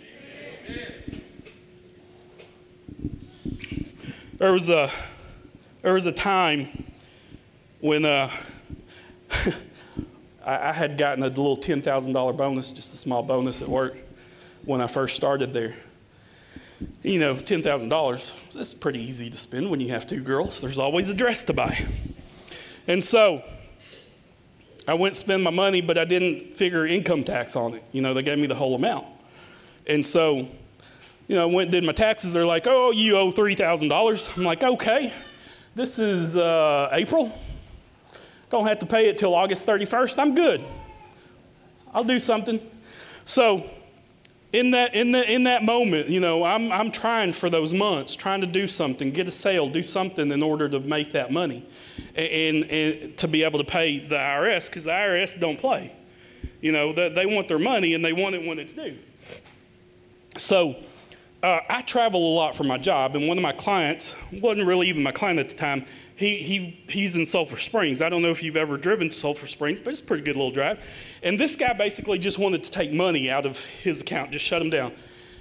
There 4.39 4.53
was 4.53 4.71
a, 4.71 4.91
there 5.83 5.95
was 5.95 6.07
a 6.07 6.13
time 6.13 6.85
when 7.81 8.05
uh, 8.05 8.31
I, 10.45 10.69
I 10.69 10.73
had 10.73 10.97
gotten 10.97 11.25
a 11.25 11.29
little 11.29 11.57
$10,000 11.57 12.37
bonus, 12.37 12.71
just 12.71 12.95
a 12.95 12.97
small 12.97 13.23
bonus 13.23 13.63
at 13.63 13.69
work 13.69 13.97
when 14.65 14.81
I 14.81 14.87
first 14.87 15.17
started 15.17 15.53
there 15.53 15.75
you 17.03 17.19
know, 17.19 17.35
$10,000, 17.35 18.53
that's 18.53 18.75
pretty 18.75 19.01
easy 19.01 19.31
to 19.31 19.37
spend 19.37 19.71
when 19.71 19.81
you 19.81 19.89
have 19.89 20.07
two 20.07 20.21
girls. 20.21 20.61
There's 20.61 20.79
always 20.79 21.11
a 21.11 21.15
dress 21.15 21.45
to 21.45 21.53
buy. 21.53 21.85
And 22.87 23.03
so 23.03 23.43
I 24.87 24.95
went 24.95 25.17
spend 25.17 25.43
my 25.43 25.51
money, 25.51 25.81
but 25.81 25.99
I 25.99 26.05
didn't 26.05 26.57
figure 26.57 26.87
income 26.87 27.25
tax 27.25 27.57
on 27.57 27.75
it. 27.75 27.85
You 27.93 28.03
know, 28.03 28.15
they 28.15 28.23
gave 28.23 28.39
me 28.39 28.47
the 28.47 28.55
whole 28.55 28.75
amount. 28.75 29.07
And 29.87 30.05
so, 30.05 30.49
you 31.27 31.37
know, 31.37 31.43
I 31.43 31.53
went 31.53 31.71
did 31.71 31.85
my 31.85 31.93
taxes. 31.93 32.33
They're 32.33 32.47
like, 32.47 32.67
oh, 32.67 32.91
you 32.91 33.19
owe 33.19 33.33
$3,000. 33.33 34.37
I'm 34.37 34.45
like, 34.45 34.63
okay, 34.63 35.13
this 35.75 35.99
is 35.99 36.37
uh, 36.37 36.89
April. 36.93 37.33
Don't 38.51 38.67
have 38.67 38.79
to 38.79 38.87
pay 38.87 39.09
it 39.09 39.19
till 39.19 39.35
August 39.35 39.67
31st. 39.67 40.19
I'm 40.19 40.35
good. 40.35 40.63
I'll 41.93 42.05
do 42.05 42.19
something. 42.19 42.61
So 43.25 43.69
in 44.53 44.71
that, 44.71 44.95
in, 44.95 45.13
the, 45.13 45.31
in 45.31 45.45
that 45.45 45.63
moment, 45.63 46.09
you 46.09 46.21
know, 46.21 46.43
I'm, 46.45 46.73
I'm 46.73 46.91
trying 46.91 47.33
for 47.33 47.51
those 47.51 47.75
months, 47.75 48.17
trying 48.17 48.41
to 48.41 48.47
do 48.47 48.67
something, 48.67 49.11
get 49.11 49.29
a 49.29 49.31
sale, 49.31 49.69
do 49.69 49.83
something 49.83 50.33
in 50.33 50.43
order 50.43 50.69
to 50.71 50.81
make 50.81 51.13
that 51.13 51.31
money 51.31 51.67
and, 52.15 52.65
and 52.65 53.17
to 53.19 53.29
be 53.29 53.43
able 53.43 53.59
to 53.59 53.65
pay 53.65 53.99
the 53.99 54.17
IRS 54.17 54.69
because 54.69 54.85
the 54.85 54.91
IRS 54.91 55.39
don't 55.39 55.59
play. 55.59 55.95
You 56.63 56.73
know, 56.73 56.93
they, 56.93 57.11
they 57.11 57.27
want 57.27 57.49
their 57.49 57.59
money 57.59 57.95
and 57.95 58.05
they 58.05 58.15
want 58.15 58.35
it 58.35 58.47
when 58.47 58.59
it's 58.59 58.73
due. 58.73 58.97
So 60.39 60.77
uh, 61.43 61.61
I 61.69 61.83
travel 61.83 62.33
a 62.33 62.35
lot 62.35 62.57
for 62.57 62.65
my 62.65 62.79
job, 62.79 63.17
and 63.17 63.29
one 63.29 63.37
of 63.39 63.43
my 63.43 63.53
clients 63.53 64.17
wasn't 64.33 64.67
really 64.67 64.89
even 64.89 65.03
my 65.03 65.13
client 65.13 65.39
at 65.39 65.51
the 65.51 65.55
time 65.55 65.85
he, 66.19 66.39
he, 66.39 66.81
he's 66.89 67.15
in 67.15 67.25
Sulphur 67.25 67.57
Springs. 67.57 68.03
I 68.03 68.09
don't 68.09 68.23
know 68.23 68.31
if 68.31 68.43
you've 68.43 68.57
ever 68.57 68.77
driven 68.77 69.09
to 69.09 69.15
Sulphur 69.15 69.47
Springs, 69.47 69.81
but 69.81 69.91
it's 69.91 70.01
a 70.01 70.03
pretty 70.03 70.25
good 70.25 70.35
little 70.35 70.51
drive. 70.51 70.85
And 71.23 71.39
this 71.39 71.55
guy 71.55 71.73
basically 71.75 72.19
just 72.19 72.41
wanted 72.41 72.65
to 72.65 72.73
take 72.73 72.93
money 72.93 73.31
out 73.31 73.47
of 73.47 73.65
his 73.65 74.01
account, 74.01 74.33
just 74.33 74.45
shut 74.45 74.61
him 74.61 74.69
down. 74.69 74.93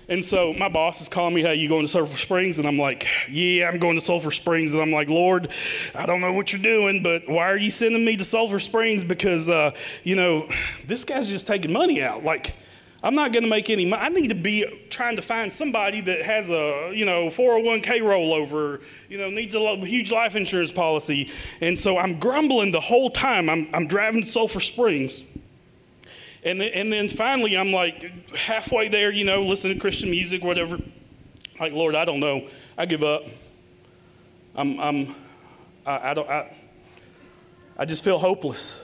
And 0.07 0.23
so 0.23 0.53
my 0.53 0.69
boss 0.69 1.01
is 1.01 1.09
calling 1.09 1.33
me, 1.33 1.41
hey, 1.41 1.55
you 1.55 1.67
going 1.67 1.81
to 1.81 1.91
Sulphur 1.91 2.15
Springs? 2.15 2.59
And 2.59 2.67
I'm 2.67 2.77
like, 2.77 3.07
yeah, 3.27 3.67
I'm 3.67 3.79
going 3.79 3.95
to 3.95 4.01
Sulphur 4.01 4.29
Springs. 4.29 4.73
And 4.73 4.81
I'm 4.83 4.91
like, 4.91 5.09
Lord, 5.09 5.49
I 5.95 6.05
don't 6.05 6.21
know 6.21 6.31
what 6.31 6.53
you're 6.53 6.61
doing, 6.61 7.01
but 7.01 7.27
why 7.27 7.49
are 7.49 7.57
you 7.57 7.71
sending 7.71 8.05
me 8.05 8.15
to 8.15 8.23
Sulphur 8.23 8.59
Springs? 8.59 9.03
Because, 9.03 9.49
uh, 9.49 9.71
you 10.03 10.15
know, 10.15 10.47
this 10.85 11.03
guy's 11.03 11.27
just 11.27 11.47
taking 11.47 11.73
money 11.73 12.03
out. 12.03 12.23
Like, 12.23 12.55
I'm 13.03 13.13
not 13.13 13.31
going 13.31 13.43
to 13.43 13.49
make 13.49 13.69
any 13.69 13.85
money. 13.85 14.01
I 14.01 14.09
need 14.09 14.29
to 14.29 14.35
be 14.35 14.87
trying 14.89 15.17
to 15.17 15.21
find 15.21 15.53
somebody 15.53 16.01
that 16.01 16.23
has 16.23 16.49
a, 16.49 16.91
you 16.93 17.05
know, 17.05 17.27
401k 17.27 18.01
rollover, 18.01 18.81
you 19.07 19.19
know, 19.19 19.29
needs 19.29 19.53
a 19.53 19.75
huge 19.85 20.11
life 20.11 20.35
insurance 20.35 20.71
policy. 20.71 21.31
And 21.61 21.77
so 21.77 21.97
I'm 21.99 22.19
grumbling 22.19 22.71
the 22.71 22.81
whole 22.81 23.11
time. 23.11 23.49
I'm, 23.49 23.69
I'm 23.73 23.87
driving 23.87 24.21
to 24.21 24.27
Sulphur 24.27 24.59
Springs. 24.59 25.21
And 26.43 26.59
then, 26.59 26.71
and 26.73 26.91
then 26.91 27.09
finally, 27.09 27.55
I'm 27.55 27.71
like 27.71 28.11
halfway 28.35 28.89
there, 28.89 29.11
you 29.11 29.25
know, 29.25 29.43
listening 29.43 29.75
to 29.75 29.79
Christian 29.79 30.09
music, 30.09 30.43
whatever. 30.43 30.79
Like, 31.59 31.73
Lord, 31.73 31.95
I 31.95 32.05
don't 32.05 32.19
know. 32.19 32.47
I 32.77 32.85
give 32.87 33.03
up. 33.03 33.23
I'm, 34.55 34.79
I'm, 34.79 35.15
I, 35.85 36.11
I 36.11 36.13
don't, 36.15 36.29
I, 36.29 36.55
I 37.77 37.85
just 37.85 38.03
feel 38.03 38.17
hopeless. 38.17 38.81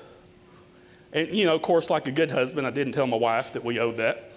And, 1.14 1.30
you 1.30 1.45
know, 1.45 1.55
of 1.55 1.61
course, 1.61 1.89
like 1.89 2.07
a 2.07 2.11
good 2.11 2.32
husband, 2.32 2.68
I 2.68 2.72
didn't 2.72 2.93
tell 2.93 3.07
my 3.07 3.18
wife 3.18 3.53
that 3.53 3.64
we 3.64 3.80
owed 3.80 3.97
that. 3.97 4.32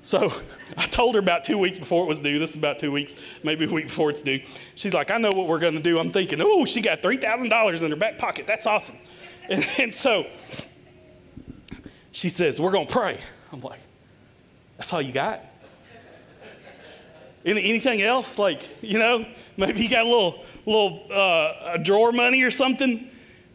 So 0.00 0.32
I 0.76 0.86
told 0.86 1.14
her 1.14 1.20
about 1.20 1.44
two 1.44 1.58
weeks 1.58 1.78
before 1.78 2.04
it 2.04 2.08
was 2.08 2.20
due. 2.20 2.38
This 2.38 2.50
is 2.50 2.56
about 2.56 2.78
two 2.78 2.90
weeks, 2.90 3.14
maybe 3.44 3.66
a 3.66 3.68
week 3.68 3.86
before 3.86 4.10
it's 4.10 4.22
due. 4.22 4.40
She's 4.74 4.94
like, 4.94 5.10
I 5.10 5.18
know 5.18 5.30
what 5.30 5.46
we're 5.46 5.60
going 5.60 5.74
to 5.74 5.80
do. 5.80 5.98
I'm 5.98 6.10
thinking, 6.10 6.40
oh, 6.42 6.64
she 6.64 6.80
got 6.80 7.02
$3,000 7.02 7.82
in 7.82 7.90
her 7.90 7.96
back 7.96 8.18
pocket. 8.18 8.46
That's 8.46 8.66
awesome. 8.66 8.96
And, 9.50 9.66
and 9.76 9.92
so 9.92 10.26
she 12.12 12.28
says, 12.28 12.60
We're 12.60 12.70
going 12.70 12.86
to 12.86 12.92
pray. 12.92 13.18
I'm 13.52 13.60
like, 13.60 13.80
That's 14.76 14.92
all 14.92 15.02
you 15.02 15.12
got? 15.12 15.44
Any, 17.44 17.64
anything 17.64 18.02
else? 18.02 18.38
Like, 18.38 18.62
you 18.82 19.00
know, 19.00 19.26
maybe 19.56 19.82
you 19.82 19.90
got 19.90 20.04
a 20.04 20.08
little, 20.08 20.44
little 20.64 21.06
uh, 21.10 21.76
drawer 21.78 22.12
money 22.12 22.42
or 22.42 22.52
something? 22.52 23.10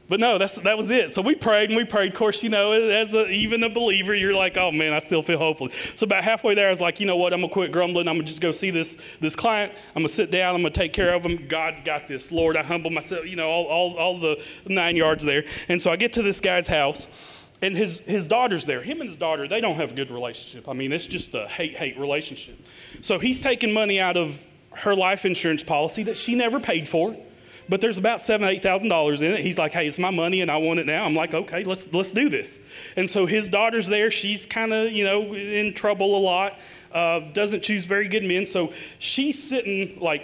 But 0.09 0.21
no, 0.21 0.37
that's, 0.37 0.59
that 0.61 0.77
was 0.77 0.89
it. 0.89 1.11
So 1.11 1.21
we 1.21 1.35
prayed 1.35 1.69
and 1.69 1.75
we 1.75 1.83
prayed. 1.83 2.13
Of 2.13 2.17
course, 2.17 2.41
you 2.41 2.49
know, 2.49 2.71
as 2.71 3.13
a, 3.13 3.27
even 3.27 3.61
a 3.63 3.69
believer, 3.69 4.15
you're 4.15 4.33
like, 4.33 4.55
oh 4.57 4.71
man, 4.71 4.93
I 4.93 4.99
still 4.99 5.21
feel 5.21 5.37
hopeful. 5.37 5.69
So 5.95 6.05
about 6.05 6.23
halfway 6.23 6.55
there, 6.55 6.67
I 6.67 6.69
was 6.69 6.79
like, 6.79 6.99
you 6.99 7.05
know 7.05 7.17
what? 7.17 7.33
I'm 7.33 7.41
to 7.41 7.49
quit 7.49 7.73
grumbling. 7.73 8.07
I'm 8.07 8.17
to 8.17 8.23
just 8.23 8.39
go 8.39 8.51
see 8.51 8.69
this, 8.69 8.97
this 9.19 9.35
client. 9.35 9.73
I'm 9.95 10.03
to 10.03 10.09
sit 10.09 10.31
down. 10.31 10.55
I'm 10.55 10.63
to 10.63 10.69
take 10.69 10.93
care 10.93 11.13
of 11.13 11.23
him. 11.23 11.47
God's 11.47 11.81
got 11.81 12.07
this. 12.07 12.31
Lord, 12.31 12.55
I 12.55 12.63
humble 12.63 12.89
myself, 12.89 13.25
you 13.25 13.35
know, 13.35 13.49
all, 13.49 13.65
all, 13.65 13.97
all 13.97 14.17
the 14.17 14.41
nine 14.65 14.95
yards 14.95 15.25
there. 15.25 15.43
And 15.67 15.81
so 15.81 15.91
I 15.91 15.97
get 15.97 16.13
to 16.13 16.21
this 16.21 16.39
guy's 16.39 16.67
house 16.67 17.07
and 17.61 17.75
his, 17.75 17.99
his 17.99 18.27
daughter's 18.27 18.65
there. 18.65 18.81
Him 18.81 19.01
and 19.01 19.09
his 19.09 19.17
daughter, 19.17 19.47
they 19.47 19.59
don't 19.59 19.75
have 19.75 19.91
a 19.91 19.95
good 19.95 20.11
relationship. 20.11 20.69
I 20.69 20.73
mean, 20.73 20.93
it's 20.93 21.05
just 21.05 21.33
a 21.33 21.47
hate 21.47 21.75
hate 21.75 21.97
relationship. 21.97 22.57
So 23.01 23.19
he's 23.19 23.41
taking 23.41 23.73
money 23.73 23.99
out 23.99 24.15
of 24.15 24.41
her 24.71 24.95
life 24.95 25.25
insurance 25.25 25.63
policy 25.63 26.03
that 26.03 26.15
she 26.15 26.35
never 26.35 26.59
paid 26.59 26.87
for 26.87 27.15
but 27.69 27.81
there's 27.81 27.97
about 27.97 28.21
seven, 28.21 28.47
eight 28.47 28.61
thousand 28.61 28.89
dollars 28.89 29.21
in 29.21 29.31
it. 29.31 29.39
He's 29.41 29.57
like, 29.57 29.73
hey, 29.73 29.87
it's 29.87 29.99
my 29.99 30.09
money 30.09 30.41
and 30.41 30.49
I 30.49 30.57
want 30.57 30.79
it 30.79 30.85
now. 30.85 31.05
I'm 31.05 31.15
like, 31.15 31.33
okay, 31.33 31.63
let's 31.63 31.91
let's 31.93 32.11
do 32.11 32.29
this. 32.29 32.59
And 32.95 33.09
so 33.09 33.25
his 33.25 33.47
daughter's 33.47 33.87
there. 33.87 34.11
She's 34.11 34.45
kind 34.45 34.73
of 34.73 34.91
you 34.91 35.03
know 35.05 35.33
in 35.33 35.73
trouble 35.73 36.17
a 36.17 36.19
lot. 36.19 36.59
Uh, 36.91 37.19
doesn't 37.33 37.61
choose 37.61 37.85
very 37.85 38.07
good 38.07 38.23
men. 38.23 38.47
So 38.47 38.73
she's 38.99 39.41
sitting 39.41 39.99
like 39.99 40.23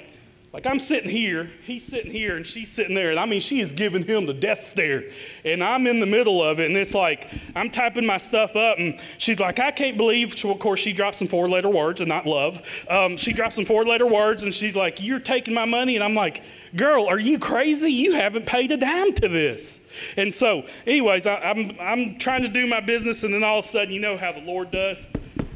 Like 0.53 0.67
I'm 0.67 0.79
sitting 0.79 1.09
here, 1.09 1.49
he's 1.65 1.83
sitting 1.83 2.11
here, 2.11 2.37
and 2.37 2.45
she's 2.45 2.71
sitting 2.71 2.93
there. 2.93 3.09
And 3.09 3.19
I 3.19 3.25
mean, 3.25 3.41
she 3.41 3.59
is 3.59 3.73
giving 3.73 4.03
him 4.03 4.27
the 4.27 4.35
death 4.35 4.61
stare. 4.61 5.05
And 5.43 5.63
I'm 5.63 5.87
in 5.87 5.99
the 5.99 6.05
middle 6.05 6.43
of 6.43 6.59
it. 6.59 6.67
And 6.67 6.77
it's 6.77 6.93
like, 6.93 7.27
I'm 7.55 7.71
typing 7.71 8.05
my 8.05 8.19
stuff 8.19 8.55
up. 8.55 8.77
And 8.77 8.99
she's 9.17 9.39
like, 9.39 9.59
I 9.59 9.71
can't 9.71 9.97
believe, 9.97 10.45
of 10.45 10.59
course, 10.59 10.79
she 10.79 10.93
drops 10.93 11.17
some 11.17 11.27
four 11.27 11.49
letter 11.49 11.69
words 11.69 12.01
and 12.01 12.07
not 12.07 12.27
love. 12.27 12.61
Um, 12.87 13.17
she 13.17 13.33
drops 13.33 13.55
some 13.55 13.65
four 13.65 13.83
letter 13.83 14.05
words. 14.05 14.43
And 14.43 14.53
she's 14.53 14.75
like, 14.75 15.01
You're 15.01 15.19
taking 15.19 15.55
my 15.55 15.65
money. 15.65 15.95
And 15.95 16.03
I'm 16.03 16.13
like, 16.13 16.43
Girl, 16.75 17.07
are 17.07 17.19
you 17.19 17.39
crazy? 17.39 17.91
You 17.91 18.13
haven't 18.13 18.45
paid 18.45 18.71
a 18.71 18.77
dime 18.77 19.11
to 19.13 19.27
this. 19.27 19.81
And 20.17 20.31
so, 20.31 20.67
anyways, 20.85 21.25
I, 21.25 21.37
I'm, 21.37 21.75
I'm 21.79 22.19
trying 22.19 22.43
to 22.43 22.47
do 22.47 22.67
my 22.67 22.79
business. 22.79 23.23
And 23.23 23.33
then 23.33 23.43
all 23.43 23.57
of 23.57 23.65
a 23.65 23.67
sudden, 23.67 23.91
you 23.91 23.99
know 23.99 24.17
how 24.17 24.31
the 24.31 24.41
Lord 24.41 24.69
does? 24.69 25.07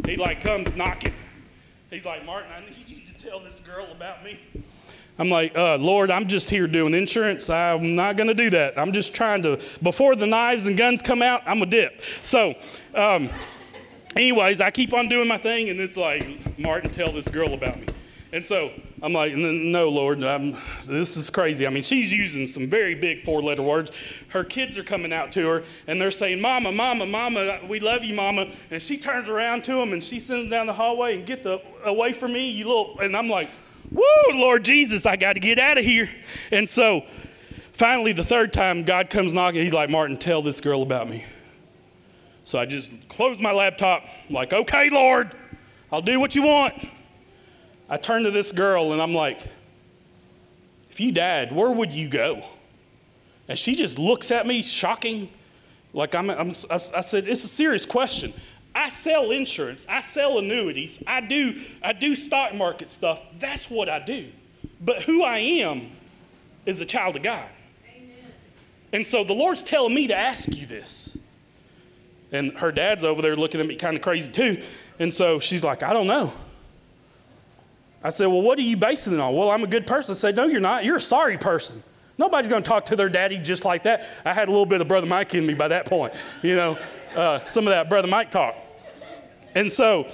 He 0.05 0.15
like 0.15 0.41
comes 0.41 0.73
knocking. 0.75 1.13
He's 1.91 2.03
like, 2.03 2.25
Martin, 2.25 2.49
I 2.51 2.61
need 2.61 2.89
you 2.89 3.01
to 3.05 3.13
tell 3.23 3.39
this 3.39 3.59
girl 3.59 3.91
about 3.91 4.23
me. 4.23 4.39
I'm 5.19 5.29
like, 5.29 5.57
uh, 5.57 5.77
Lord, 5.77 6.11
I'm 6.11 6.27
just 6.27 6.49
here 6.49 6.67
doing 6.67 6.93
insurance. 6.93 7.49
I'm 7.49 7.95
not 7.95 8.17
going 8.17 8.27
to 8.27 8.35
do 8.35 8.49
that. 8.51 8.77
I'm 8.77 8.93
just 8.93 9.13
trying 9.13 9.41
to, 9.43 9.59
before 9.81 10.15
the 10.15 10.27
knives 10.27 10.67
and 10.67 10.77
guns 10.77 11.01
come 11.01 11.21
out, 11.21 11.41
I'm 11.45 11.61
a 11.61 11.65
dip. 11.65 12.01
So, 12.21 12.53
um, 12.93 13.29
anyways, 14.15 14.61
I 14.61 14.69
keep 14.69 14.93
on 14.93 15.07
doing 15.07 15.27
my 15.27 15.37
thing, 15.37 15.69
and 15.69 15.79
it's 15.79 15.97
like, 15.97 16.59
Martin, 16.59 16.91
tell 16.91 17.11
this 17.11 17.27
girl 17.27 17.53
about 17.53 17.79
me. 17.79 17.87
And 18.33 18.45
so 18.45 18.71
I'm 19.01 19.13
like, 19.13 19.33
no, 19.35 19.89
Lord, 19.89 20.21
I'm, 20.21 20.57
this 20.85 21.15
is 21.15 21.29
crazy. 21.29 21.65
I 21.65 21.69
mean, 21.69 21.83
she's 21.83 22.11
using 22.11 22.45
some 22.45 22.69
very 22.69 22.93
big 22.93 23.23
four 23.23 23.41
letter 23.41 23.61
words. 23.61 23.91
Her 24.27 24.43
kids 24.43 24.77
are 24.77 24.83
coming 24.83 25.13
out 25.13 25.31
to 25.31 25.47
her 25.47 25.63
and 25.87 25.99
they're 25.99 26.11
saying, 26.11 26.41
Mama, 26.41 26.73
Mama, 26.73 27.05
Mama, 27.05 27.61
we 27.69 27.79
love 27.79 28.03
you, 28.03 28.13
Mama. 28.13 28.51
And 28.69 28.81
she 28.81 28.97
turns 28.97 29.29
around 29.29 29.63
to 29.63 29.73
them 29.73 29.93
and 29.93 30.03
she 30.03 30.19
sends 30.19 30.51
down 30.51 30.67
the 30.67 30.73
hallway 30.73 31.15
and 31.15 31.25
get 31.25 31.41
the, 31.41 31.61
away 31.85 32.11
from 32.11 32.33
me, 32.33 32.49
you 32.49 32.67
little. 32.67 32.99
And 32.99 33.15
I'm 33.15 33.29
like, 33.29 33.49
Woo, 33.91 34.03
Lord 34.33 34.65
Jesus, 34.65 35.05
I 35.05 35.15
got 35.15 35.33
to 35.33 35.39
get 35.39 35.59
out 35.59 35.77
of 35.77 35.85
here. 35.85 36.09
And 36.51 36.67
so 36.67 37.05
finally, 37.73 38.13
the 38.13 38.23
third 38.23 38.51
time, 38.51 38.83
God 38.83 39.09
comes 39.09 39.33
knocking. 39.33 39.61
He's 39.61 39.73
like, 39.73 39.89
Martin, 39.89 40.17
tell 40.17 40.41
this 40.41 40.59
girl 40.59 40.81
about 40.81 41.09
me. 41.09 41.23
So 42.43 42.59
I 42.59 42.65
just 42.65 42.91
close 43.09 43.41
my 43.41 43.51
laptop, 43.51 44.05
I'm 44.29 44.35
like, 44.35 44.53
okay, 44.53 44.89
Lord, 44.89 45.35
I'll 45.91 46.01
do 46.01 46.19
what 46.19 46.33
you 46.35 46.43
want. 46.43 46.73
I 47.89 47.97
turn 47.97 48.23
to 48.23 48.31
this 48.31 48.51
girl 48.51 48.93
and 48.93 49.01
I'm 49.01 49.13
like, 49.13 49.41
if 50.89 50.99
you 50.99 51.11
died, 51.11 51.51
where 51.51 51.71
would 51.71 51.93
you 51.93 52.09
go? 52.09 52.43
And 53.47 53.57
she 53.57 53.75
just 53.75 53.99
looks 53.99 54.31
at 54.31 54.47
me, 54.47 54.61
shocking. 54.63 55.29
Like 55.93 56.15
I'm, 56.15 56.29
I'm 56.29 56.49
I 56.69 56.77
said, 56.77 57.27
it's 57.27 57.43
a 57.43 57.49
serious 57.49 57.85
question. 57.85 58.33
I 58.77 58.89
sell 58.89 59.31
insurance, 59.31 59.87
I 59.89 60.01
sell 60.01 60.37
annuities, 60.37 61.01
I 61.07 61.21
do, 61.21 61.59
I 61.81 61.93
do 61.93 62.13
stock 62.13 62.53
market 62.53 62.91
stuff. 62.91 63.19
That's 63.39 63.71
what 63.71 63.89
I 63.89 63.97
do. 63.97 64.27
But 64.79 65.01
who 65.01 65.23
I 65.23 65.39
am 65.39 65.89
is 66.67 66.79
a 66.79 66.85
child 66.85 67.15
of 67.15 67.23
God. 67.23 67.49
Amen. 67.89 68.15
And 68.93 69.05
so 69.05 69.23
the 69.23 69.33
Lord's 69.33 69.63
telling 69.63 69.95
me 69.95 70.05
to 70.07 70.15
ask 70.15 70.55
you 70.55 70.67
this. 70.67 71.17
And 72.31 72.51
her 72.53 72.71
dad's 72.71 73.03
over 73.03 73.23
there 73.23 73.35
looking 73.35 73.59
at 73.59 73.65
me 73.65 73.75
kind 73.75 73.95
of 73.95 74.03
crazy 74.03 74.31
too. 74.31 74.61
And 74.99 75.11
so 75.11 75.39
she's 75.39 75.63
like, 75.63 75.81
I 75.81 75.91
don't 75.91 76.07
know. 76.07 76.31
I 78.03 78.09
said, 78.11 78.27
Well, 78.27 78.43
what 78.43 78.59
are 78.59 78.63
you 78.63 78.77
basing 78.77 79.13
it 79.13 79.19
on? 79.19 79.33
Well, 79.33 79.49
I'm 79.49 79.63
a 79.63 79.67
good 79.67 79.87
person. 79.87 80.11
I 80.11 80.15
said, 80.15 80.35
No, 80.35 80.45
you're 80.45 80.61
not. 80.61 80.85
You're 80.85 80.97
a 80.97 81.01
sorry 81.01 81.39
person. 81.39 81.81
Nobody's 82.19 82.49
going 82.49 82.61
to 82.61 82.69
talk 82.69 82.85
to 82.87 82.95
their 82.95 83.09
daddy 83.09 83.39
just 83.39 83.65
like 83.65 83.83
that. 83.83 84.05
I 84.23 84.33
had 84.33 84.49
a 84.49 84.51
little 84.51 84.65
bit 84.67 84.81
of 84.81 84.87
Brother 84.87 85.07
Mike 85.07 85.33
in 85.33 85.47
me 85.47 85.55
by 85.55 85.69
that 85.69 85.87
point, 85.87 86.13
you 86.43 86.55
know, 86.55 86.77
uh, 87.15 87.43
some 87.45 87.65
of 87.65 87.71
that 87.71 87.89
Brother 87.89 88.07
Mike 88.07 88.29
talk. 88.29 88.55
And 89.55 89.71
so 89.71 90.07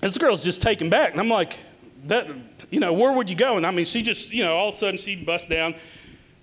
this 0.00 0.18
girl's 0.18 0.42
just 0.42 0.62
taken 0.62 0.90
back. 0.90 1.12
And 1.12 1.20
I'm 1.20 1.28
like, 1.28 1.58
that, 2.06 2.28
you 2.70 2.80
know, 2.80 2.92
where 2.92 3.12
would 3.12 3.28
you 3.28 3.36
go? 3.36 3.56
And 3.56 3.66
I 3.66 3.70
mean, 3.70 3.84
she 3.84 4.02
just, 4.02 4.30
you 4.30 4.44
know, 4.44 4.56
all 4.56 4.68
of 4.68 4.74
a 4.74 4.78
sudden 4.78 4.98
she 4.98 5.16
busts 5.16 5.48
down. 5.48 5.74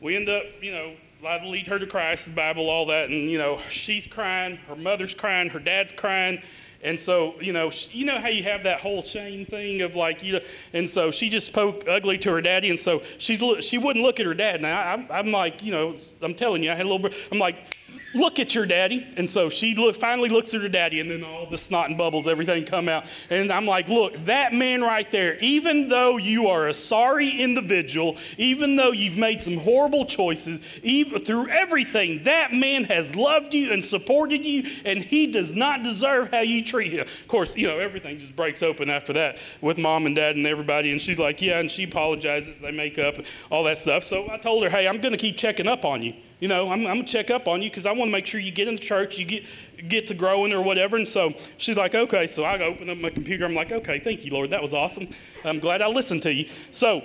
We 0.02 0.16
end 0.16 0.30
up, 0.30 0.44
you 0.62 0.72
know, 0.72 0.94
I 1.26 1.44
lead 1.46 1.68
her 1.68 1.80
to 1.80 1.88
Christ, 1.88 2.26
the 2.26 2.32
Bible, 2.32 2.70
all 2.70 2.86
that. 2.88 3.10
And, 3.10 3.30
you 3.30 3.38
know, 3.38 3.60
she's 3.70 4.06
crying, 4.06 4.58
her 4.68 4.76
mother's 4.76 5.14
crying, 5.14 5.50
her 5.50 5.60
dad's 5.60 5.94
crying. 5.94 6.42
And 6.84 7.00
so, 7.00 7.40
you 7.40 7.54
know, 7.54 7.72
you 7.92 8.06
know 8.06 8.20
how 8.20 8.28
you 8.28 8.44
have 8.44 8.64
that 8.64 8.82
whole 8.82 9.02
shame 9.02 9.46
thing 9.46 9.82
of 9.82 9.96
like, 9.96 10.22
you 10.22 10.34
know, 10.34 10.40
and 10.74 10.90
so 10.90 11.12
she 11.12 11.30
just 11.30 11.48
spoke 11.48 11.88
ugly 11.88 12.18
to 12.18 12.32
her 12.32 12.42
daddy. 12.42 12.70
And 12.70 12.78
so 12.78 13.02
she's, 13.20 13.42
she 13.64 13.78
wouldn't 13.78 14.04
look 14.04 14.20
at 14.20 14.26
her 14.26 14.34
dad. 14.34 14.62
Now 14.62 14.82
I'm, 14.82 15.08
I'm 15.10 15.32
like, 15.32 15.64
you 15.64 15.72
know, 15.72 15.96
I'm 16.22 16.36
telling 16.36 16.62
you, 16.62 16.72
I 16.72 16.76
had 16.76 16.86
a 16.86 16.90
little 16.90 17.10
I'm 17.32 17.40
like, 17.40 17.78
look 18.14 18.40
at 18.40 18.56
your 18.56 18.66
daddy. 18.66 19.08
And 19.18 19.30
so 19.30 19.50
she 19.50 19.76
look, 19.76 19.96
finally 19.96 20.30
looks 20.30 20.54
at 20.54 20.62
her 20.62 20.70
daddy, 20.70 21.00
and 21.00 21.10
then 21.10 21.24
all 21.24 21.46
the 21.46 21.58
snot 21.58 21.90
and 21.90 21.98
bubbles, 21.98 22.28
everything 22.28 22.64
come 22.64 22.90
out. 22.90 23.06
And 23.30 23.52
I'm 23.52 23.66
like, 23.66 23.88
look, 23.90 24.26
that 24.26 24.54
man 24.54 24.82
right 24.82 25.10
there, 25.12 25.38
even 25.40 25.88
though 25.88 26.18
you 26.18 26.48
are 26.48 26.68
a 26.68 26.74
sorry 26.74 27.30
individual, 27.30 28.18
even 28.38 28.76
though 28.76 28.92
you've 28.92 29.18
made 29.18 29.42
some 29.42 29.58
horrible 29.58 30.06
choices, 30.06 30.60
even 30.84 31.24
through 31.24 31.50
everything, 31.50 32.24
that 32.24 32.54
man 32.54 32.84
has 32.86 33.16
loved 33.16 33.54
you 33.54 33.72
and 33.72 33.84
supported 33.84 34.46
you, 34.46 34.64
and 34.86 35.02
he 35.02 35.28
does 35.28 35.56
not 35.56 35.84
deserve 35.84 36.32
how 36.32 36.42
you 36.42 36.64
treat 36.64 36.94
him. 36.94 37.02
Of 37.02 37.28
course, 37.28 37.56
you 37.56 37.68
know, 37.68 37.80
everything 37.80 38.20
just 38.20 38.36
breaks 38.36 38.62
open 38.64 38.90
after 38.90 39.14
that 39.14 39.38
with 39.62 39.78
mom 39.78 40.06
and 40.06 40.16
dad 40.16 40.36
and 40.36 40.46
everybody. 40.46 40.92
And 40.92 41.02
she's 41.02 41.20
like, 41.20 41.42
yeah, 41.42 41.60
and 41.60 41.70
she 41.70 41.84
apologizes. 41.84 42.60
They 42.60 42.72
make 42.72 43.00
up, 43.00 43.16
all 43.50 43.64
that 43.64 43.78
stuff. 43.78 44.04
So 44.04 44.30
I 44.30 44.38
told 44.38 44.64
her, 44.64 44.70
hey, 44.70 44.88
I'm 44.88 45.00
going 45.02 45.12
to 45.12 45.18
keep 45.18 45.38
checking 45.38 45.68
up 45.68 45.86
on 45.86 46.02
you. 46.02 46.14
You 46.40 46.48
know, 46.48 46.72
I'm, 46.72 46.86
I'm 46.86 46.98
to 46.98 47.04
check 47.04 47.32
up 47.32 47.48
on 47.48 47.62
you 47.62 47.70
because 47.70 47.86
I 47.86 47.92
want 47.92 48.10
to 48.10 48.12
make 48.12 48.26
sure 48.26 48.40
you 48.40 48.52
get 48.52 48.68
in 48.68 48.76
the 48.76 48.82
church, 48.82 49.18
you 49.18 49.26
get, 49.26 49.46
get 49.88 50.08
to 50.08 50.14
growing 50.14 50.52
or 50.52 50.62
whatever. 50.62 50.98
And 50.98 51.08
so 51.08 51.34
she's 51.58 51.78
like, 51.78 51.96
okay. 51.96 52.28
So 52.28 52.44
I 52.44 52.62
open 52.62 52.90
up 52.90 52.98
my 52.98 53.10
computer. 53.10 53.46
I'm 53.46 53.56
like, 53.56 53.72
okay, 53.72 54.00
thank 54.00 54.26
you, 54.26 54.32
Lord. 54.32 54.50
That 54.50 54.62
was 54.62 54.74
awesome. 54.74 55.08
I'm 55.46 55.60
glad 55.60 55.82
I 55.82 55.88
listened 55.88 56.22
to 56.24 56.34
you. 56.34 56.50
So 56.72 57.04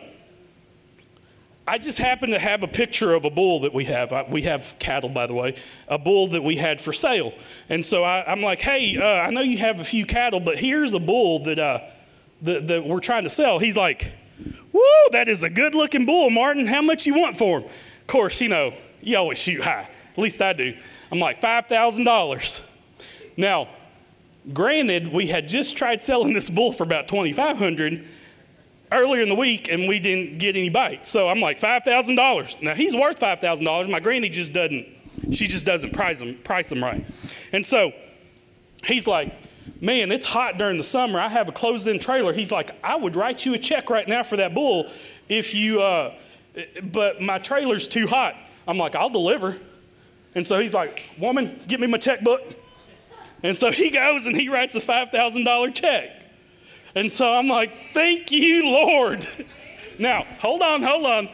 I 1.68 1.76
just 1.76 1.98
happen 1.98 2.30
to 2.30 2.38
have 2.38 2.62
a 2.62 2.66
picture 2.66 3.12
of 3.12 3.26
a 3.26 3.30
bull 3.30 3.60
that 3.60 3.74
we 3.74 3.84
have. 3.84 4.12
We 4.30 4.40
have 4.42 4.74
cattle, 4.78 5.10
by 5.10 5.26
the 5.26 5.34
way, 5.34 5.54
a 5.86 5.98
bull 5.98 6.28
that 6.28 6.42
we 6.42 6.56
had 6.56 6.80
for 6.80 6.94
sale. 6.94 7.34
And 7.68 7.84
so 7.84 8.04
I, 8.04 8.32
am 8.32 8.40
like, 8.40 8.60
hey, 8.60 8.96
uh, 8.96 9.04
I 9.04 9.28
know 9.28 9.42
you 9.42 9.58
have 9.58 9.78
a 9.78 9.84
few 9.84 10.06
cattle, 10.06 10.40
but 10.40 10.58
here's 10.58 10.94
a 10.94 10.98
bull 10.98 11.44
that, 11.44 11.58
uh, 11.58 11.80
that, 12.42 12.68
that 12.68 12.86
we're 12.86 13.00
trying 13.00 13.24
to 13.24 13.30
sell. 13.30 13.58
He's 13.58 13.76
like, 13.76 14.10
woo, 14.72 14.82
that 15.12 15.28
is 15.28 15.42
a 15.42 15.50
good 15.50 15.74
looking 15.74 16.06
bull, 16.06 16.30
Martin. 16.30 16.66
How 16.66 16.80
much 16.80 17.06
you 17.06 17.14
want 17.14 17.36
for 17.36 17.60
him? 17.60 17.64
Of 17.64 18.06
course, 18.06 18.40
you 18.40 18.48
know, 18.48 18.72
you 19.00 19.16
always 19.16 19.38
shoot 19.38 19.62
high. 19.62 19.88
At 20.12 20.18
least 20.18 20.40
I 20.40 20.52
do. 20.52 20.76
I'm 21.10 21.18
like, 21.18 21.40
$5,000. 21.40 22.62
Now, 23.36 23.68
granted, 24.52 25.12
we 25.12 25.26
had 25.26 25.48
just 25.48 25.76
tried 25.76 26.02
selling 26.02 26.32
this 26.32 26.50
bull 26.50 26.72
for 26.72 26.82
about 26.82 27.08
2500 27.08 28.04
earlier 28.90 29.22
in 29.22 29.28
the 29.28 29.34
week 29.34 29.68
and 29.68 29.88
we 29.88 29.98
didn't 29.98 30.38
get 30.38 30.56
any 30.56 30.70
bites. 30.70 31.08
So 31.08 31.28
I'm 31.28 31.40
like, 31.40 31.60
$5,000. 31.60 32.62
Now, 32.62 32.74
he's 32.74 32.96
worth 32.96 33.20
$5,000. 33.20 33.90
My 33.90 34.00
granny 34.00 34.28
just 34.28 34.52
doesn't, 34.52 34.86
she 35.30 35.46
just 35.46 35.66
doesn't 35.66 35.92
price 35.92 36.20
him, 36.20 36.36
price 36.44 36.72
him 36.72 36.82
right. 36.82 37.04
And 37.52 37.64
so 37.64 37.92
he's 38.84 39.06
like, 39.06 39.34
man, 39.80 40.10
it's 40.10 40.26
hot 40.26 40.58
during 40.58 40.78
the 40.78 40.84
summer. 40.84 41.20
I 41.20 41.28
have 41.28 41.48
a 41.48 41.52
closed 41.52 41.86
in 41.86 41.98
trailer. 41.98 42.32
He's 42.32 42.50
like, 42.50 42.70
I 42.82 42.96
would 42.96 43.16
write 43.16 43.44
you 43.44 43.54
a 43.54 43.58
check 43.58 43.90
right 43.90 44.08
now 44.08 44.22
for 44.22 44.36
that 44.36 44.54
bull 44.54 44.90
if 45.28 45.54
you, 45.54 45.80
uh, 45.80 46.14
but 46.84 47.20
my 47.20 47.38
trailer's 47.38 47.86
too 47.86 48.06
hot. 48.06 48.34
I'm 48.68 48.76
like, 48.76 48.94
I'll 48.94 49.08
deliver. 49.08 49.56
And 50.34 50.46
so 50.46 50.60
he's 50.60 50.74
like, 50.74 51.08
Woman, 51.18 51.58
get 51.66 51.80
me 51.80 51.86
my 51.86 51.98
checkbook. 51.98 52.42
And 53.42 53.58
so 53.58 53.72
he 53.72 53.90
goes 53.90 54.26
and 54.26 54.36
he 54.36 54.48
writes 54.48 54.76
a 54.76 54.80
$5,000 54.80 55.74
check. 55.74 56.10
And 56.94 57.10
so 57.10 57.32
I'm 57.32 57.48
like, 57.48 57.72
Thank 57.94 58.30
you, 58.30 58.64
Lord. 58.64 59.26
Now, 59.98 60.24
hold 60.38 60.62
on, 60.62 60.82
hold 60.82 61.06
on. 61.06 61.28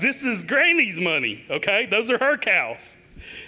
This 0.00 0.26
is 0.26 0.44
Granny's 0.44 1.00
money, 1.00 1.44
okay? 1.48 1.86
Those 1.86 2.10
are 2.10 2.18
her 2.18 2.36
cows. 2.36 2.96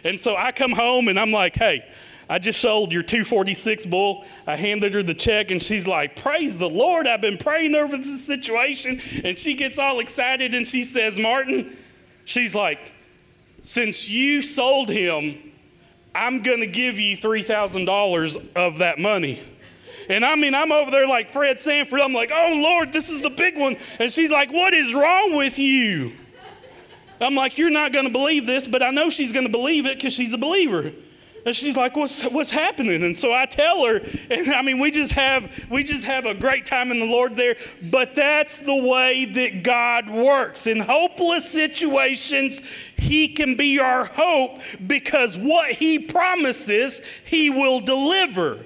And 0.04 0.18
so 0.18 0.36
I 0.36 0.52
come 0.52 0.72
home 0.72 1.08
and 1.08 1.18
I'm 1.18 1.32
like, 1.32 1.56
Hey, 1.56 1.84
I 2.30 2.38
just 2.38 2.60
sold 2.60 2.92
your 2.92 3.02
246 3.02 3.84
bull. 3.86 4.24
I 4.46 4.56
handed 4.56 4.94
her 4.94 5.02
the 5.02 5.12
check 5.12 5.50
and 5.50 5.60
she's 5.60 5.88
like, 5.88 6.14
Praise 6.14 6.56
the 6.56 6.70
Lord. 6.70 7.08
I've 7.08 7.20
been 7.20 7.36
praying 7.36 7.74
over 7.74 7.96
this 7.96 8.24
situation. 8.24 9.00
And 9.24 9.36
she 9.36 9.54
gets 9.54 9.76
all 9.76 9.98
excited 9.98 10.54
and 10.54 10.68
she 10.68 10.84
says, 10.84 11.18
Martin, 11.18 11.76
she's 12.24 12.54
like, 12.54 12.93
since 13.64 14.08
you 14.08 14.42
sold 14.42 14.90
him, 14.90 15.52
I'm 16.14 16.42
going 16.42 16.60
to 16.60 16.66
give 16.66 16.98
you 16.98 17.16
$3,000 17.16 18.54
of 18.54 18.78
that 18.78 18.98
money. 18.98 19.40
And 20.08 20.22
I 20.22 20.36
mean, 20.36 20.54
I'm 20.54 20.70
over 20.70 20.90
there 20.90 21.08
like 21.08 21.30
Fred 21.30 21.58
Sanford. 21.60 21.98
I'm 21.98 22.12
like, 22.12 22.30
oh, 22.32 22.60
Lord, 22.62 22.92
this 22.92 23.08
is 23.08 23.22
the 23.22 23.30
big 23.30 23.58
one. 23.58 23.76
And 23.98 24.12
she's 24.12 24.30
like, 24.30 24.52
what 24.52 24.74
is 24.74 24.94
wrong 24.94 25.34
with 25.34 25.58
you? 25.58 26.12
I'm 27.20 27.34
like, 27.34 27.56
you're 27.56 27.70
not 27.70 27.92
going 27.92 28.04
to 28.04 28.12
believe 28.12 28.44
this, 28.44 28.66
but 28.66 28.82
I 28.82 28.90
know 28.90 29.08
she's 29.08 29.32
going 29.32 29.46
to 29.46 29.52
believe 29.52 29.86
it 29.86 29.96
because 29.96 30.12
she's 30.12 30.34
a 30.34 30.38
believer. 30.38 30.92
And 31.46 31.54
she's 31.54 31.76
like, 31.76 31.94
what's, 31.96 32.22
what's 32.24 32.50
happening? 32.50 33.04
And 33.04 33.18
so 33.18 33.32
I 33.32 33.44
tell 33.44 33.84
her, 33.84 34.00
and 34.30 34.54
I 34.54 34.62
mean, 34.62 34.78
we 34.78 34.90
just 34.90 35.12
have, 35.12 35.66
we 35.70 35.84
just 35.84 36.04
have 36.04 36.24
a 36.24 36.34
great 36.34 36.64
time 36.64 36.90
in 36.90 36.98
the 36.98 37.06
Lord 37.06 37.36
there. 37.36 37.56
But 37.82 38.14
that's 38.14 38.60
the 38.60 38.74
way 38.74 39.26
that 39.26 39.62
God 39.62 40.08
works. 40.08 40.66
In 40.66 40.80
hopeless 40.80 41.50
situations, 41.50 42.62
He 42.96 43.28
can 43.28 43.56
be 43.56 43.78
our 43.78 44.06
hope 44.06 44.60
because 44.86 45.36
what 45.36 45.72
He 45.72 45.98
promises, 45.98 47.02
He 47.24 47.50
will 47.50 47.80
deliver. 47.80 48.64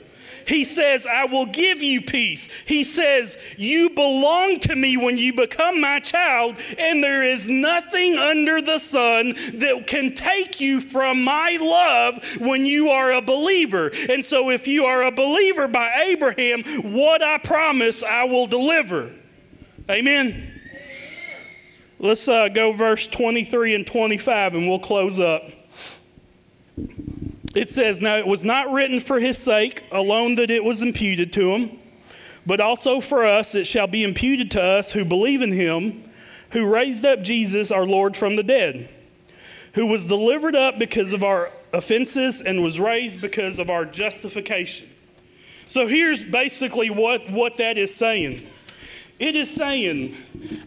He 0.49 0.65
says, 0.65 1.07
I 1.07 1.27
will 1.27 1.45
give 1.45 1.83
you 1.83 2.01
peace. 2.01 2.49
He 2.65 2.83
says, 2.83 3.37
You 3.59 3.91
belong 3.91 4.61
to 4.61 4.75
me 4.75 4.97
when 4.97 5.19
you 5.19 5.35
become 5.35 5.79
my 5.79 6.01
child, 6.01 6.57
and 6.79 7.05
there 7.05 7.23
is 7.23 7.49
nothing 7.49 8.17
under 8.17 8.63
the 8.63 8.79
sun 8.79 9.35
that 9.55 9.85
can 9.87 10.15
take 10.15 10.59
you 10.59 10.81
from 10.81 11.23
my 11.23 11.59
love 11.61 12.25
when 12.41 12.65
you 12.65 12.89
are 12.89 13.13
a 13.13 13.21
believer. 13.21 13.91
And 14.09 14.25
so, 14.25 14.51
if 14.51 14.67
you 14.67 14.87
are 14.87 15.03
a 15.03 15.13
believer 15.13 15.69
by 15.69 16.05
Abraham, 16.07 16.65
what 16.95 17.23
I 17.23 17.37
promise 17.37 18.03
I 18.03 18.25
will 18.25 18.47
deliver. 18.47 19.13
Amen. 19.91 20.55
Let's 21.99 22.27
uh, 22.27 22.49
go 22.49 22.73
verse 22.73 23.07
23 23.07 23.75
and 23.75 23.87
25 23.87 24.55
and 24.55 24.69
we'll 24.69 24.79
close 24.79 25.21
up. 25.21 25.43
It 27.55 27.71
says, 27.71 28.01
Now 28.01 28.17
it 28.17 28.27
was 28.27 28.45
not 28.45 28.73
written 28.73 29.01
for 29.01 29.19
his 29.19 29.39
sake 29.39 29.83
alone 29.91 30.35
that 30.37 30.51
it 30.51 30.63
was 30.63 30.83
imputed 30.83 31.33
to 31.35 31.55
him, 31.55 31.79
but 32.47 32.61
also 32.61 33.01
for 33.01 33.25
us 33.25 33.55
it 33.55 33.67
shall 33.67 33.87
be 33.87 34.05
imputed 34.05 34.51
to 34.53 34.63
us 34.63 34.93
who 34.93 35.05
believe 35.05 35.43
in 35.43 35.53
him, 35.53 36.11
who 36.51 36.73
raised 36.73 37.05
up 37.05 37.23
Jesus 37.23 37.71
our 37.71 37.87
Lord 37.87 38.17
from 38.17 38.37
the 38.37 38.43
dead, 38.43 38.89
who 39.75 39.87
was 39.87 40.07
delivered 40.07 40.55
up 40.55 40.79
because 40.79 41.13
of 41.13 41.23
our 41.23 41.51
offenses 41.73 42.41
and 42.41 42.63
was 42.63 42.81
raised 42.81 43.21
because 43.21 43.59
of 43.59 43.71
our 43.71 43.85
justification. 43.85 44.89
So 45.69 45.87
here's 45.87 46.25
basically 46.25 46.89
what, 46.89 47.31
what 47.31 47.59
that 47.59 47.77
is 47.77 47.95
saying. 47.95 48.47
It 49.19 49.35
is 49.35 49.51
saying, 49.51 50.17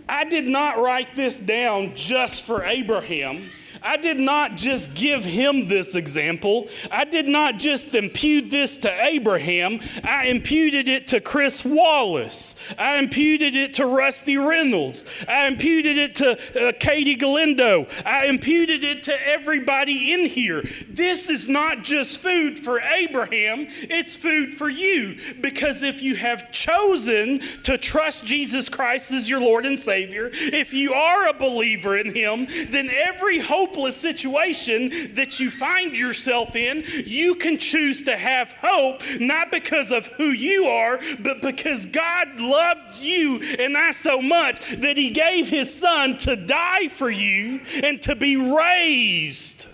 I 0.07 0.25
did 0.25 0.45
not 0.45 0.77
write 0.77 1.15
this 1.15 1.39
down 1.39 1.95
just 1.95 2.43
for 2.43 2.63
Abraham. 2.63 3.49
I 3.83 3.97
did 3.97 4.19
not 4.19 4.57
just 4.57 4.93
give 4.93 5.25
him 5.25 5.67
this 5.67 5.95
example. 5.95 6.67
I 6.91 7.05
did 7.05 7.27
not 7.27 7.57
just 7.57 7.95
impute 7.95 8.49
this 8.51 8.77
to 8.79 9.05
Abraham. 9.05 9.79
I 10.03 10.25
imputed 10.27 10.87
it 10.87 11.07
to 11.07 11.19
Chris 11.21 11.65
Wallace. 11.65 12.55
I 12.77 12.97
imputed 12.97 13.55
it 13.55 13.75
to 13.75 13.85
Rusty 13.85 14.37
Reynolds. 14.37 15.05
I 15.27 15.47
imputed 15.47 15.97
it 15.97 16.15
to 16.15 16.67
uh, 16.67 16.73
Katie 16.79 17.15
Galindo. 17.15 17.87
I 18.05 18.27
imputed 18.27 18.83
it 18.83 19.03
to 19.03 19.27
everybody 19.27 20.13
in 20.13 20.25
here. 20.25 20.63
This 20.87 21.29
is 21.29 21.47
not 21.47 21.83
just 21.83 22.21
food 22.21 22.59
for 22.63 22.79
Abraham, 22.79 23.67
it's 23.69 24.15
food 24.15 24.53
for 24.53 24.69
you. 24.69 25.17
Because 25.41 25.81
if 25.81 26.01
you 26.01 26.15
have 26.15 26.51
chosen 26.51 27.39
to 27.63 27.77
trust 27.77 28.25
Jesus 28.25 28.69
Christ 28.69 29.11
as 29.11 29.29
your 29.29 29.39
Lord 29.39 29.65
and 29.65 29.79
Savior, 29.79 30.29
if 30.33 30.71
you 30.71 30.93
are 30.93 31.27
a 31.27 31.33
believer 31.33 31.97
in 31.97 32.13
Him, 32.13 32.47
then 32.69 32.89
every 32.89 33.39
hope 33.39 33.70
hopeless 33.71 33.95
situation 33.95 35.13
that 35.15 35.39
you 35.39 35.49
find 35.49 35.97
yourself 35.97 36.55
in, 36.55 36.83
you 37.05 37.35
can 37.35 37.57
choose 37.57 38.01
to 38.03 38.17
have 38.17 38.51
hope, 38.53 39.01
not 39.19 39.49
because 39.49 39.91
of 39.91 40.07
who 40.07 40.29
you 40.31 40.65
are, 40.65 40.99
but 41.19 41.41
because 41.41 41.85
God 41.85 42.39
loved 42.39 42.97
you 42.97 43.41
and 43.59 43.77
I 43.77 43.91
so 43.91 44.21
much 44.21 44.59
that 44.77 44.97
He 44.97 45.09
gave 45.11 45.47
His 45.47 45.73
Son 45.73 46.17
to 46.19 46.35
die 46.35 46.89
for 46.89 47.09
you 47.09 47.61
and 47.81 48.01
to 48.03 48.15
be 48.15 48.35
raised 48.35 49.67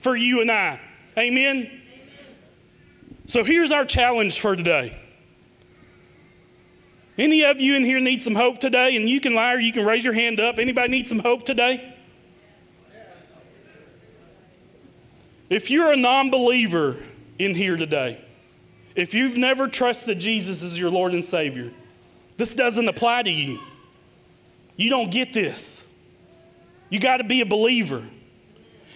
for 0.00 0.14
you 0.14 0.40
and 0.40 0.50
I. 0.50 0.80
Amen? 1.18 1.56
Amen. 1.56 1.80
So 3.26 3.42
here's 3.42 3.72
our 3.72 3.84
challenge 3.84 4.38
for 4.38 4.54
today. 4.54 4.96
Any 7.18 7.44
of 7.44 7.60
you 7.60 7.74
in 7.74 7.82
here 7.82 7.98
need 7.98 8.22
some 8.22 8.34
hope 8.34 8.60
today? 8.60 8.94
And 8.94 9.08
you 9.08 9.20
can 9.20 9.34
lie 9.34 9.54
or 9.54 9.58
you 9.58 9.72
can 9.72 9.84
raise 9.84 10.04
your 10.04 10.14
hand 10.14 10.38
up. 10.38 10.58
Anybody 10.58 10.90
need 10.90 11.06
some 11.08 11.18
hope 11.18 11.44
today? 11.44 11.95
If 15.48 15.70
you're 15.70 15.92
a 15.92 15.96
non 15.96 16.30
believer 16.30 16.96
in 17.38 17.54
here 17.54 17.76
today, 17.76 18.20
if 18.94 19.14
you've 19.14 19.36
never 19.36 19.68
trusted 19.68 20.18
Jesus 20.18 20.62
as 20.62 20.78
your 20.78 20.90
Lord 20.90 21.12
and 21.12 21.24
Savior, 21.24 21.72
this 22.36 22.54
doesn't 22.54 22.88
apply 22.88 23.22
to 23.22 23.30
you. 23.30 23.60
You 24.76 24.90
don't 24.90 25.10
get 25.10 25.32
this. 25.32 25.84
You 26.90 27.00
got 27.00 27.18
to 27.18 27.24
be 27.24 27.40
a 27.40 27.46
believer. 27.46 28.04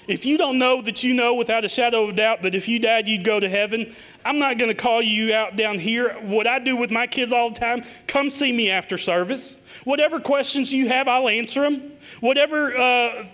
If 0.07 0.26
you 0.26 0.38
don't 0.38 0.59
know 0.59 0.82
that 0.82 1.05
you 1.05 1.14
know 1.14 1.34
without 1.34 1.64
a 1.64 1.68
shadow 1.68 2.09
of 2.09 2.16
doubt 2.16 2.42
that 2.42 2.55
if 2.55 2.66
you 2.66 2.80
died, 2.80 3.07
you'd 3.07 3.24
go 3.24 3.38
to 3.38 3.48
heaven, 3.48 3.94
I'm 4.24 4.38
not 4.38 4.59
going 4.59 4.70
to 4.70 4.74
call 4.74 5.01
you 5.01 5.32
out 5.32 5.57
down 5.57 5.78
here. 5.78 6.14
What 6.22 6.46
I 6.46 6.59
do 6.59 6.76
with 6.76 6.90
my 6.90 7.07
kids 7.07 7.32
all 7.32 7.51
the 7.51 7.61
time, 7.61 7.84
come 8.09 8.28
see 8.28 8.53
me 8.53 8.70
after 8.70 8.98
service. 8.98 9.61
Whatever 9.84 10.18
questions 10.18 10.72
you 10.72 10.88
have, 10.88 11.07
I'll 11.07 11.28
answer 11.28 11.62
them. 11.62 11.92
Whatever 12.20 12.76
uh, 12.76 13.28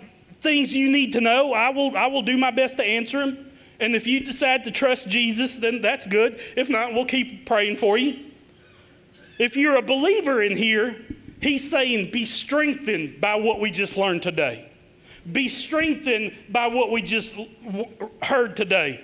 things 0.47 0.73
you 0.73 0.89
need 0.89 1.13
to 1.13 1.21
know, 1.21 1.51
I 1.51 1.69
will, 1.69 1.95
I 1.97 2.07
will 2.07 2.21
do 2.21 2.37
my 2.37 2.51
best 2.51 2.77
to 2.77 2.83
answer 2.83 3.19
them. 3.19 3.51
And 3.81 3.95
if 3.95 4.07
you 4.07 4.21
decide 4.21 4.63
to 4.63 4.71
trust 4.71 5.09
Jesus, 5.09 5.57
then 5.57 5.81
that's 5.81 6.07
good. 6.07 6.39
If 6.55 6.69
not, 6.69 6.93
we'll 6.93 7.05
keep 7.05 7.45
praying 7.45 7.75
for 7.75 7.97
you. 7.97 8.31
If 9.37 9.57
you're 9.57 9.75
a 9.75 9.81
believer 9.81 10.41
in 10.41 10.55
here, 10.55 10.95
he's 11.41 11.69
saying, 11.69 12.11
be 12.11 12.25
strengthened 12.25 13.19
by 13.19 13.35
what 13.35 13.59
we 13.59 13.69
just 13.69 13.97
learned 13.97 14.23
today. 14.23 14.71
Be 15.29 15.49
strengthened 15.49 16.33
by 16.49 16.67
what 16.67 16.89
we 16.91 17.01
just 17.01 17.35
heard 18.23 18.55
today. 18.55 19.03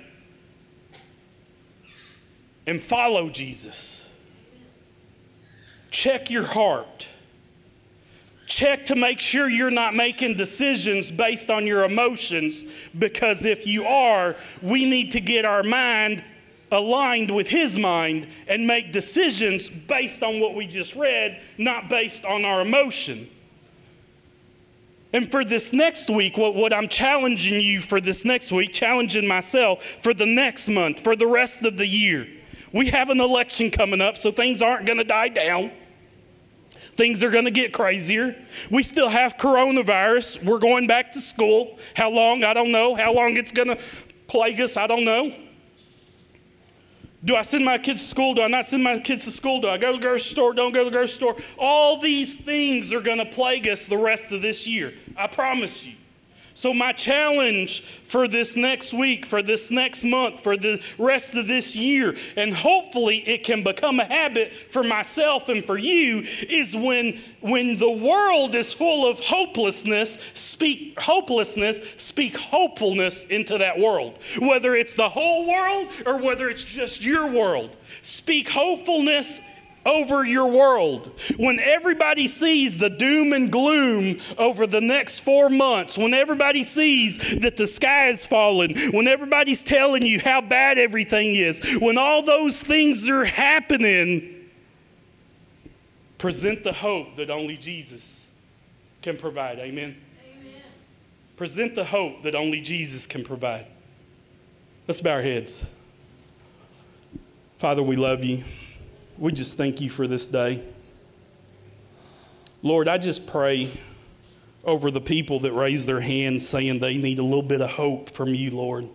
And 2.65 2.81
follow 2.81 3.29
Jesus. 3.29 4.09
Check 5.91 6.31
your 6.31 6.45
heart. 6.45 7.07
Check 8.45 8.85
to 8.87 8.95
make 8.95 9.19
sure 9.19 9.49
you're 9.49 9.71
not 9.71 9.95
making 9.95 10.35
decisions 10.35 11.09
based 11.09 11.49
on 11.49 11.65
your 11.65 11.85
emotions, 11.85 12.65
because 12.99 13.45
if 13.45 13.65
you 13.65 13.85
are, 13.85 14.35
we 14.61 14.85
need 14.89 15.11
to 15.11 15.21
get 15.21 15.45
our 15.45 15.63
mind 15.63 16.23
aligned 16.71 17.33
with 17.33 17.47
His 17.47 17.77
mind 17.77 18.27
and 18.47 18.67
make 18.67 18.91
decisions 18.91 19.69
based 19.69 20.23
on 20.23 20.39
what 20.39 20.55
we 20.55 20.67
just 20.67 20.95
read, 20.95 21.41
not 21.57 21.89
based 21.89 22.25
on 22.25 22.43
our 22.43 22.61
emotion. 22.61 23.29
And 25.13 25.29
for 25.29 25.45
this 25.45 25.71
next 25.71 26.09
week, 26.09 26.37
what, 26.37 26.55
what 26.55 26.73
I'm 26.73 26.87
challenging 26.87 27.61
you 27.61 27.79
for 27.79 28.01
this 28.01 28.25
next 28.25 28.51
week, 28.51 28.73
challenging 28.73 29.27
myself 29.27 29.85
for 30.01 30.13
the 30.13 30.25
next 30.25 30.67
month, 30.67 31.01
for 31.01 31.15
the 31.15 31.27
rest 31.27 31.63
of 31.63 31.77
the 31.77 31.87
year, 31.87 32.27
we 32.73 32.87
have 32.89 33.11
an 33.11 33.21
election 33.21 33.69
coming 33.69 34.01
up, 34.01 34.17
so 34.17 34.31
things 34.31 34.63
aren't 34.63 34.87
going 34.87 34.97
to 34.97 35.03
die 35.03 35.29
down. 35.29 35.71
Things 36.95 37.23
are 37.23 37.31
going 37.31 37.45
to 37.45 37.51
get 37.51 37.73
crazier. 37.73 38.35
We 38.69 38.83
still 38.83 39.09
have 39.09 39.37
coronavirus. 39.37 40.43
We're 40.43 40.59
going 40.59 40.87
back 40.87 41.11
to 41.13 41.19
school. 41.19 41.79
How 41.95 42.11
long? 42.11 42.43
I 42.43 42.53
don't 42.53 42.71
know. 42.71 42.95
How 42.95 43.13
long 43.13 43.37
it's 43.37 43.51
going 43.51 43.69
to 43.69 43.79
plague 44.27 44.61
us? 44.61 44.77
I 44.77 44.87
don't 44.87 45.03
know. 45.03 45.35
Do 47.25 47.35
I 47.35 47.41
send 47.41 47.63
my 47.63 47.77
kids 47.77 48.01
to 48.01 48.07
school? 48.07 48.33
Do 48.33 48.41
I 48.41 48.47
not 48.47 48.65
send 48.65 48.83
my 48.83 48.99
kids 48.99 49.23
to 49.23 49.31
school? 49.31 49.61
Do 49.61 49.69
I 49.69 49.77
go 49.77 49.93
to 49.93 49.97
the 49.97 50.01
grocery 50.01 50.19
store? 50.19 50.53
Don't 50.53 50.73
go 50.73 50.83
to 50.83 50.89
the 50.89 50.95
grocery 50.95 51.15
store? 51.15 51.35
All 51.57 51.99
these 51.99 52.35
things 52.35 52.93
are 52.93 52.99
going 52.99 53.19
to 53.19 53.25
plague 53.25 53.67
us 53.67 53.85
the 53.85 53.97
rest 53.97 54.31
of 54.31 54.41
this 54.41 54.67
year. 54.67 54.93
I 55.15 55.27
promise 55.27 55.85
you. 55.85 55.93
So, 56.63 56.73
my 56.73 56.93
challenge 56.93 57.81
for 58.05 58.25
this 58.25 58.55
next 58.55 58.93
week, 58.93 59.25
for 59.25 59.43
this 59.43 59.69
next 59.69 60.05
month, 60.05 60.39
for 60.39 60.55
the 60.55 60.81
rest 60.97 61.35
of 61.35 61.45
this 61.45 61.75
year, 61.75 62.15
and 62.37 62.53
hopefully 62.53 63.17
it 63.17 63.43
can 63.43 63.63
become 63.63 63.99
a 63.99 64.05
habit 64.05 64.53
for 64.53 64.81
myself 64.81 65.49
and 65.49 65.65
for 65.65 65.77
you, 65.77 66.23
is 66.47 66.73
when, 66.73 67.19
when 67.41 67.75
the 67.75 67.91
world 67.91 68.55
is 68.55 68.73
full 68.73 69.05
of 69.05 69.19
hopelessness, 69.19 70.17
speak 70.35 70.97
hopelessness, 70.97 71.81
speak 71.97 72.37
hopefulness 72.37 73.25
into 73.25 73.57
that 73.57 73.77
world. 73.77 74.17
Whether 74.39 74.73
it's 74.73 74.95
the 74.95 75.09
whole 75.09 75.45
world 75.45 75.89
or 76.05 76.21
whether 76.21 76.47
it's 76.47 76.63
just 76.63 77.03
your 77.03 77.29
world, 77.29 77.75
speak 78.03 78.47
hopefulness 78.47 79.41
over 79.85 80.23
your 80.25 80.47
world. 80.47 81.11
When 81.37 81.59
everybody 81.59 82.27
sees 82.27 82.77
the 82.77 82.89
doom 82.89 83.33
and 83.33 83.51
gloom 83.51 84.19
over 84.37 84.65
the 84.65 84.81
next 84.81 85.19
four 85.19 85.49
months, 85.49 85.97
when 85.97 86.13
everybody 86.13 86.63
sees 86.63 87.39
that 87.39 87.57
the 87.57 87.67
sky 87.67 88.09
is 88.09 88.25
falling, 88.25 88.77
when 88.91 89.07
everybody's 89.07 89.63
telling 89.63 90.03
you 90.03 90.19
how 90.19 90.41
bad 90.41 90.77
everything 90.77 91.35
is, 91.35 91.61
when 91.79 91.97
all 91.97 92.23
those 92.23 92.61
things 92.61 93.09
are 93.09 93.25
happening, 93.25 94.49
present 96.17 96.63
the 96.63 96.73
hope 96.73 97.15
that 97.17 97.29
only 97.29 97.57
Jesus 97.57 98.27
can 99.01 99.17
provide. 99.17 99.59
Amen. 99.59 99.97
Amen. 100.25 100.61
Present 101.35 101.75
the 101.75 101.85
hope 101.85 102.23
that 102.23 102.35
only 102.35 102.61
Jesus 102.61 103.05
can 103.05 103.23
provide. 103.23 103.67
Let's 104.87 105.01
bow 105.01 105.11
our 105.11 105.21
heads. 105.21 105.65
Father, 107.57 107.81
we 107.83 107.95
love 107.95 108.23
you 108.23 108.43
we 109.17 109.31
just 109.31 109.57
thank 109.57 109.81
you 109.81 109.89
for 109.89 110.07
this 110.07 110.27
day. 110.27 110.63
Lord, 112.61 112.87
I 112.87 112.97
just 112.97 113.27
pray 113.27 113.71
over 114.63 114.89
the 114.89 115.01
people 115.01 115.39
that 115.41 115.51
raise 115.51 115.85
their 115.85 115.99
hands 115.99 116.47
saying 116.47 116.79
they 116.79 116.97
need 116.97 117.19
a 117.19 117.23
little 117.23 117.43
bit 117.43 117.61
of 117.61 117.69
hope 117.69 118.09
from 118.09 118.33
you, 118.33 118.51
Lord. 118.51 118.87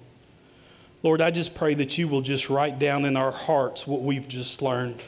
Lord, 1.03 1.21
I 1.21 1.31
just 1.31 1.55
pray 1.55 1.75
that 1.75 1.99
you 1.99 2.09
will 2.09 2.23
just 2.23 2.51
write 2.51 2.79
down 2.79 3.05
in 3.05 3.17
our 3.17 3.31
hearts 3.31 3.87
what 3.87 4.03
we've 4.03 4.27
just 4.27 4.63
learned. 4.63 5.03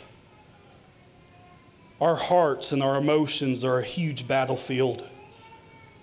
Our 2.01 2.17
hearts 2.17 2.73
and 2.73 2.83
our 2.83 2.97
emotions 2.97 3.65
are 3.65 3.79
a 3.79 3.85
huge 3.85 4.29
battlefield 4.29 5.07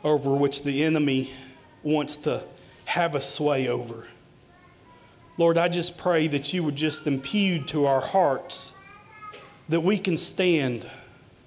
over 0.03 0.31
which 0.31 0.63
the 0.63 0.83
enemy 0.83 1.31
wants 1.83 2.17
to 2.17 2.43
have 2.85 3.15
a 3.15 3.21
sway 3.21 3.67
over. 3.67 4.05
Lord, 5.37 5.57
I 5.57 5.69
just 5.69 5.97
pray 5.97 6.27
that 6.27 6.51
you 6.53 6.63
would 6.63 6.75
just 6.75 7.07
impute 7.07 7.67
to 7.69 7.85
our 7.85 8.01
hearts 8.01 8.73
that 9.69 9.81
we 9.81 9.97
can 9.97 10.17
stand 10.17 10.87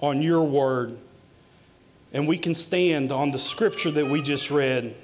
on 0.01 0.23
your 0.23 0.43
word 0.43 0.97
and 2.13 2.27
we 2.27 2.39
can 2.39 2.55
stand 2.55 3.13
on 3.13 3.31
the 3.31 3.39
scripture 3.39 3.91
that 3.91 4.07
we 4.07 4.21
just 4.21 4.51
read. 4.51 4.95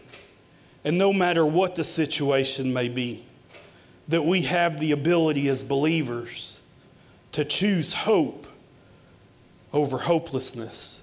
And 0.84 0.98
no 0.98 1.12
matter 1.12 1.44
what 1.46 1.74
the 1.74 1.84
situation 1.84 2.72
may 2.72 2.88
be, 2.88 3.24
that 4.08 4.24
we 4.24 4.42
have 4.42 4.78
the 4.80 4.92
ability 4.92 5.48
as 5.48 5.62
believers 5.64 6.58
to 7.32 7.44
choose 7.44 7.92
hope 7.92 8.46
over 9.72 9.98
hopelessness. 9.98 11.02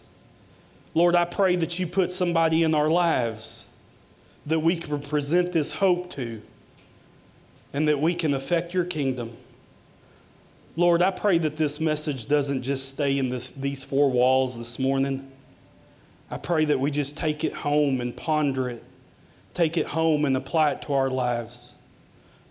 Lord, 0.94 1.16
I 1.16 1.26
pray 1.26 1.56
that 1.58 1.80
you 1.80 1.88
put 1.88 2.12
somebody 2.12 2.64
in 2.64 2.76
our 2.76 2.90
lives 2.90 3.68
that 4.46 4.60
we 4.60 4.76
can 4.76 5.00
present 5.00 5.52
this 5.52 5.72
hope 5.72 6.10
to 6.12 6.42
and 7.72 7.88
that 7.88 8.00
we 8.00 8.14
can 8.14 8.34
affect 8.34 8.74
your 8.74 8.86
kingdom. 8.86 9.36
Lord, 10.76 11.02
I 11.04 11.12
pray 11.12 11.38
that 11.38 11.56
this 11.56 11.80
message 11.80 12.28
doesn't 12.28 12.64
just 12.64 12.90
stay 12.90 13.20
in 13.20 13.30
this, 13.30 13.52
these 13.52 13.84
four 13.84 14.10
walls 14.10 14.58
this 14.58 14.80
morning. 14.80 15.32
I 16.32 16.38
pray 16.38 16.66
that 16.66 16.80
we 16.80 16.90
just 16.90 17.16
take 17.16 17.44
it 17.44 17.54
home 17.54 18.02
and 18.02 18.16
ponder 18.16 18.70
it, 18.70 18.84
take 19.54 19.78
it 19.78 19.86
home 19.86 20.26
and 20.26 20.36
apply 20.36 20.72
it 20.72 20.82
to 20.84 20.94
our 20.94 21.10
lives. 21.10 21.76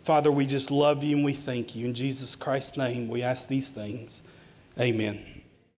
Father, 0.05 0.31
we 0.31 0.47
just 0.47 0.71
love 0.71 1.03
you 1.03 1.17
and 1.17 1.25
we 1.25 1.33
thank 1.33 1.75
you. 1.75 1.87
In 1.87 1.95
Jesus 1.95 2.37
Christ's 2.37 2.77
name, 2.77 3.09
we 3.09 3.23
ask 3.23 3.49
these 3.49 3.71
things. 3.71 4.23
Amen. 4.79 5.32